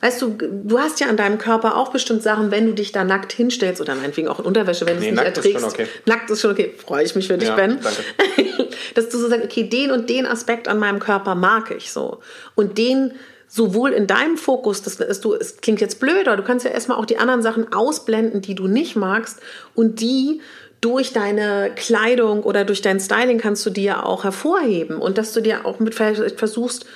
[0.00, 3.04] weißt du, du hast ja an deinem Körper auch bestimmt Sachen, wenn du dich da
[3.04, 5.56] nackt hinstellst oder meinetwegen auch in Unterwäsche, wenn nee, du es nicht nackt erträgst.
[5.56, 5.86] Ist schon okay.
[6.06, 6.74] Nackt ist schon okay.
[6.78, 7.78] Freue ich mich für dich, ja, Ben.
[7.82, 8.68] Danke.
[8.94, 12.20] Dass du so sagst, okay, den und den Aspekt an meinem Körper mag ich so.
[12.54, 13.12] Und den
[13.54, 16.70] sowohl in deinem Fokus, das ist du, es klingt jetzt blöd, aber du kannst ja
[16.70, 19.40] erstmal auch die anderen Sachen ausblenden, die du nicht magst
[19.74, 20.40] und die
[20.80, 25.34] durch deine Kleidung oder durch dein Styling kannst du die ja auch hervorheben und dass
[25.34, 26.86] du dir auch mit versuchst,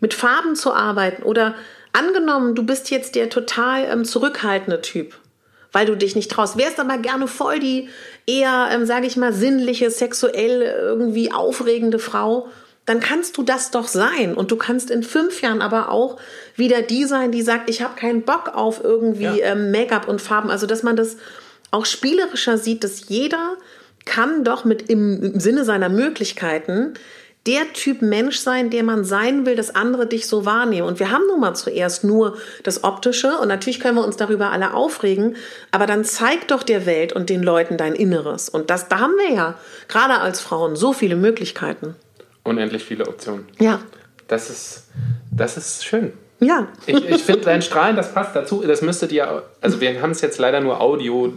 [0.00, 1.54] mit Farben zu arbeiten oder
[1.92, 5.14] angenommen, du bist jetzt der total ähm, zurückhaltende Typ,
[5.72, 7.90] weil du dich nicht traust, wärst aber gerne voll die
[8.26, 12.48] eher, ähm, sage ich mal, sinnliche, sexuell irgendwie aufregende Frau
[12.92, 14.34] dann kannst du das doch sein.
[14.34, 16.18] Und du kannst in fünf Jahren aber auch
[16.56, 19.52] wieder die sein, die sagt, ich habe keinen Bock auf irgendwie ja.
[19.52, 20.50] ähm, Make-up und Farben.
[20.50, 21.16] Also, dass man das
[21.70, 23.56] auch spielerischer sieht, dass jeder
[24.04, 26.92] kann doch mit im, im Sinne seiner Möglichkeiten
[27.46, 30.86] der Typ Mensch sein, der man sein will, dass andere dich so wahrnehmen.
[30.86, 34.50] Und wir haben nun mal zuerst nur das Optische und natürlich können wir uns darüber
[34.50, 35.36] alle aufregen,
[35.70, 38.50] aber dann zeig doch der Welt und den Leuten dein Inneres.
[38.50, 39.54] Und das, da haben wir ja
[39.88, 41.96] gerade als Frauen so viele Möglichkeiten
[42.44, 43.46] unendlich viele Optionen.
[43.58, 43.80] Ja.
[44.28, 44.88] Das ist,
[45.30, 46.12] das ist schön.
[46.40, 46.68] Ja.
[46.86, 48.62] Ich, ich finde dein Strahlen, das passt dazu.
[48.66, 51.32] Das müsstet ihr, also wir haben es jetzt leider nur Audio,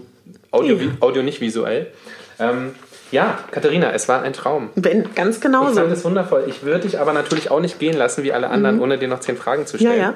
[0.52, 0.92] Audio, ja.
[1.00, 1.92] Audio nicht visuell.
[2.40, 2.74] Ähm,
[3.12, 4.70] ja, Katharina, es war ein Traum.
[4.76, 6.46] Ben, ganz genau Ich fand es wundervoll.
[6.48, 8.82] Ich würde dich aber natürlich auch nicht gehen lassen wie alle anderen, mhm.
[8.82, 9.98] ohne dir noch zehn Fragen zu stellen.
[9.98, 10.16] Ja, ja.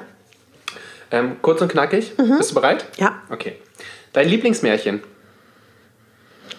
[1.12, 2.12] Ähm, kurz und knackig.
[2.18, 2.38] Mhm.
[2.38, 2.84] Bist du bereit?
[2.96, 3.22] Ja.
[3.30, 3.54] Okay.
[4.12, 5.02] Dein Lieblingsmärchen?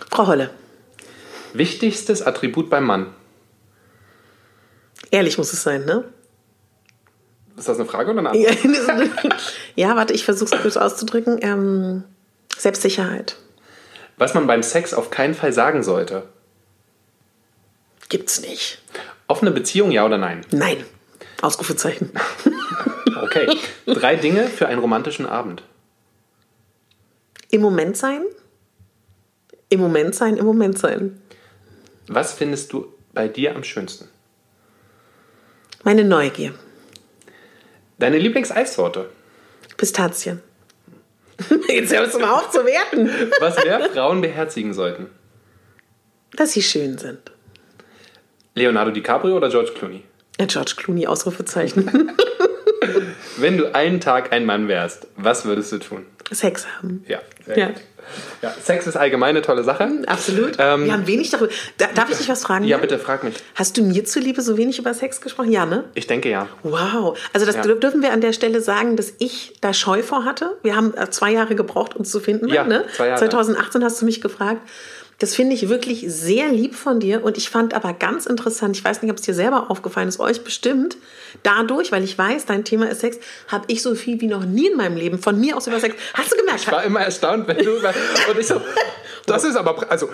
[0.10, 0.52] Frau Holle.
[1.54, 3.08] Wichtigstes Attribut beim Mann?
[5.12, 6.05] Ehrlich muss es sein, ne?
[7.57, 9.36] Ist das eine Frage oder eine Antwort?
[9.76, 11.38] ja, warte, ich versuche es kurz auszudrücken.
[11.41, 12.03] Ähm,
[12.57, 13.36] Selbstsicherheit.
[14.18, 16.24] Was man beim Sex auf keinen Fall sagen sollte?
[18.09, 18.82] Gibt's nicht.
[19.28, 20.45] Offene Beziehung, ja oder nein?
[20.51, 20.84] Nein.
[21.41, 22.12] Ausrufezeichen.
[23.22, 23.47] okay.
[23.86, 25.64] Drei Dinge für einen romantischen Abend.
[27.49, 28.24] Im Moment sein.
[29.70, 31.22] Im Moment sein, im Moment sein.
[32.07, 34.09] Was findest du bei dir am schönsten?
[35.84, 36.54] Meine Neugier.
[37.98, 39.10] Deine Lieblingseissorte?
[39.78, 40.42] Pistazien.
[41.70, 43.10] Jetzt hörst du mal auf zu werten.
[43.40, 45.08] Was mehr Frauen beherzigen sollten?
[46.34, 47.32] Dass sie schön sind.
[48.54, 50.04] Leonardo DiCaprio oder George Clooney?
[50.40, 52.12] Ja, George Clooney, Ausrufezeichen.
[53.38, 56.06] Wenn du einen Tag ein Mann wärst, was würdest du tun?
[56.32, 57.04] Sex haben.
[57.08, 57.66] Ja, sehr ja.
[57.68, 57.76] gut.
[58.42, 59.90] Ja, Sex ist allgemein eine tolle Sache.
[60.08, 60.54] Absolut.
[60.58, 61.52] Ähm, Wir haben wenig darüber.
[61.78, 62.66] Darf ich dich was fragen?
[62.66, 63.36] Ja, bitte, frag mich.
[63.56, 65.52] Hast du mir zuliebe so wenig über Sex gesprochen?
[65.52, 65.86] Ja, ne?
[65.94, 66.48] Ich denke ja.
[66.64, 67.18] Wow.
[67.34, 67.62] Also das ja.
[67.62, 70.58] dürfen wir an der Stelle sagen, dass ich da Scheu vor hatte.
[70.64, 72.48] Wir haben äh, zwei Jahre gebraucht, uns zu finden.
[72.50, 72.86] Ja, ne?
[72.96, 73.20] zwei Jahre.
[73.20, 74.62] 2018 hast du mich gefragt.
[75.22, 78.84] Das finde ich wirklich sehr lieb von dir und ich fand aber ganz interessant, ich
[78.84, 80.97] weiß nicht, ob es dir selber aufgefallen ist, euch bestimmt,
[81.43, 84.69] dadurch, weil ich weiß, dein Thema ist Sex, habe ich so viel wie noch nie
[84.69, 85.95] in meinem Leben von mir aus über Sex.
[86.15, 86.61] Hast du gemerkt?
[86.61, 88.59] Ich war immer erstaunt, wenn du und ich so,
[89.28, 90.09] das ist aber, also,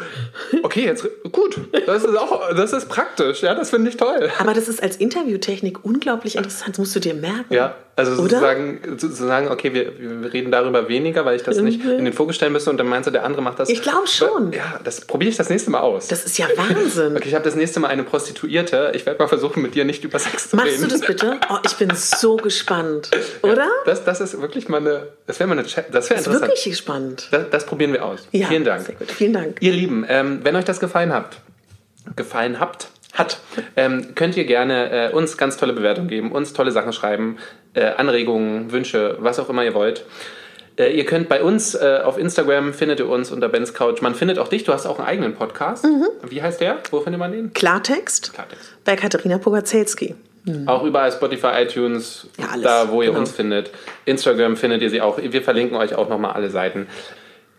[0.63, 4.29] okay, jetzt, gut, das ist auch, das ist praktisch, ja, das finde ich toll.
[4.39, 7.53] Aber das ist als Interviewtechnik unglaublich interessant, das musst du dir merken.
[7.53, 12.05] Ja, also sozusagen, sozusagen okay, wir, wir reden darüber weniger, weil ich das nicht in
[12.05, 13.69] den Fokus stellen müsste und dann meinst du, der andere macht das.
[13.69, 14.53] Ich glaube schon.
[14.53, 16.07] Ja, das probiere ich das nächste Mal aus.
[16.07, 17.07] Das ist ja Wahnsinn.
[17.17, 18.91] Okay, ich habe das nächste Mal eine Prostituierte.
[18.93, 20.81] Ich werde mal versuchen, mit dir nicht über Sex zu Machst reden.
[20.81, 21.39] Machst du das bitte?
[21.49, 23.09] Oh, ich bin so gespannt,
[23.41, 23.63] oder?
[23.63, 26.27] Ja, das, das ist wirklich mal eine, das wäre mal eine, das wäre interessant.
[26.27, 27.27] Das ist wirklich spannend.
[27.31, 28.27] Das, das probieren wir aus.
[28.31, 28.95] Ja, Vielen Dank.
[29.07, 29.57] Vielen Dank.
[29.61, 31.37] Ihr Lieben, ähm, wenn euch das gefallen habt,
[32.15, 33.39] gefallen habt, hat,
[33.76, 37.38] ähm, könnt ihr gerne äh, uns ganz tolle Bewertungen geben, uns tolle Sachen schreiben,
[37.74, 40.05] äh, Anregungen, Wünsche, was auch immer ihr wollt.
[40.78, 44.01] Äh, ihr könnt bei uns äh, auf Instagram findet ihr uns unter Ben's Couch.
[44.01, 44.63] Man findet auch dich.
[44.63, 45.86] Du hast auch einen eigenen Podcast.
[45.86, 46.07] Mhm.
[46.30, 46.78] Wie heißt der?
[46.91, 47.53] Wo findet man den?
[47.53, 48.34] Klartext.
[48.34, 48.76] Klartext.
[48.86, 50.15] Bei Katharina Pogacelski.
[50.45, 50.68] Mhm.
[50.68, 53.20] Auch überall Spotify, iTunes, ja, da wo ihr genau.
[53.20, 53.72] uns findet.
[54.05, 55.18] Instagram findet ihr sie auch.
[55.18, 56.88] Wir verlinken euch auch nochmal alle Seiten.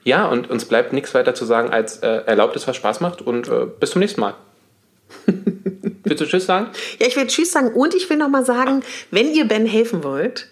[0.05, 3.21] Ja, und uns bleibt nichts weiter zu sagen als äh, erlaubt es, was Spaß macht
[3.21, 3.51] und
[3.81, 4.35] bis zum nächsten Mal.
[6.05, 6.71] Willst du Tschüss sagen?
[6.99, 10.49] Ja, ich will Tschüss sagen und ich will nochmal sagen, wenn ihr Ben helfen wollt,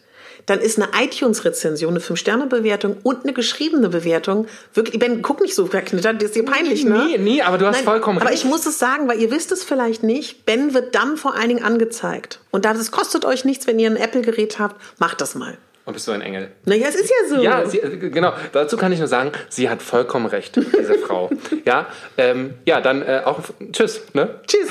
[0.46, 5.66] dann ist eine iTunes-Rezension, eine 5-Sterne-Bewertung und eine geschriebene Bewertung wirklich, Ben, guck nicht so
[5.66, 7.04] verknittert, das ist dir peinlich, ne?
[7.08, 8.26] Nee, nee, aber du hast Nein, vollkommen recht.
[8.26, 11.34] Aber ich muss es sagen, weil ihr wisst es vielleicht nicht, Ben wird dann vor
[11.34, 12.40] allen Dingen angezeigt.
[12.52, 15.58] Und das kostet euch nichts, wenn ihr ein Apple-Gerät habt, macht das mal.
[15.86, 16.50] Und bist du ein Engel?
[16.64, 17.42] Naja, es ist ja so.
[17.42, 18.32] Ja, sie, genau.
[18.52, 21.30] Dazu kann ich nur sagen, sie hat vollkommen recht, diese Frau.
[21.64, 21.86] Ja,
[22.18, 23.40] ähm, ja dann äh, auch
[23.72, 24.02] tschüss.
[24.12, 24.40] Ne?
[24.46, 24.68] Tschüss.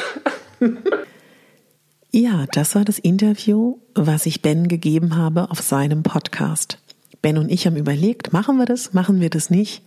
[2.17, 6.77] Ja, das war das Interview, was ich Ben gegeben habe auf seinem Podcast.
[7.21, 9.83] Ben und ich haben überlegt, machen wir das, machen wir das nicht?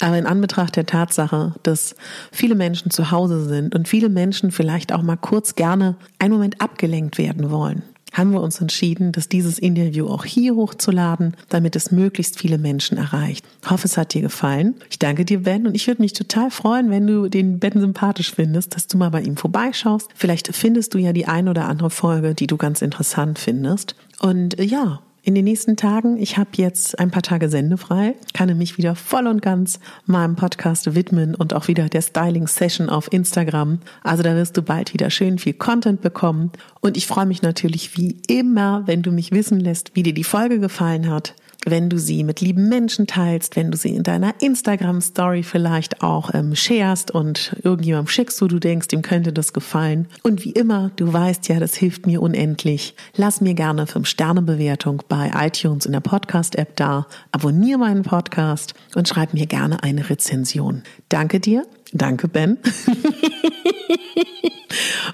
[0.00, 1.96] Aber in Anbetracht der Tatsache, dass
[2.30, 6.60] viele Menschen zu Hause sind und viele Menschen vielleicht auch mal kurz gerne einen Moment
[6.60, 7.82] abgelenkt werden wollen,
[8.14, 12.96] haben wir uns entschieden, dass dieses Interview auch hier hochzuladen, damit es möglichst viele Menschen
[12.96, 13.44] erreicht.
[13.62, 14.74] Ich hoffe, es hat dir gefallen.
[14.88, 18.32] Ich danke dir, Ben, und ich würde mich total freuen, wenn du den Ben sympathisch
[18.32, 20.08] findest, dass du mal bei ihm vorbeischaust.
[20.14, 23.96] Vielleicht findest du ja die ein oder andere Folge, die du ganz interessant findest.
[24.20, 28.76] Und ja, in den nächsten Tagen, ich habe jetzt ein paar Tage sendefrei, kann mich
[28.76, 33.78] wieder voll und ganz meinem Podcast widmen und auch wieder der Styling Session auf Instagram.
[34.02, 36.52] Also da wirst du bald wieder schön viel Content bekommen.
[36.82, 40.24] Und ich freue mich natürlich wie immer, wenn du mich wissen lässt, wie dir die
[40.24, 41.34] Folge gefallen hat
[41.64, 46.30] wenn du sie mit lieben Menschen teilst, wenn du sie in deiner Instagram-Story vielleicht auch
[46.34, 50.06] ähm, sharest und irgendjemandem schickst, wo du denkst, dem könnte das gefallen.
[50.22, 52.94] Und wie immer, du weißt ja, das hilft mir unendlich.
[53.16, 59.34] Lass mir gerne 5-Sterne-Bewertung bei iTunes in der Podcast-App da, abonniere meinen Podcast und schreib
[59.34, 60.82] mir gerne eine Rezension.
[61.08, 61.66] Danke dir.
[61.94, 62.58] Danke, Ben.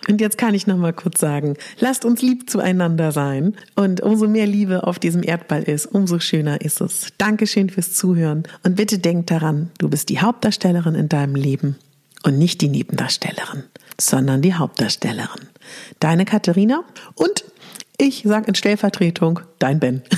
[0.09, 3.55] Und jetzt kann ich noch mal kurz sagen, lasst uns lieb zueinander sein.
[3.77, 7.09] Und umso mehr Liebe auf diesem Erdball ist, umso schöner ist es.
[7.19, 8.45] Dankeschön fürs Zuhören.
[8.65, 11.77] Und bitte denk daran, du bist die Hauptdarstellerin in deinem Leben
[12.25, 13.65] und nicht die Nebendarstellerin,
[14.01, 15.49] sondern die Hauptdarstellerin.
[16.01, 16.83] Deine Katharina
[17.15, 17.45] und
[17.99, 20.03] ich sage in Stellvertretung, dein Ben.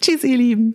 [0.00, 0.74] Tschüss, ihr Lieben.